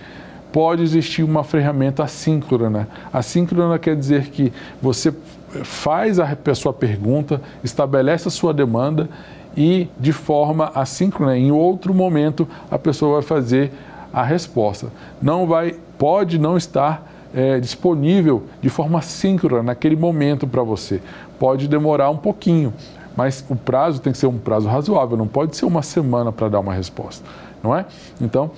pode 0.51 0.81
existir 0.81 1.23
uma 1.23 1.43
ferramenta 1.43 2.03
assíncrona. 2.03 2.87
Assíncrona 3.11 3.77
quer 3.77 3.95
dizer 3.95 4.29
que 4.29 4.51
você 4.81 5.13
faz 5.63 6.19
a 6.19 6.35
sua 6.55 6.73
pergunta, 6.73 7.41
estabelece 7.63 8.27
a 8.27 8.31
sua 8.31 8.53
demanda 8.53 9.09
e 9.55 9.87
de 9.99 10.11
forma 10.13 10.71
assíncrona, 10.75 11.37
em 11.37 11.51
outro 11.51 11.93
momento, 11.93 12.47
a 12.69 12.77
pessoa 12.77 13.19
vai 13.19 13.21
fazer 13.23 13.71
a 14.13 14.23
resposta. 14.23 14.87
Não 15.21 15.45
vai, 15.45 15.75
pode 15.97 16.39
não 16.39 16.57
estar 16.57 17.07
é, 17.33 17.59
disponível 17.59 18.43
de 18.61 18.69
forma 18.69 19.01
síncrona 19.01 19.63
naquele 19.63 19.95
momento 19.95 20.47
para 20.47 20.63
você. 20.63 21.01
Pode 21.39 21.67
demorar 21.67 22.09
um 22.09 22.17
pouquinho, 22.17 22.73
mas 23.15 23.43
o 23.49 23.55
prazo 23.55 24.01
tem 24.01 24.11
que 24.11 24.17
ser 24.17 24.27
um 24.27 24.37
prazo 24.37 24.67
razoável, 24.67 25.17
não 25.17 25.27
pode 25.27 25.55
ser 25.55 25.65
uma 25.65 25.81
semana 25.81 26.31
para 26.31 26.49
dar 26.49 26.59
uma 26.59 26.73
resposta, 26.73 27.23
não 27.63 27.75
é? 27.75 27.85
Então, 28.21 28.51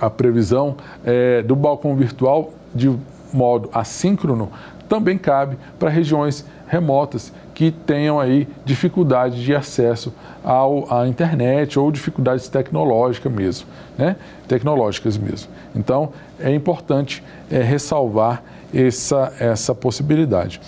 a 0.00 0.10
previsão 0.10 0.76
é, 1.04 1.42
do 1.42 1.54
balcão 1.54 1.94
virtual 1.94 2.50
de 2.74 2.92
modo 3.32 3.70
assíncrono 3.72 4.50
também 4.88 5.16
cabe 5.16 5.56
para 5.78 5.88
regiões 5.88 6.44
remotas 6.66 7.32
que 7.54 7.70
tenham 7.70 8.18
aí 8.18 8.48
dificuldade 8.64 9.42
de 9.42 9.54
acesso 9.54 10.12
ao, 10.42 10.92
à 10.92 11.06
internet 11.06 11.78
ou 11.78 11.90
dificuldades 11.90 12.48
tecnológicas 12.48 13.32
mesmo, 13.32 13.66
né? 13.96 14.16
tecnológicas 14.48 15.16
mesmo. 15.18 15.50
Então, 15.74 16.12
é 16.40 16.52
importante 16.52 17.22
é, 17.50 17.62
ressalvar 17.62 18.42
essa, 18.72 19.32
essa 19.38 19.74
possibilidade. 19.74 20.60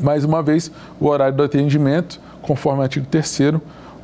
Mais 0.00 0.24
uma 0.24 0.42
vez, 0.42 0.70
o 1.00 1.06
horário 1.06 1.36
do 1.36 1.42
atendimento, 1.42 2.20
conforme 2.42 2.80
o 2.80 2.82
artigo 2.82 3.06
3 3.06 3.54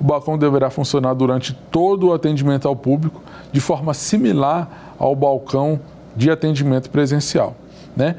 o 0.01 0.05
balcão 0.05 0.37
deverá 0.37 0.71
funcionar 0.71 1.15
durante 1.15 1.53
todo 1.71 2.09
o 2.09 2.13
atendimento 2.13 2.67
ao 2.67 2.75
público, 2.75 3.21
de 3.53 3.61
forma 3.61 3.95
similar 3.95 4.95
ao 4.99 5.15
balcão 5.15 5.79
de 6.17 6.31
atendimento 6.31 6.91
presencial. 6.91 7.55
Né? 7.97 8.17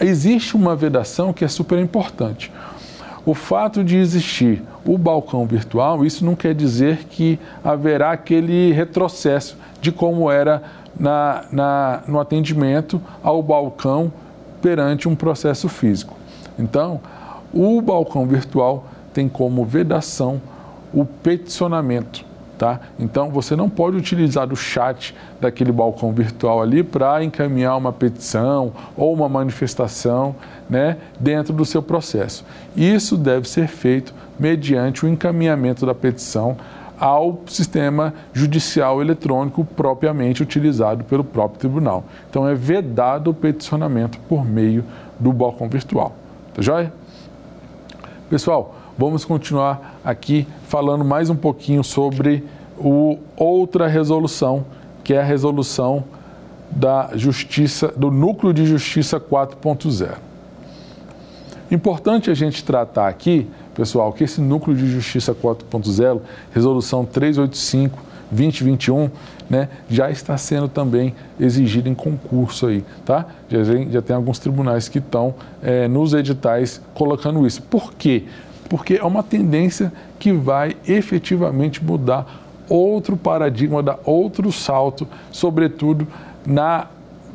Existe 0.00 0.56
uma 0.56 0.74
vedação 0.74 1.32
que 1.32 1.44
é 1.44 1.48
super 1.48 1.78
importante. 1.78 2.52
O 3.24 3.34
fato 3.34 3.84
de 3.84 3.96
existir 3.96 4.62
o 4.84 4.98
balcão 4.98 5.46
virtual, 5.46 6.04
isso 6.04 6.24
não 6.24 6.34
quer 6.34 6.54
dizer 6.54 7.04
que 7.04 7.38
haverá 7.62 8.10
aquele 8.10 8.72
retrocesso 8.72 9.56
de 9.80 9.92
como 9.92 10.30
era 10.30 10.62
na, 10.98 11.44
na, 11.52 12.02
no 12.08 12.18
atendimento 12.18 13.00
ao 13.22 13.42
balcão 13.42 14.12
perante 14.60 15.08
um 15.08 15.14
processo 15.14 15.68
físico. 15.68 16.16
Então, 16.58 17.00
o 17.52 17.80
balcão 17.80 18.26
virtual 18.26 18.86
tem 19.12 19.28
como 19.28 19.64
vedação 19.64 20.40
o 20.92 21.04
peticionamento. 21.04 22.24
Tá? 22.62 22.78
Então 22.96 23.28
você 23.28 23.56
não 23.56 23.68
pode 23.68 23.96
utilizar 23.96 24.52
o 24.52 24.54
chat 24.54 25.16
daquele 25.40 25.72
balcão 25.72 26.12
virtual 26.12 26.62
ali 26.62 26.84
para 26.84 27.24
encaminhar 27.24 27.76
uma 27.76 27.92
petição 27.92 28.72
ou 28.96 29.12
uma 29.12 29.28
manifestação 29.28 30.36
né, 30.70 30.96
dentro 31.18 31.52
do 31.52 31.64
seu 31.64 31.82
processo. 31.82 32.44
Isso 32.76 33.16
deve 33.16 33.48
ser 33.48 33.66
feito 33.66 34.14
mediante 34.38 35.04
o 35.04 35.08
encaminhamento 35.08 35.84
da 35.84 35.92
petição 35.92 36.56
ao 37.00 37.40
sistema 37.48 38.14
judicial 38.32 39.02
eletrônico 39.02 39.64
propriamente 39.64 40.40
utilizado 40.40 41.02
pelo 41.02 41.24
próprio 41.24 41.58
tribunal. 41.58 42.04
Então 42.30 42.46
é 42.46 42.54
vedado 42.54 43.30
o 43.32 43.34
peticionamento 43.34 44.20
por 44.28 44.44
meio 44.44 44.84
do 45.18 45.32
balcão 45.32 45.68
virtual. 45.68 46.14
Tá 46.54 46.62
joia? 46.62 46.92
Pessoal, 48.30 48.76
vamos 48.96 49.24
continuar 49.24 49.98
aqui 50.04 50.46
falando 50.72 51.04
mais 51.04 51.28
um 51.28 51.36
pouquinho 51.36 51.84
sobre 51.84 52.42
o, 52.78 53.18
outra 53.36 53.86
resolução, 53.86 54.64
que 55.04 55.12
é 55.12 55.20
a 55.20 55.22
resolução 55.22 56.02
da 56.70 57.10
justiça, 57.14 57.88
do 57.88 58.10
núcleo 58.10 58.54
de 58.54 58.64
justiça 58.64 59.20
4.0. 59.20 60.12
Importante 61.70 62.30
a 62.30 62.34
gente 62.34 62.64
tratar 62.64 63.08
aqui, 63.08 63.46
pessoal, 63.74 64.14
que 64.14 64.24
esse 64.24 64.40
núcleo 64.40 64.74
de 64.74 64.90
justiça 64.90 65.34
4.0, 65.34 66.22
resolução 66.54 67.04
385 67.04 67.98
2021, 68.30 69.10
né, 69.50 69.68
já 69.90 70.10
está 70.10 70.38
sendo 70.38 70.68
também 70.68 71.14
exigido 71.38 71.86
em 71.86 71.94
concurso 71.94 72.68
aí, 72.68 72.82
tá? 73.04 73.26
Já 73.50 73.62
tem, 73.62 73.90
já 73.90 74.00
tem 74.00 74.16
alguns 74.16 74.38
tribunais 74.38 74.88
que 74.88 75.00
estão 75.00 75.34
é, 75.62 75.86
nos 75.86 76.14
editais 76.14 76.80
colocando 76.94 77.46
isso. 77.46 77.60
Por 77.60 77.92
quê? 77.92 78.24
porque 78.72 78.94
é 78.94 79.04
uma 79.04 79.22
tendência 79.22 79.92
que 80.22 80.30
vai 80.30 80.76
efetivamente 80.86 81.84
mudar 81.84 82.24
outro 82.68 83.16
paradigma, 83.16 83.82
dar 83.82 83.98
outro 84.04 84.52
salto, 84.52 85.04
sobretudo 85.32 86.06
na 86.46 86.86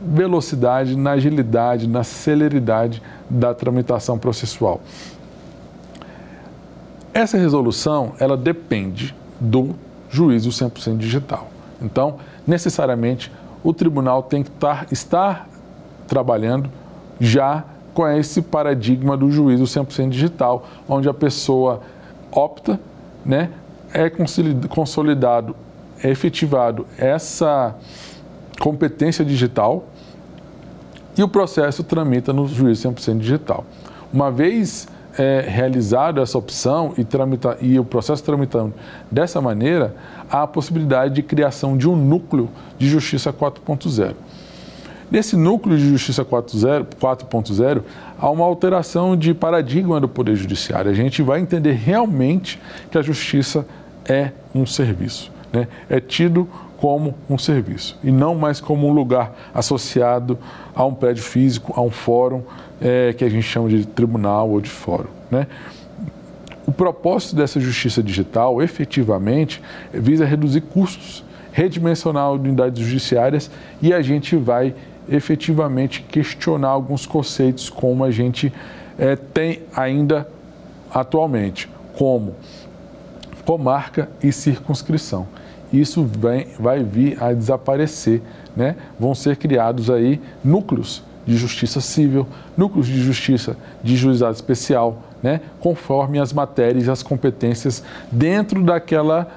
velocidade, 0.02 0.96
na 0.96 1.12
agilidade, 1.12 1.86
na 1.86 2.06
celeridade 2.06 3.04
da 3.30 3.54
tramitação 3.54 4.18
processual. 4.18 4.80
Essa 7.14 7.38
resolução, 7.38 8.14
ela 8.22 8.38
depende 8.38 9.14
do 9.38 9.76
juízo 10.10 10.50
100% 10.50 10.96
digital. 10.96 11.50
Então, 11.82 12.16
necessariamente, 12.48 13.30
o 13.66 13.74
tribunal 13.74 14.24
tem 14.24 14.44
que 14.44 14.50
estar, 14.50 14.88
estar 14.90 15.50
trabalhando 16.08 16.70
já 17.20 17.66
com 17.94 18.08
esse 18.08 18.42
paradigma 18.42 19.18
do 19.18 19.30
juízo 19.30 19.66
100% 19.66 20.08
digital, 20.08 20.66
onde 20.88 21.10
a 21.10 21.14
pessoa 21.14 21.82
opta, 22.38 22.80
né, 23.26 23.50
é 23.94 24.10
consolidado 24.70 25.56
é 26.04 26.10
efetivado 26.12 26.86
essa 26.98 27.76
competência 28.60 29.26
digital 29.26 29.86
e 31.18 31.24
o 31.24 31.28
processo 31.28 31.84
tramita 31.84 32.32
no 32.32 32.48
juízo 32.48 32.88
100% 32.88 33.18
digital. 33.18 33.66
Uma 34.14 34.30
vez 34.30 34.88
é, 35.18 35.44
realizada 35.48 36.22
essa 36.22 36.38
opção 36.38 36.94
e, 36.98 37.04
tramita, 37.04 37.58
e 37.60 37.80
o 37.80 37.84
processo 37.84 38.24
tramitando 38.24 38.74
dessa 39.12 39.42
maneira, 39.42 39.96
há 40.30 40.44
a 40.44 40.48
possibilidade 40.48 41.16
de 41.16 41.24
criação 41.24 41.76
de 41.76 41.90
um 41.90 41.96
núcleo 41.96 42.50
de 42.78 42.88
justiça 42.88 43.34
4.0. 43.34 44.14
Nesse 45.10 45.38
núcleo 45.38 45.78
de 45.78 45.90
justiça 45.90 46.26
4.0, 46.26 47.84
há 48.20 48.30
uma 48.30 48.44
alteração 48.44 49.16
de 49.16 49.34
paradigma 49.34 50.02
do 50.02 50.08
Poder 50.08 50.36
Judiciário. 50.36 50.92
A 50.92 50.94
gente 50.94 51.22
vai 51.22 51.40
entender 51.40 51.72
realmente 51.74 52.60
que 52.92 52.98
a 52.98 53.02
justiça 53.02 53.66
é 54.06 54.32
um 54.54 54.66
serviço, 54.66 55.32
né? 55.52 55.68
é 55.90 56.02
tido 56.02 56.48
como 56.78 57.16
um 57.30 57.38
serviço 57.38 57.98
e 58.04 58.12
não 58.12 58.36
mais 58.36 58.60
como 58.62 58.88
um 58.88 58.92
lugar 58.92 59.34
associado 59.54 60.38
a 60.76 60.86
um 60.86 60.94
prédio 60.94 61.24
físico, 61.24 61.74
a 61.76 61.82
um 61.82 61.90
fórum 61.90 62.44
é, 62.80 63.14
que 63.14 63.24
a 63.24 63.30
gente 63.30 63.44
chama 63.44 63.70
de 63.70 63.86
tribunal 63.86 64.50
ou 64.50 64.60
de 64.60 64.70
fórum. 64.70 65.10
Né? 65.32 65.48
O 66.66 66.72
propósito 66.72 67.36
dessa 67.36 67.62
justiça 67.62 68.04
digital, 68.04 68.62
efetivamente, 68.62 69.62
visa 69.94 70.26
reduzir 70.26 70.62
custos, 70.62 71.24
redimensionar 71.52 72.32
unidades 72.34 72.86
judiciárias 72.86 73.50
e 73.82 73.94
a 73.94 74.02
gente 74.02 74.36
vai 74.36 74.76
efetivamente 75.10 76.02
questionar 76.02 76.70
alguns 76.70 77.06
conceitos 77.06 77.70
como 77.70 78.04
a 78.04 78.12
gente 78.12 78.52
é, 78.98 79.16
tem 79.16 79.62
ainda 79.76 80.28
atualmente, 80.94 81.70
como 81.98 82.36
comarca 83.46 84.10
e 84.22 84.32
circunscrição. 84.32 85.28
Isso 85.72 86.04
vem, 86.04 86.48
vai 86.60 86.84
vir 86.84 87.22
a 87.22 87.34
desaparecer, 87.34 88.22
né? 88.56 88.76
Vão 89.00 89.14
ser 89.14 89.36
criados 89.38 89.90
aí 89.90 90.22
núcleos 90.44 91.04
de 91.26 91.36
justiça 91.36 91.82
civil, 91.82 92.26
núcleos 92.56 92.88
de 92.88 93.00
justiça 93.02 93.58
de 93.84 93.96
juizado 93.98 94.34
especial, 94.34 95.02
né? 95.22 95.42
Conforme 95.60 96.20
as 96.20 96.32
matérias 96.32 96.88
e 96.88 96.92
as 96.92 97.04
competências 97.04 97.84
dentro 98.12 98.64
daquela, 98.64 99.28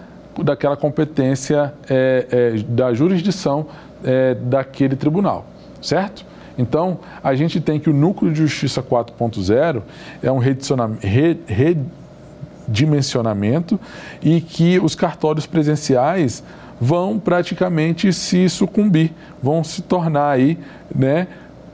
daquela 0.42 0.76
competência 0.76 1.74
é, 1.88 2.26
é, 2.30 2.62
da 2.62 2.94
jurisdição 2.94 3.66
é, 4.04 4.34
daquele 4.34 4.94
tribunal, 4.94 5.46
certo? 5.80 6.24
Então, 6.58 6.98
a 7.22 7.34
gente 7.34 7.60
tem 7.60 7.80
que 7.80 7.88
o 7.88 7.92
núcleo 7.92 8.32
de 8.32 8.40
justiça 8.40 8.82
4.0 8.82 9.82
é 10.22 10.30
um 10.30 10.38
redicionamento 10.38 11.00
dimensionamento 12.70 13.80
e 14.22 14.40
que 14.40 14.78
os 14.78 14.94
cartórios 14.94 15.44
presenciais 15.44 16.42
vão 16.80 17.18
praticamente 17.18 18.12
se 18.12 18.48
sucumbir, 18.48 19.12
vão 19.42 19.62
se 19.62 19.82
tornar 19.82 20.30
aí, 20.30 20.58
né, 20.94 21.26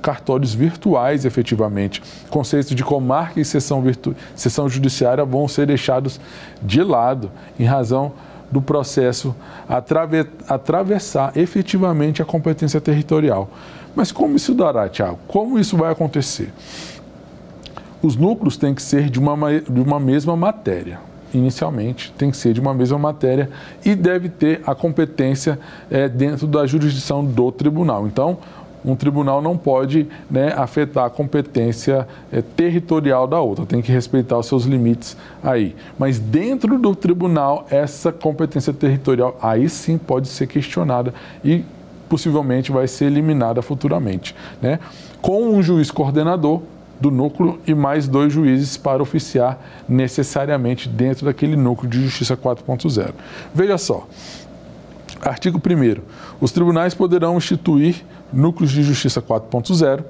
cartórios 0.02 0.54
virtuais 0.54 1.24
efetivamente. 1.24 2.02
Conceitos 2.30 2.74
de 2.74 2.82
comarca 2.82 3.40
e 3.40 3.44
sessão, 3.44 3.82
virtu... 3.82 4.16
sessão 4.34 4.68
judiciária 4.68 5.24
vão 5.24 5.46
ser 5.46 5.66
deixados 5.66 6.20
de 6.62 6.82
lado 6.82 7.30
em 7.58 7.64
razão 7.64 8.12
do 8.50 8.62
processo 8.62 9.34
atrave... 9.68 10.26
atravessar 10.48 11.32
efetivamente 11.36 12.22
a 12.22 12.24
competência 12.24 12.80
territorial. 12.80 13.50
Mas 13.96 14.12
como 14.12 14.36
isso 14.36 14.54
dará, 14.54 14.88
Tiago? 14.90 15.18
Como 15.26 15.58
isso 15.58 15.74
vai 15.74 15.90
acontecer? 15.90 16.52
Os 18.02 18.14
núcleos 18.14 18.58
têm 18.58 18.74
que 18.74 18.82
ser 18.82 19.08
de 19.08 19.18
uma, 19.18 19.34
de 19.58 19.80
uma 19.80 19.98
mesma 19.98 20.36
matéria. 20.36 21.00
Inicialmente, 21.32 22.12
tem 22.16 22.30
que 22.30 22.36
ser 22.36 22.52
de 22.52 22.60
uma 22.60 22.74
mesma 22.74 22.98
matéria 22.98 23.50
e 23.84 23.94
deve 23.94 24.28
ter 24.28 24.60
a 24.66 24.74
competência 24.74 25.58
é, 25.90 26.08
dentro 26.08 26.46
da 26.46 26.66
jurisdição 26.66 27.24
do 27.24 27.50
tribunal. 27.50 28.06
Então, 28.06 28.38
um 28.84 28.94
tribunal 28.94 29.42
não 29.42 29.56
pode 29.56 30.06
né, 30.30 30.52
afetar 30.56 31.06
a 31.06 31.10
competência 31.10 32.06
é, 32.30 32.40
territorial 32.40 33.26
da 33.26 33.40
outra, 33.40 33.66
tem 33.66 33.82
que 33.82 33.90
respeitar 33.90 34.38
os 34.38 34.46
seus 34.46 34.64
limites 34.64 35.16
aí. 35.42 35.74
Mas 35.98 36.18
dentro 36.18 36.78
do 36.78 36.94
tribunal, 36.94 37.66
essa 37.70 38.12
competência 38.12 38.72
territorial 38.72 39.36
aí 39.42 39.68
sim 39.68 39.98
pode 39.98 40.28
ser 40.28 40.46
questionada 40.46 41.12
e 41.44 41.64
possivelmente 42.08 42.72
vai 42.72 42.88
ser 42.88 43.06
eliminada 43.06 43.62
futuramente. 43.62 44.34
Né? 44.60 44.78
Com 45.20 45.48
um 45.48 45.62
juiz 45.62 45.90
coordenador, 45.90 46.62
do 47.00 47.10
núcleo 47.10 47.58
e 47.66 47.74
mais 47.74 48.08
dois 48.08 48.32
juízes 48.32 48.76
para 48.76 49.02
oficiar 49.02 49.58
necessariamente 49.88 50.88
dentro 50.88 51.26
daquele 51.26 51.56
núcleo 51.56 51.90
de 51.90 52.02
justiça 52.02 52.36
4.0. 52.36 53.10
Veja 53.54 53.78
só, 53.78 54.06
artigo 55.20 55.58
1 55.58 56.00
os 56.40 56.52
tribunais 56.52 56.94
poderão 56.94 57.36
instituir 57.36 58.04
núcleos 58.32 58.70
de 58.70 58.82
justiça 58.82 59.20
4.0 59.20 60.04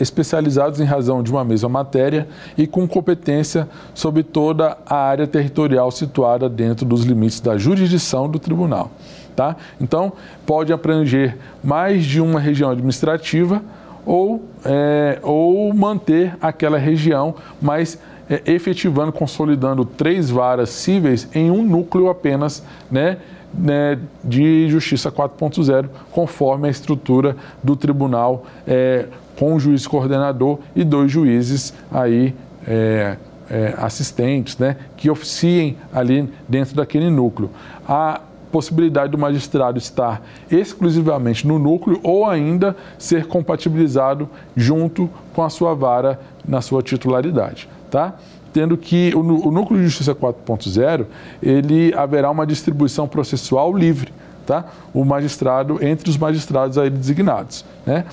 especializados 0.00 0.80
em 0.80 0.84
razão 0.84 1.22
de 1.22 1.30
uma 1.30 1.44
mesma 1.44 1.68
matéria 1.68 2.26
e 2.58 2.66
com 2.66 2.88
competência 2.88 3.68
sobre 3.94 4.24
toda 4.24 4.76
a 4.84 4.96
área 4.96 5.28
territorial 5.28 5.92
situada 5.92 6.48
dentro 6.48 6.84
dos 6.84 7.04
limites 7.04 7.38
da 7.38 7.56
jurisdição 7.56 8.28
do 8.28 8.40
tribunal. 8.40 8.90
Tá? 9.34 9.56
Então, 9.80 10.12
pode 10.46 10.72
abranger 10.72 11.36
mais 11.62 12.04
de 12.04 12.20
uma 12.20 12.38
região 12.38 12.70
administrativa 12.70 13.60
ou, 14.06 14.44
é, 14.64 15.18
ou 15.22 15.72
manter 15.74 16.36
aquela 16.40 16.78
região, 16.78 17.34
mas 17.60 17.98
é, 18.28 18.42
efetivando, 18.46 19.12
consolidando 19.12 19.84
três 19.84 20.30
varas 20.30 20.70
cíveis 20.70 21.28
em 21.34 21.50
um 21.50 21.62
núcleo 21.62 22.08
apenas, 22.08 22.62
né, 22.90 23.18
né, 23.52 23.98
de 24.22 24.68
Justiça 24.68 25.10
4.0, 25.10 25.88
conforme 26.10 26.68
a 26.68 26.70
estrutura 26.70 27.36
do 27.62 27.76
tribunal, 27.76 28.46
é, 28.66 29.06
com 29.38 29.54
um 29.54 29.60
juiz 29.60 29.86
coordenador 29.86 30.58
e 30.74 30.84
dois 30.84 31.10
juízes 31.10 31.74
aí 31.90 32.34
é, 32.66 33.16
é, 33.50 33.74
assistentes, 33.78 34.58
né, 34.58 34.76
que 34.96 35.10
oficiem 35.10 35.76
ali 35.92 36.28
dentro 36.48 36.74
daquele 36.74 37.10
núcleo. 37.10 37.50
A 37.86 38.20
possibilidade 38.54 39.10
do 39.10 39.18
magistrado 39.18 39.78
estar 39.78 40.22
exclusivamente 40.48 41.44
no 41.44 41.58
núcleo 41.58 41.98
ou 42.04 42.24
ainda 42.24 42.76
ser 42.96 43.26
compatibilizado 43.26 44.30
junto 44.54 45.10
com 45.34 45.42
a 45.42 45.50
sua 45.50 45.74
vara 45.74 46.20
na 46.46 46.60
sua 46.60 46.80
titularidade, 46.80 47.68
tá? 47.90 48.14
Tendo 48.52 48.76
que 48.76 49.12
o, 49.12 49.48
o 49.48 49.50
núcleo 49.50 49.80
de 49.80 49.86
justiça 49.86 50.14
4.0, 50.14 51.06
ele 51.42 51.92
haverá 51.94 52.30
uma 52.30 52.46
distribuição 52.46 53.08
processual 53.08 53.76
livre, 53.76 54.14
tá? 54.46 54.66
O 54.92 55.04
magistrado 55.04 55.84
entre 55.84 56.08
os 56.08 56.16
magistrados 56.16 56.78
aí 56.78 56.88
designados, 56.90 57.64
né? 57.84 58.04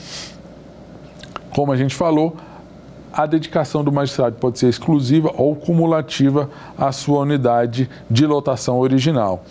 Como 1.51 1.71
a 1.71 1.77
gente 1.77 1.93
falou, 1.93 2.35
a 3.13 3.27
dedicação 3.27 3.83
do 3.83 3.91
magistrado 3.91 4.37
pode 4.37 4.57
ser 4.57 4.69
exclusiva 4.69 5.31
ou 5.37 5.55
cumulativa 5.55 6.49
à 6.75 6.91
sua 6.91 7.19
unidade 7.19 7.87
de 8.09 8.25
lotação 8.25 8.79
original. 8.79 9.43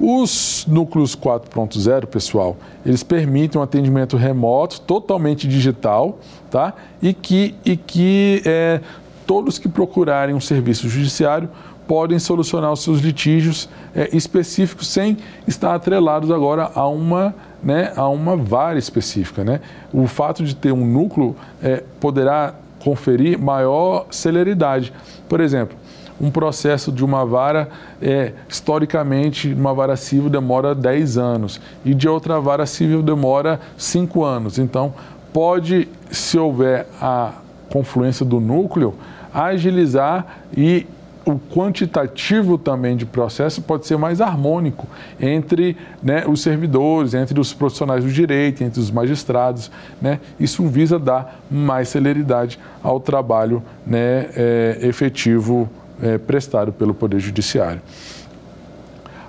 Os 0.00 0.64
núcleos 0.68 1.16
4.0, 1.16 2.06
pessoal, 2.06 2.56
eles 2.86 3.02
permitem 3.02 3.60
um 3.60 3.64
atendimento 3.64 4.16
remoto, 4.16 4.80
totalmente 4.82 5.48
digital, 5.48 6.18
tá? 6.50 6.72
E 7.02 7.12
que, 7.12 7.54
e 7.64 7.76
que 7.76 8.42
é, 8.46 8.80
todos 9.26 9.58
que 9.58 9.68
procurarem 9.68 10.34
um 10.34 10.40
serviço 10.40 10.88
judiciário 10.88 11.48
podem 11.88 12.18
solucionar 12.18 12.72
os 12.72 12.82
seus 12.82 13.00
litígios 13.00 13.68
é, 13.94 14.14
específicos 14.14 14.86
sem 14.86 15.16
estar 15.48 15.74
atrelados 15.74 16.30
agora 16.30 16.70
a 16.74 16.86
uma, 16.86 17.34
né, 17.62 17.92
a 17.96 18.06
uma 18.08 18.36
vara 18.36 18.78
específica. 18.78 19.42
Né? 19.42 19.60
O 19.92 20.06
fato 20.06 20.44
de 20.44 20.54
ter 20.54 20.70
um 20.70 20.86
núcleo 20.86 21.34
é, 21.62 21.82
poderá 21.98 22.54
conferir 22.78 23.38
maior 23.38 24.06
celeridade. 24.10 24.92
Por 25.28 25.40
exemplo, 25.40 25.76
um 26.20 26.30
processo 26.30 26.90
de 26.90 27.04
uma 27.04 27.24
vara, 27.24 27.68
é, 28.02 28.32
historicamente, 28.48 29.52
uma 29.52 29.72
vara 29.72 29.96
civil 29.96 30.28
demora 30.28 30.74
10 30.74 31.18
anos 31.18 31.60
e 31.84 31.94
de 31.94 32.08
outra 32.08 32.40
vara 32.40 32.66
civil 32.66 33.02
demora 33.02 33.60
5 33.76 34.24
anos. 34.24 34.58
Então, 34.58 34.92
pode, 35.32 35.88
se 36.10 36.38
houver 36.38 36.86
a 37.00 37.32
confluência 37.70 38.24
do 38.24 38.40
núcleo, 38.40 38.94
agilizar 39.32 40.26
e 40.56 40.86
o 41.30 41.38
quantitativo 41.38 42.56
também 42.56 42.96
de 42.96 43.04
processo 43.04 43.60
pode 43.60 43.86
ser 43.86 43.98
mais 43.98 44.20
harmônico 44.20 44.86
entre 45.20 45.76
né, 46.02 46.24
os 46.26 46.40
servidores, 46.40 47.12
entre 47.12 47.38
os 47.38 47.52
profissionais 47.52 48.02
do 48.02 48.10
direito, 48.10 48.64
entre 48.64 48.80
os 48.80 48.90
magistrados. 48.90 49.70
Né? 50.00 50.20
Isso 50.40 50.66
visa 50.66 50.98
dar 50.98 51.38
mais 51.50 51.90
celeridade 51.90 52.58
ao 52.82 52.98
trabalho 52.98 53.62
né, 53.86 54.28
é, 54.34 54.78
efetivo 54.82 55.68
é, 56.02 56.18
prestado 56.18 56.72
pelo 56.72 56.94
Poder 56.94 57.20
Judiciário. 57.20 57.80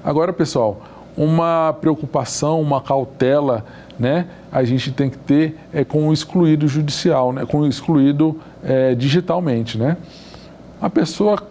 Agora, 0.04 0.32
pessoal, 0.32 0.82
uma 1.16 1.74
preocupação, 1.82 2.62
uma 2.62 2.82
cautela, 2.82 3.66
né, 3.98 4.28
a 4.52 4.64
gente 4.64 4.92
tem 4.92 5.10
que 5.10 5.18
ter 5.18 5.58
é 5.74 5.84
com 5.84 6.08
o 6.08 6.14
excluído 6.14 6.68
judicial, 6.68 7.34
né, 7.34 7.46
com 7.46 7.60
o 7.60 7.68
excluído 7.68 8.40
é, 8.64 8.96
digitalmente, 8.96 9.78
né. 9.78 9.98
A 10.82 10.90
pessoa 10.90 11.44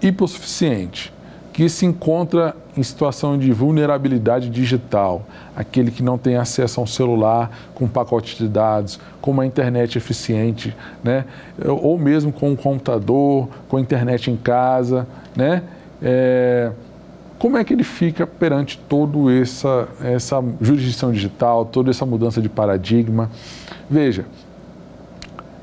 hipossuficiente 0.00 1.12
que 1.56 1.70
se 1.70 1.86
encontra 1.86 2.54
em 2.76 2.82
situação 2.82 3.38
de 3.38 3.50
vulnerabilidade 3.50 4.50
digital, 4.50 5.24
aquele 5.56 5.90
que 5.90 6.02
não 6.02 6.18
tem 6.18 6.36
acesso 6.36 6.78
a 6.78 6.82
um 6.82 6.86
celular 6.86 7.50
com 7.74 7.88
pacote 7.88 8.36
de 8.36 8.46
dados, 8.46 9.00
com 9.22 9.30
uma 9.30 9.46
internet 9.46 9.96
eficiente, 9.96 10.76
né? 11.02 11.24
ou 11.64 11.98
mesmo 11.98 12.30
com 12.30 12.50
um 12.50 12.56
computador, 12.56 13.48
com 13.70 13.78
internet 13.78 14.30
em 14.30 14.36
casa, 14.36 15.06
né? 15.34 15.62
É, 16.02 16.72
como 17.38 17.56
é 17.56 17.64
que 17.64 17.72
ele 17.72 17.84
fica 17.84 18.26
perante 18.26 18.78
toda 18.86 19.32
essa, 19.32 19.88
essa 20.04 20.44
jurisdição 20.60 21.10
digital, 21.10 21.64
toda 21.64 21.88
essa 21.88 22.04
mudança 22.04 22.42
de 22.42 22.50
paradigma? 22.50 23.30
Veja, 23.88 24.26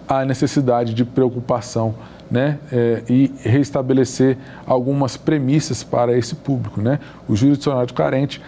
há 0.08 0.26
necessidade 0.26 0.92
de 0.92 1.06
preocupação 1.06 1.94
né, 2.30 2.58
é, 2.72 3.04
e 3.10 3.32
restabelecer 3.44 4.38
algumas 4.66 5.18
premissas 5.18 5.84
para 5.84 6.18
esse 6.18 6.36
público. 6.36 6.82
Né? 6.82 7.00
O 7.28 7.36
jurisdicionário 7.36 7.94
carente, 7.94 8.42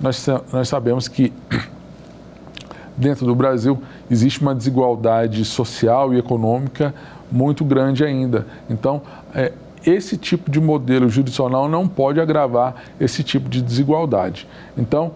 nós, 0.00 0.26
nós 0.52 0.68
sabemos 0.68 1.08
que 1.08 1.32
dentro 2.96 3.26
do 3.26 3.34
Brasil 3.34 3.80
existe 4.10 4.40
uma 4.40 4.54
desigualdade 4.54 5.44
social 5.44 6.12
e 6.12 6.18
econômica 6.18 6.94
muito 7.30 7.64
grande 7.64 8.04
ainda. 8.04 8.46
Então, 8.68 9.02
é, 9.34 9.52
esse 9.86 10.16
tipo 10.16 10.50
de 10.50 10.60
modelo 10.60 11.08
jurisdicional 11.08 11.68
não 11.68 11.86
pode 11.86 12.20
agravar 12.20 12.74
esse 13.00 13.22
tipo 13.22 13.48
de 13.48 13.62
desigualdade. 13.62 14.46
Então, 14.76 15.12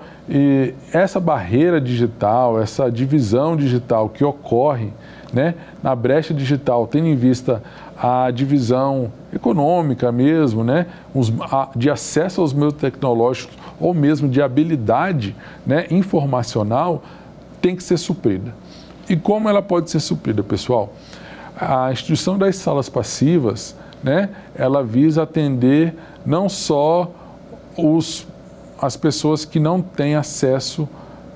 essa 0.93 1.19
barreira 1.19 1.81
digital, 1.81 2.61
essa 2.61 2.91
divisão 2.91 3.57
digital 3.57 4.09
que 4.09 4.25
ocorre 4.25 4.93
né, 5.33 5.55
na 5.83 5.95
brecha 5.95 6.33
digital, 6.33 6.87
tendo 6.87 7.07
em 7.07 7.17
vista 7.17 7.63
a 8.03 8.33
divisão 8.33 9.13
econômica 9.33 10.11
mesmo, 10.11 10.65
né, 10.65 10.89
de 11.77 11.89
acesso 11.89 12.41
aos 12.41 12.53
meios 12.53 12.75
tecnológicos 12.75 13.57
ou 13.79 13.95
mesmo 13.95 14.29
de 14.29 14.43
habilidade 14.43 15.37
né, 15.65 15.87
informacional, 15.89 17.01
tem 17.61 17.77
que 17.77 17.83
ser 17.83 17.97
suprida. 17.97 18.53
E 19.09 19.15
como 19.15 19.49
ela 19.49 19.63
pode 19.63 19.89
ser 19.89 20.01
suprida, 20.01 20.43
pessoal? 20.43 20.93
A 21.57 21.93
instituição 21.93 22.37
das 22.37 22.57
salas 22.57 22.89
passivas, 22.89 23.77
né, 24.03 24.31
ela 24.57 24.83
visa 24.83 25.23
atender 25.23 25.95
não 26.27 26.49
só 26.49 27.09
os, 27.79 28.27
as 28.81 28.97
pessoas 28.97 29.45
que 29.45 29.61
não 29.61 29.81
têm 29.81 30.17
acesso 30.17 30.89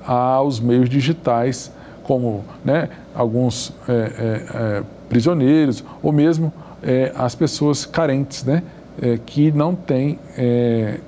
aos 0.05 0.59
meios 0.59 0.89
digitais, 0.89 1.71
como 2.07 2.45
né, 2.65 2.89
alguns 3.13 3.73
é, 3.89 3.93
é, 3.93 3.97
é, 3.99 4.83
prisioneiros 5.09 5.83
ou 6.01 6.13
mesmo 6.13 6.53
é, 6.81 7.13
as 7.17 7.35
pessoas 7.35 7.85
carentes, 7.85 8.45
né, 8.45 8.63
é, 9.03 9.19
que 9.19 9.51
não 9.51 9.75
têm 9.75 10.17
é, 10.39 11.01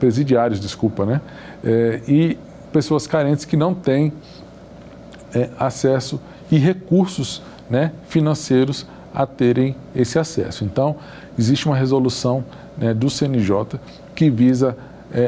presidiários, 0.00 0.60
desculpa, 0.60 1.06
né, 1.06 1.20
e 2.06 2.38
pessoas 2.72 3.06
carentes 3.06 3.44
que 3.44 3.56
não 3.56 3.74
têm 3.74 4.12
acesso 5.58 6.20
e 6.52 6.56
recursos 6.56 7.42
né, 7.68 7.90
financeiros 8.06 8.86
a 9.12 9.26
terem 9.26 9.74
esse 9.94 10.20
acesso. 10.20 10.64
Então, 10.64 10.94
existe 11.36 11.66
uma 11.66 11.76
resolução 11.76 12.44
né, 12.76 12.94
do 12.94 13.10
CNJ 13.10 13.80
que 14.14 14.30
visa 14.30 14.76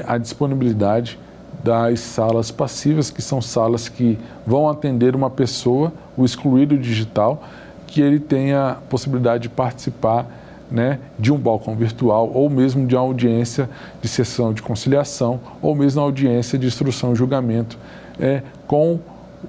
a 0.06 0.16
disponibilidade 0.18 1.18
das 1.62 2.00
salas 2.00 2.50
passivas, 2.50 3.10
que 3.10 3.20
são 3.20 3.40
salas 3.40 3.88
que 3.88 4.18
vão 4.46 4.68
atender 4.68 5.14
uma 5.14 5.30
pessoa, 5.30 5.92
o 6.16 6.24
excluído 6.24 6.76
digital, 6.78 7.42
que 7.86 8.00
ele 8.00 8.18
tenha 8.18 8.70
a 8.70 8.74
possibilidade 8.74 9.44
de 9.44 9.48
participar 9.48 10.26
né, 10.70 11.00
de 11.18 11.32
um 11.32 11.36
balcão 11.36 11.74
virtual 11.74 12.30
ou 12.32 12.48
mesmo 12.48 12.86
de 12.86 12.94
uma 12.94 13.02
audiência 13.02 13.68
de 14.00 14.06
sessão 14.06 14.52
de 14.52 14.62
conciliação 14.62 15.40
ou 15.60 15.74
mesmo 15.74 16.00
audiência 16.00 16.56
de 16.56 16.66
instrução 16.66 17.12
e 17.12 17.16
julgamento 17.16 17.76
é, 18.20 18.42
com 18.68 19.00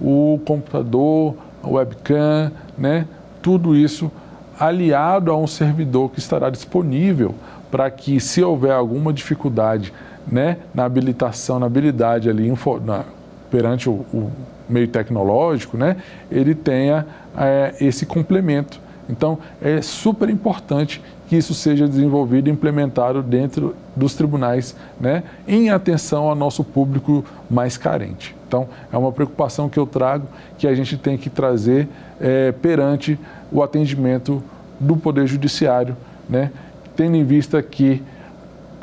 o 0.01 0.39
computador, 0.45 1.35
a 1.61 1.69
webcam, 1.69 2.51
né, 2.75 3.05
tudo 3.41 3.75
isso 3.75 4.11
aliado 4.59 5.31
a 5.31 5.37
um 5.37 5.47
servidor 5.47 6.09
que 6.09 6.19
estará 6.19 6.49
disponível 6.49 7.35
para 7.69 7.89
que, 7.89 8.19
se 8.19 8.43
houver 8.43 8.73
alguma 8.73 9.13
dificuldade 9.13 9.93
né, 10.31 10.57
na 10.73 10.85
habilitação, 10.85 11.59
na 11.59 11.65
habilidade 11.65 12.29
ali 12.29 12.51
na, 12.83 13.03
perante 13.49 13.89
o, 13.89 14.05
o, 14.13 14.31
meio 14.69 14.87
tecnológico, 14.87 15.77
né, 15.77 15.97
ele 16.31 16.55
tenha 16.55 17.05
é, 17.37 17.75
esse 17.81 18.05
complemento. 18.05 18.79
Então, 19.09 19.37
é 19.61 19.81
super 19.81 20.29
importante 20.29 21.01
que 21.27 21.35
isso 21.35 21.53
seja 21.53 21.87
desenvolvido 21.87 22.47
e 22.47 22.51
implementado 22.51 23.21
dentro 23.21 23.75
dos 23.95 24.15
tribunais, 24.15 24.75
né, 24.99 25.23
em 25.45 25.69
atenção 25.69 26.29
ao 26.29 26.35
nosso 26.35 26.63
público 26.63 27.25
mais 27.49 27.77
carente. 27.77 28.35
Então, 28.47 28.69
é 28.91 28.97
uma 28.97 29.11
preocupação 29.11 29.67
que 29.67 29.77
eu 29.77 29.85
trago, 29.85 30.27
que 30.57 30.67
a 30.67 30.73
gente 30.73 30.97
tem 30.97 31.17
que 31.17 31.29
trazer 31.29 31.89
é, 32.19 32.53
perante 32.53 33.19
o 33.51 33.61
atendimento 33.61 34.41
do 34.79 34.95
Poder 34.95 35.27
Judiciário, 35.27 35.95
né, 36.29 36.51
tendo 36.95 37.17
em 37.17 37.23
vista 37.23 37.61
que 37.61 38.01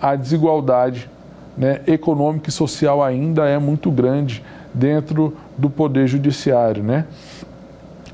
a 0.00 0.14
desigualdade 0.14 1.08
né, 1.58 1.80
econômica 1.86 2.48
e 2.48 2.52
social 2.52 3.02
ainda 3.02 3.46
é 3.46 3.58
muito 3.58 3.90
grande 3.90 4.42
dentro 4.72 5.36
do 5.56 5.68
Poder 5.68 6.06
Judiciário. 6.06 6.82
Né? 6.82 7.04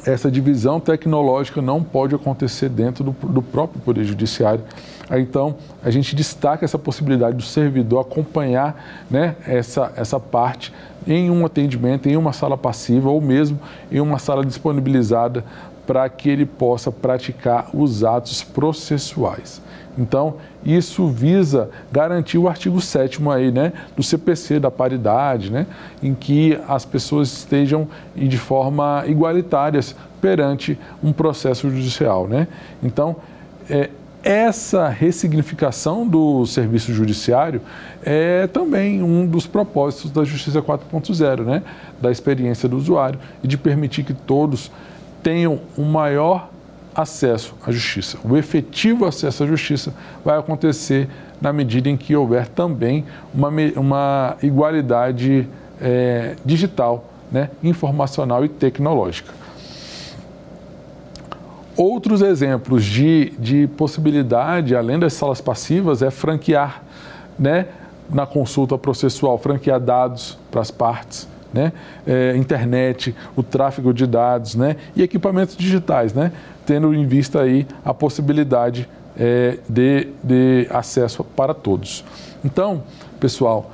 Essa 0.06 0.30
divisão 0.30 0.80
tecnológica 0.80 1.60
não 1.60 1.82
pode 1.82 2.14
acontecer 2.14 2.68
dentro 2.68 3.04
do, 3.04 3.12
do 3.28 3.42
próprio 3.42 3.80
Poder 3.80 4.04
Judiciário. 4.04 4.64
Então, 5.10 5.56
a 5.82 5.90
gente 5.90 6.16
destaca 6.16 6.64
essa 6.64 6.78
possibilidade 6.78 7.36
do 7.36 7.42
servidor 7.42 8.00
acompanhar 8.00 9.04
né, 9.10 9.36
essa, 9.46 9.92
essa 9.96 10.18
parte 10.18 10.72
em 11.06 11.30
um 11.30 11.44
atendimento, 11.44 12.08
em 12.08 12.16
uma 12.16 12.32
sala 12.32 12.56
passiva 12.56 13.10
ou 13.10 13.20
mesmo 13.20 13.60
em 13.92 14.00
uma 14.00 14.18
sala 14.18 14.44
disponibilizada 14.44 15.44
para 15.86 16.08
que 16.08 16.30
ele 16.30 16.46
possa 16.46 16.90
praticar 16.90 17.68
os 17.74 18.02
atos 18.02 18.42
processuais. 18.42 19.60
Então, 19.98 20.36
isso 20.64 21.06
visa 21.08 21.70
garantir 21.92 22.38
o 22.38 22.48
artigo 22.48 22.80
7 22.80 23.20
aí, 23.28 23.50
né, 23.50 23.72
do 23.96 24.02
CPC, 24.02 24.58
da 24.58 24.70
paridade, 24.70 25.50
né, 25.50 25.66
em 26.02 26.14
que 26.14 26.58
as 26.66 26.84
pessoas 26.84 27.32
estejam 27.32 27.86
de 28.16 28.38
forma 28.38 29.04
igualitárias 29.06 29.94
perante 30.20 30.78
um 31.02 31.12
processo 31.12 31.68
judicial. 31.68 32.26
Né? 32.26 32.48
Então, 32.82 33.16
é, 33.68 33.90
essa 34.22 34.88
ressignificação 34.88 36.08
do 36.08 36.46
serviço 36.46 36.94
judiciário 36.94 37.60
é 38.02 38.46
também 38.46 39.02
um 39.02 39.26
dos 39.26 39.46
propósitos 39.46 40.10
da 40.10 40.24
Justiça 40.24 40.62
4.0, 40.62 41.44
né? 41.44 41.62
da 42.00 42.10
experiência 42.10 42.66
do 42.66 42.78
usuário 42.78 43.20
e 43.42 43.46
de 43.46 43.58
permitir 43.58 44.02
que 44.02 44.14
todos 44.14 44.70
tenham 45.22 45.60
um 45.76 45.84
maior 45.84 46.50
acesso 46.94 47.54
à 47.66 47.72
justiça. 47.72 48.18
O 48.24 48.36
efetivo 48.36 49.04
acesso 49.04 49.44
à 49.44 49.46
justiça 49.46 49.92
vai 50.24 50.38
acontecer 50.38 51.08
na 51.40 51.52
medida 51.52 51.88
em 51.88 51.96
que 51.96 52.14
houver 52.14 52.48
também 52.48 53.04
uma, 53.34 53.48
uma 53.76 54.36
igualdade 54.42 55.48
é, 55.80 56.36
digital, 56.44 57.04
né, 57.30 57.50
informacional 57.62 58.44
e 58.44 58.48
tecnológica. 58.48 59.32
Outros 61.76 62.22
exemplos 62.22 62.84
de, 62.84 63.32
de 63.38 63.66
possibilidade, 63.66 64.76
além 64.76 64.98
das 64.98 65.12
salas 65.14 65.40
passivas, 65.40 66.02
é 66.02 66.10
franquear, 66.10 66.82
né, 67.36 67.66
na 68.08 68.26
consulta 68.26 68.78
processual, 68.78 69.36
franquear 69.38 69.80
dados 69.80 70.38
para 70.50 70.60
as 70.60 70.70
partes, 70.70 71.26
né, 71.54 71.72
é, 72.06 72.36
internet, 72.36 73.14
o 73.36 73.42
tráfego 73.42 73.94
de 73.94 74.06
dados, 74.06 74.54
né, 74.54 74.76
e 74.96 75.02
equipamentos 75.02 75.56
digitais, 75.56 76.12
né, 76.12 76.32
tendo 76.66 76.92
em 76.94 77.06
vista 77.06 77.40
aí 77.40 77.66
a 77.84 77.94
possibilidade 77.94 78.88
é, 79.16 79.58
de, 79.68 80.08
de 80.22 80.66
acesso 80.70 81.22
para 81.22 81.54
todos. 81.54 82.04
Então, 82.44 82.82
pessoal, 83.20 83.70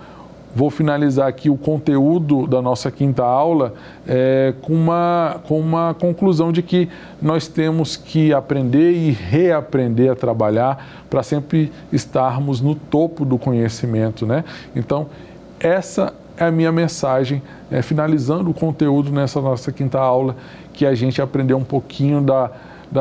vou 0.55 0.71
finalizar 0.71 1.29
aqui 1.29 1.49
o 1.49 1.57
conteúdo 1.57 2.47
da 2.47 2.61
nossa 2.61 2.91
quinta 2.91 3.23
aula 3.23 3.75
é, 4.07 4.55
com, 4.63 4.75
uma, 4.75 5.41
com 5.47 5.59
uma 5.59 5.95
conclusão 5.95 6.53
de 6.53 6.63
que 6.63 6.89
nós 7.23 7.47
temos 7.47 7.97
que 7.97 8.33
aprender 8.33 8.93
e 8.93 9.11
reaprender 9.11 10.11
a 10.11 10.17
trabalhar 10.17 11.05
para 11.09 11.23
sempre 11.23 11.73
estarmos 11.93 12.61
no 12.61 12.75
topo 12.75 13.25
do 13.25 13.39
conhecimento. 13.39 14.27
Né? 14.27 14.45
Então, 14.75 15.09
essa 15.59 16.15
é 16.37 16.45
a 16.45 16.51
minha 16.51 16.73
mensagem, 16.73 17.43
é, 17.71 17.83
finalizando 17.83 18.51
o 18.51 18.55
conteúdo 18.55 19.11
nessa 19.11 19.41
nossa 19.41 19.71
quinta 19.71 19.99
aula, 19.99 20.37
que 20.73 20.85
a 20.85 20.95
gente 20.95 21.23
aprendeu 21.23 21.57
um 21.57 21.65
pouquinho 21.65 22.21
da 22.21 22.51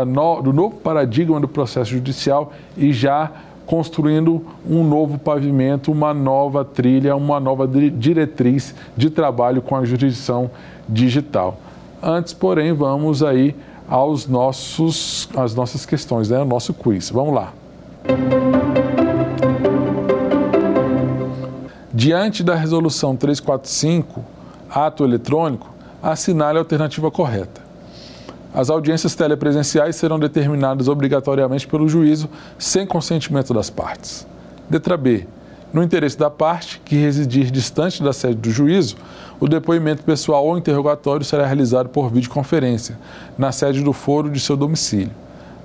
no, 0.05 0.41
do 0.41 0.53
novo 0.53 0.75
paradigma 0.77 1.39
do 1.39 1.47
processo 1.47 1.89
judicial 1.89 2.53
e 2.77 2.93
já 2.93 3.31
construindo 3.65 4.45
um 4.67 4.83
novo 4.83 5.17
pavimento, 5.17 5.91
uma 5.91 6.13
nova 6.13 6.65
trilha, 6.65 7.15
uma 7.15 7.39
nova 7.39 7.67
diretriz 7.67 8.73
de 8.97 9.09
trabalho 9.09 9.61
com 9.61 9.75
a 9.75 9.85
jurisdição 9.85 10.49
digital. 10.87 11.59
Antes, 12.01 12.33
porém, 12.33 12.73
vamos 12.73 13.21
aí 13.21 13.55
aos 13.87 14.27
nossos, 14.27 15.29
às 15.35 15.53
nossas 15.53 15.85
questões, 15.85 16.29
né? 16.29 16.39
o 16.39 16.45
nosso 16.45 16.73
quiz. 16.73 17.11
Vamos 17.11 17.33
lá. 17.33 17.53
Diante 21.93 22.43
da 22.43 22.55
resolução 22.55 23.15
345, 23.15 24.23
ato 24.69 25.03
eletrônico, 25.03 25.69
assinale 26.01 26.57
a 26.57 26.61
alternativa 26.61 27.09
correta. 27.09 27.61
As 28.53 28.69
audiências 28.69 29.13
telepresenciais 29.13 29.95
serão 29.95 30.17
determinadas 30.17 30.87
obrigatoriamente 30.87 31.67
pelo 31.67 31.87
juízo 31.87 32.27
sem 32.57 32.85
consentimento 32.85 33.53
das 33.53 33.69
partes. 33.69 34.25
Letra 34.69 34.97
B. 34.97 35.27
No 35.71 35.83
interesse 35.83 36.17
da 36.17 36.31
parte 36.31 36.81
que 36.83 36.95
residir 36.95 37.51
distante 37.51 38.01
da 38.01 38.11
sede 38.11 38.35
do 38.35 38.49
juízo, 38.49 38.95
o 39.39 39.47
depoimento 39.47 40.03
pessoal 40.03 40.45
ou 40.47 40.57
interrogatório 40.57 41.23
será 41.23 41.45
realizado 41.45 41.89
por 41.89 42.11
videoconferência, 42.11 42.97
na 43.37 43.51
sede 43.51 43.83
do 43.83 43.93
foro 43.93 44.31
de 44.31 44.39
seu 44.39 44.57
domicílio. 44.57 45.11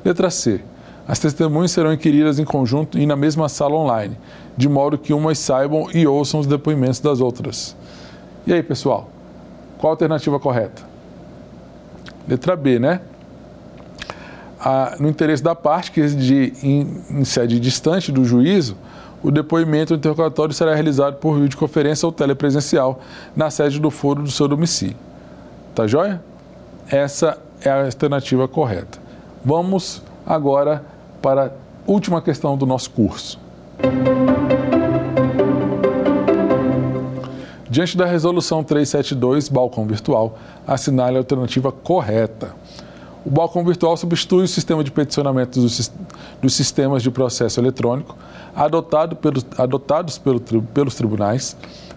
Letra 0.04 0.30
C. 0.30 0.60
As 1.08 1.18
testemunhas 1.18 1.70
serão 1.70 1.92
inquiridas 1.92 2.38
em 2.38 2.44
conjunto 2.44 2.98
e 2.98 3.06
na 3.06 3.16
mesma 3.16 3.48
sala 3.48 3.76
online, 3.76 4.16
de 4.56 4.68
modo 4.68 4.98
que 4.98 5.14
umas 5.14 5.38
saibam 5.38 5.88
e 5.92 6.06
ouçam 6.06 6.40
os 6.40 6.46
depoimentos 6.46 7.00
das 7.00 7.20
outras. 7.20 7.74
E 8.46 8.52
aí, 8.52 8.62
pessoal? 8.62 9.08
Qual 9.78 9.90
a 9.90 9.94
alternativa 9.94 10.38
correta? 10.38 10.82
Letra 12.28 12.56
B, 12.56 12.78
né? 12.78 13.00
no 14.98 15.08
interesse 15.08 15.42
da 15.42 15.54
parte 15.54 15.90
que 15.90 16.00
residir 16.00 16.54
em, 16.62 17.02
em 17.10 17.24
sede 17.24 17.60
distante 17.60 18.10
do 18.10 18.24
juízo, 18.24 18.76
o 19.22 19.30
depoimento 19.30 19.92
ou 19.92 19.98
interrogatório 19.98 20.54
será 20.54 20.74
realizado 20.74 21.16
por 21.16 21.38
videoconferência 21.38 22.06
ou 22.06 22.12
telepresencial 22.12 23.00
na 23.34 23.50
sede 23.50 23.80
do 23.80 23.90
foro 23.90 24.22
do 24.22 24.30
seu 24.30 24.46
domicílio. 24.46 24.96
Tá 25.74 25.86
joia? 25.86 26.22
Essa 26.88 27.38
é 27.62 27.70
a 27.70 27.84
alternativa 27.86 28.46
correta. 28.46 28.98
Vamos 29.44 30.02
agora 30.26 30.84
para 31.20 31.46
a 31.46 31.50
última 31.86 32.20
questão 32.20 32.56
do 32.56 32.66
nosso 32.66 32.90
curso. 32.90 33.38
Diante 37.74 37.96
da 37.96 38.06
resolução 38.06 38.62
372, 38.62 39.48
balcão 39.48 39.84
virtual, 39.84 40.38
assinale 40.64 41.16
a 41.16 41.18
alternativa 41.18 41.72
correta. 41.72 42.54
O 43.26 43.30
balcão 43.30 43.64
virtual 43.64 43.96
substitui 43.96 44.44
o 44.44 44.46
sistema 44.46 44.84
de 44.84 44.92
peticionamento 44.92 45.60
dos, 45.60 45.90
sistemas 46.50 47.02
de 47.02 47.10
processo 47.10 47.58
eletrônico 47.58 48.16
adotado 48.54 49.16
pelos, 49.16 49.44
adotados 49.58 50.18
pelo, 50.18 50.38
pelos 50.40 50.94
tribunais, 50.94 51.56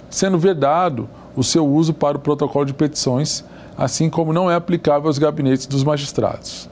sendo 0.09 0.39
vedado 0.39 1.07
o 1.35 1.43
seu 1.43 1.63
uso 1.63 1.93
para 1.93 2.17
o 2.17 2.21
protocolo 2.21 2.65
de 2.65 2.73
petições, 2.73 3.45
assim 3.77 4.09
como 4.09 4.33
não 4.33 4.49
é 4.49 4.55
aplicável 4.55 5.05
aos 5.07 5.19
gabinetes 5.19 5.67
dos 5.67 5.83
magistrados. 5.83 6.67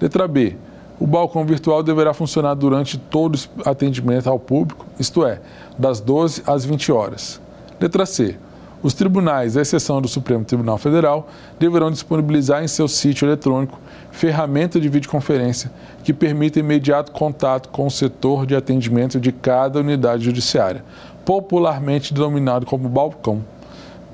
Letra 0.00 0.26
B. 0.26 0.56
O 0.98 1.06
balcão 1.06 1.44
virtual 1.44 1.82
deverá 1.82 2.14
funcionar 2.14 2.54
durante 2.54 2.96
todo 2.96 3.36
o 3.36 3.68
atendimento 3.68 4.30
ao 4.30 4.38
público, 4.38 4.86
isto 4.98 5.26
é, 5.26 5.42
das 5.78 6.00
12 6.00 6.42
às 6.46 6.64
20 6.64 6.90
horas. 6.90 7.38
Letra 7.80 8.04
C. 8.04 8.36
Os 8.82 8.92
tribunais, 8.92 9.56
à 9.56 9.62
exceção 9.62 10.02
do 10.02 10.08
Supremo 10.08 10.44
Tribunal 10.44 10.76
Federal, 10.76 11.28
deverão 11.58 11.90
disponibilizar 11.90 12.62
em 12.62 12.68
seu 12.68 12.86
sítio 12.86 13.26
eletrônico 13.26 13.78
ferramenta 14.10 14.78
de 14.78 14.88
videoconferência 14.88 15.70
que 16.04 16.12
permita 16.12 16.58
imediato 16.58 17.10
contato 17.12 17.70
com 17.70 17.86
o 17.86 17.90
setor 17.90 18.44
de 18.44 18.54
atendimento 18.54 19.18
de 19.18 19.32
cada 19.32 19.80
unidade 19.80 20.24
judiciária, 20.24 20.84
popularmente 21.24 22.12
denominado 22.12 22.66
como 22.66 22.88
balcão, 22.88 23.42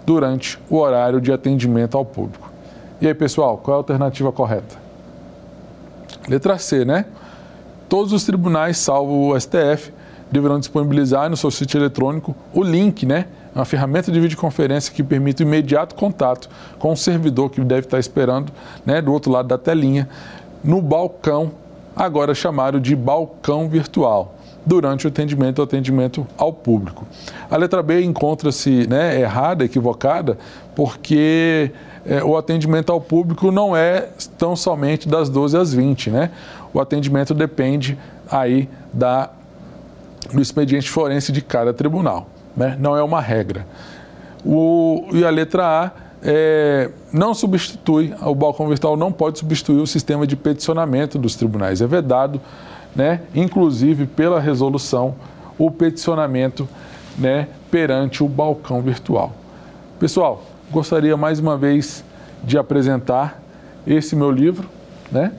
durante 0.04 0.58
o 0.70 0.76
horário 0.76 1.20
de 1.20 1.32
atendimento 1.32 1.96
ao 1.96 2.04
público. 2.04 2.52
E 3.00 3.08
aí, 3.08 3.14
pessoal, 3.14 3.58
qual 3.58 3.74
é 3.74 3.76
a 3.76 3.78
alternativa 3.78 4.30
correta? 4.30 4.76
Letra 6.28 6.56
C, 6.58 6.84
né? 6.84 7.06
Todos 7.88 8.12
os 8.12 8.24
tribunais, 8.24 8.78
salvo 8.78 9.32
o 9.32 9.40
STF, 9.40 9.92
deverão 10.30 10.58
disponibilizar 10.58 11.28
no 11.30 11.36
seu 11.36 11.50
sítio 11.50 11.78
eletrônico 11.78 12.34
o 12.52 12.62
link, 12.62 13.04
né? 13.06 13.26
Uma 13.56 13.64
ferramenta 13.64 14.12
de 14.12 14.20
videoconferência 14.20 14.92
que 14.92 15.02
permite 15.02 15.42
o 15.42 15.44
imediato 15.44 15.94
contato 15.94 16.46
com 16.78 16.92
o 16.92 16.96
servidor 16.96 17.48
que 17.48 17.58
deve 17.62 17.86
estar 17.86 17.98
esperando, 17.98 18.52
né, 18.84 19.00
do 19.00 19.10
outro 19.10 19.32
lado 19.32 19.48
da 19.48 19.56
telinha, 19.56 20.06
no 20.62 20.82
balcão, 20.82 21.52
agora 21.96 22.34
chamado 22.34 22.78
de 22.78 22.94
balcão 22.94 23.66
virtual 23.66 24.34
durante 24.66 25.06
o 25.06 25.08
atendimento, 25.08 25.60
o 25.60 25.62
atendimento 25.62 26.26
ao 26.36 26.52
público. 26.52 27.06
A 27.50 27.56
letra 27.56 27.82
B 27.82 28.02
encontra-se 28.02 28.86
né, 28.88 29.18
errada, 29.18 29.64
equivocada, 29.64 30.36
porque 30.74 31.70
é, 32.04 32.22
o 32.22 32.36
atendimento 32.36 32.92
ao 32.92 33.00
público 33.00 33.50
não 33.50 33.74
é 33.74 34.10
tão 34.36 34.54
somente 34.54 35.08
das 35.08 35.30
12 35.30 35.56
às 35.56 35.72
20, 35.72 36.10
né? 36.10 36.30
O 36.74 36.80
atendimento 36.80 37.32
depende 37.32 37.96
aí 38.30 38.68
da 38.92 39.30
do 40.30 40.42
expediente 40.42 40.90
forense 40.90 41.32
de 41.32 41.40
cada 41.40 41.72
tribunal. 41.72 42.28
Né? 42.56 42.76
Não 42.80 42.96
é 42.96 43.02
uma 43.02 43.20
regra. 43.20 43.66
O, 44.44 45.06
e 45.12 45.24
a 45.24 45.30
letra 45.30 45.64
A 45.64 45.90
é, 46.22 46.90
não 47.12 47.34
substitui, 47.34 48.14
o 48.22 48.34
balcão 48.34 48.68
virtual 48.68 48.96
não 48.96 49.12
pode 49.12 49.38
substituir 49.38 49.80
o 49.80 49.86
sistema 49.86 50.26
de 50.26 50.36
peticionamento 50.36 51.18
dos 51.18 51.36
tribunais. 51.36 51.80
É 51.80 51.86
vedado, 51.86 52.40
né, 52.94 53.20
inclusive 53.34 54.06
pela 54.06 54.40
resolução, 54.40 55.14
o 55.58 55.70
peticionamento 55.70 56.68
né, 57.18 57.48
perante 57.70 58.22
o 58.22 58.28
balcão 58.28 58.80
virtual. 58.80 59.32
Pessoal, 59.98 60.42
gostaria 60.70 61.16
mais 61.16 61.38
uma 61.38 61.56
vez 61.56 62.04
de 62.42 62.58
apresentar 62.58 63.42
esse 63.86 64.14
meu 64.16 64.30
livro. 64.30 64.68
Está 65.06 65.18
né? 65.18 65.32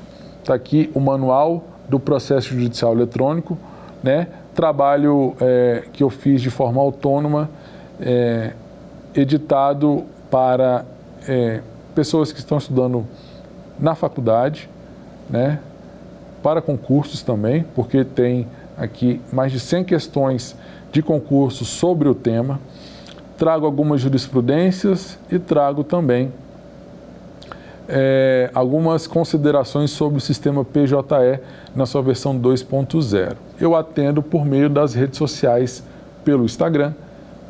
Tá 0.43 0.53
aqui 0.53 0.89
o 0.93 0.99
manual 0.99 1.65
do 1.89 1.99
processo 1.99 2.49
judicial 2.49 2.93
eletrônico, 2.93 3.57
né? 4.01 4.27
Trabalho 4.57 5.35
é, 5.39 5.83
que 5.93 6.01
eu 6.01 6.09
fiz 6.09 6.41
de 6.41 6.49
forma 6.49 6.81
autônoma, 6.81 7.47
é, 8.01 8.53
editado 9.13 10.03
para 10.31 10.83
é, 11.27 11.61
pessoas 11.93 12.31
que 12.31 12.39
estão 12.39 12.57
estudando 12.57 13.05
na 13.79 13.93
faculdade, 13.93 14.67
né, 15.29 15.59
para 16.41 16.59
concursos 16.59 17.21
também, 17.21 17.65
porque 17.75 18.03
tem 18.03 18.47
aqui 18.75 19.21
mais 19.31 19.51
de 19.51 19.59
100 19.59 19.83
questões 19.83 20.55
de 20.91 21.03
concurso 21.03 21.63
sobre 21.63 22.09
o 22.09 22.15
tema. 22.15 22.59
Trago 23.37 23.63
algumas 23.63 24.01
jurisprudências 24.01 25.19
e 25.29 25.37
trago 25.37 25.83
também 25.83 26.31
é, 27.87 28.49
algumas 28.55 29.05
considerações 29.05 29.91
sobre 29.91 30.17
o 30.17 30.21
sistema 30.21 30.65
PJE 30.65 31.39
na 31.75 31.85
sua 31.85 32.01
versão 32.01 32.37
2.0. 32.37 33.46
Eu 33.59 33.75
atendo 33.75 34.21
por 34.21 34.45
meio 34.45 34.69
das 34.69 34.93
redes 34.93 35.17
sociais, 35.17 35.83
pelo 36.23 36.45
Instagram, 36.45 36.93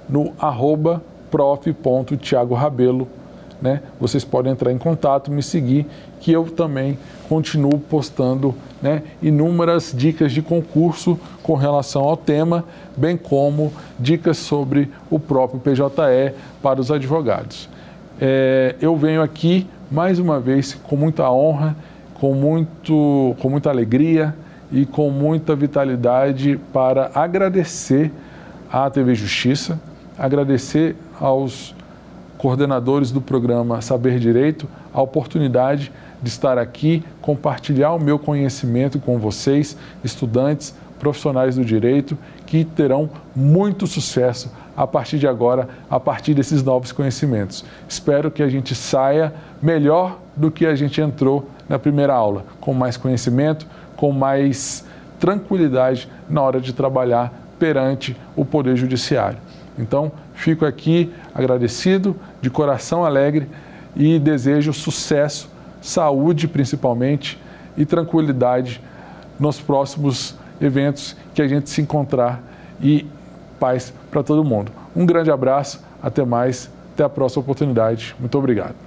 no 0.08 0.32
arroba 0.40 1.02
prof.tiagorabelo. 1.30 3.08
Né? 3.62 3.82
Vocês 4.00 4.24
podem 4.24 4.52
entrar 4.52 4.72
em 4.72 4.78
contato, 4.78 5.32
me 5.32 5.44
seguir, 5.44 5.86
que 6.20 6.32
eu 6.32 6.46
também 6.46 6.98
continuo 7.28 7.80
postando 7.80 8.56
né, 8.82 9.04
inúmeras 9.22 9.94
dicas 9.96 10.32
de 10.32 10.42
concurso 10.42 11.20
com 11.42 11.56
relação 11.56 12.04
ao 12.04 12.16
tema, 12.16 12.64
bem 12.96 13.18
como 13.18 13.74
dicas 14.00 14.38
sobre 14.38 14.90
o 15.10 15.20
próprio 15.20 15.60
PJE 15.60 16.34
para 16.62 16.80
os 16.80 16.92
advogados. 16.92 17.68
É, 18.22 18.76
eu 18.80 18.96
venho 18.96 19.22
aqui 19.22 19.68
mais 19.92 20.20
uma 20.20 20.40
vez 20.40 20.74
com 20.74 20.96
muita 20.96 21.30
honra, 21.32 21.76
com, 22.14 22.34
muito, 22.34 23.36
com 23.40 23.50
muita 23.50 23.70
alegria 23.70 24.36
e 24.72 24.86
com 24.86 25.10
muita 25.10 25.56
vitalidade 25.56 26.60
para 26.74 27.12
agradecer 27.14 28.12
à 28.72 28.90
TV 28.90 29.16
Justiça, 29.16 29.80
agradecer 30.18 30.96
aos 31.20 31.76
coordenadores 32.38 33.12
do 33.12 33.22
programa 33.22 33.82
Saber 33.82 34.20
Direito 34.20 34.68
a 34.94 35.02
oportunidade 35.02 35.92
de 36.22 36.30
estar 36.30 36.58
aqui, 36.58 37.04
compartilhar 37.22 37.94
o 37.94 38.00
meu 38.00 38.18
conhecimento 38.18 39.00
com 39.00 39.18
vocês, 39.20 39.78
estudantes, 40.04 40.74
profissionais 41.00 41.56
do 41.56 41.64
direito, 41.64 42.18
que 42.46 42.66
terão 42.66 43.10
muito 43.36 43.86
sucesso 43.86 44.52
a 44.76 44.86
partir 44.86 45.20
de 45.20 45.28
agora, 45.28 45.70
a 45.90 46.00
partir 46.00 46.34
desses 46.34 46.64
novos 46.64 46.92
conhecimentos. 46.92 47.64
Espero 47.88 48.32
que 48.32 48.42
a 48.42 48.50
gente 48.50 48.74
saia 48.76 49.34
melhor 49.62 50.20
do 50.36 50.52
que 50.52 50.66
a 50.66 50.76
gente 50.76 51.00
entrou 51.02 51.48
na 51.68 51.78
primeira 51.78 52.14
aula, 52.14 52.46
com 52.60 52.74
mais 52.74 52.98
conhecimento, 52.98 53.68
com 53.98 54.14
mais 54.14 54.86
tranquilidade 55.20 56.10
na 56.30 56.42
hora 56.42 56.62
de 56.62 56.72
trabalhar 56.72 57.34
perante 57.60 58.16
o 58.36 58.46
Poder 58.46 58.78
Judiciário. 58.78 59.40
Então, 59.78 60.12
fico 60.34 60.66
aqui 60.66 61.12
agradecido, 61.34 62.16
de 62.42 62.50
coração 62.50 63.04
alegre 63.04 63.50
e 63.96 64.20
desejo 64.20 64.72
sucesso, 64.72 65.50
saúde 65.82 66.48
principalmente 66.48 67.38
e 67.76 67.86
tranquilidade 67.86 68.82
nos 69.40 69.60
próximos 69.60 70.36
eventos 70.62 71.16
que 71.34 71.42
a 71.42 71.48
gente 71.48 71.70
se 71.70 71.82
encontrar 71.82 72.42
e 72.82 73.06
paz 73.60 73.94
para 74.10 74.24
todo 74.24 74.44
mundo. 74.44 74.72
Um 74.96 75.06
grande 75.06 75.32
abraço, 75.32 75.84
até 76.02 76.24
mais, 76.24 76.70
até 76.94 77.04
a 77.04 77.10
próxima 77.10 77.42
oportunidade. 77.42 78.16
Muito 78.20 78.38
obrigado 78.38 78.87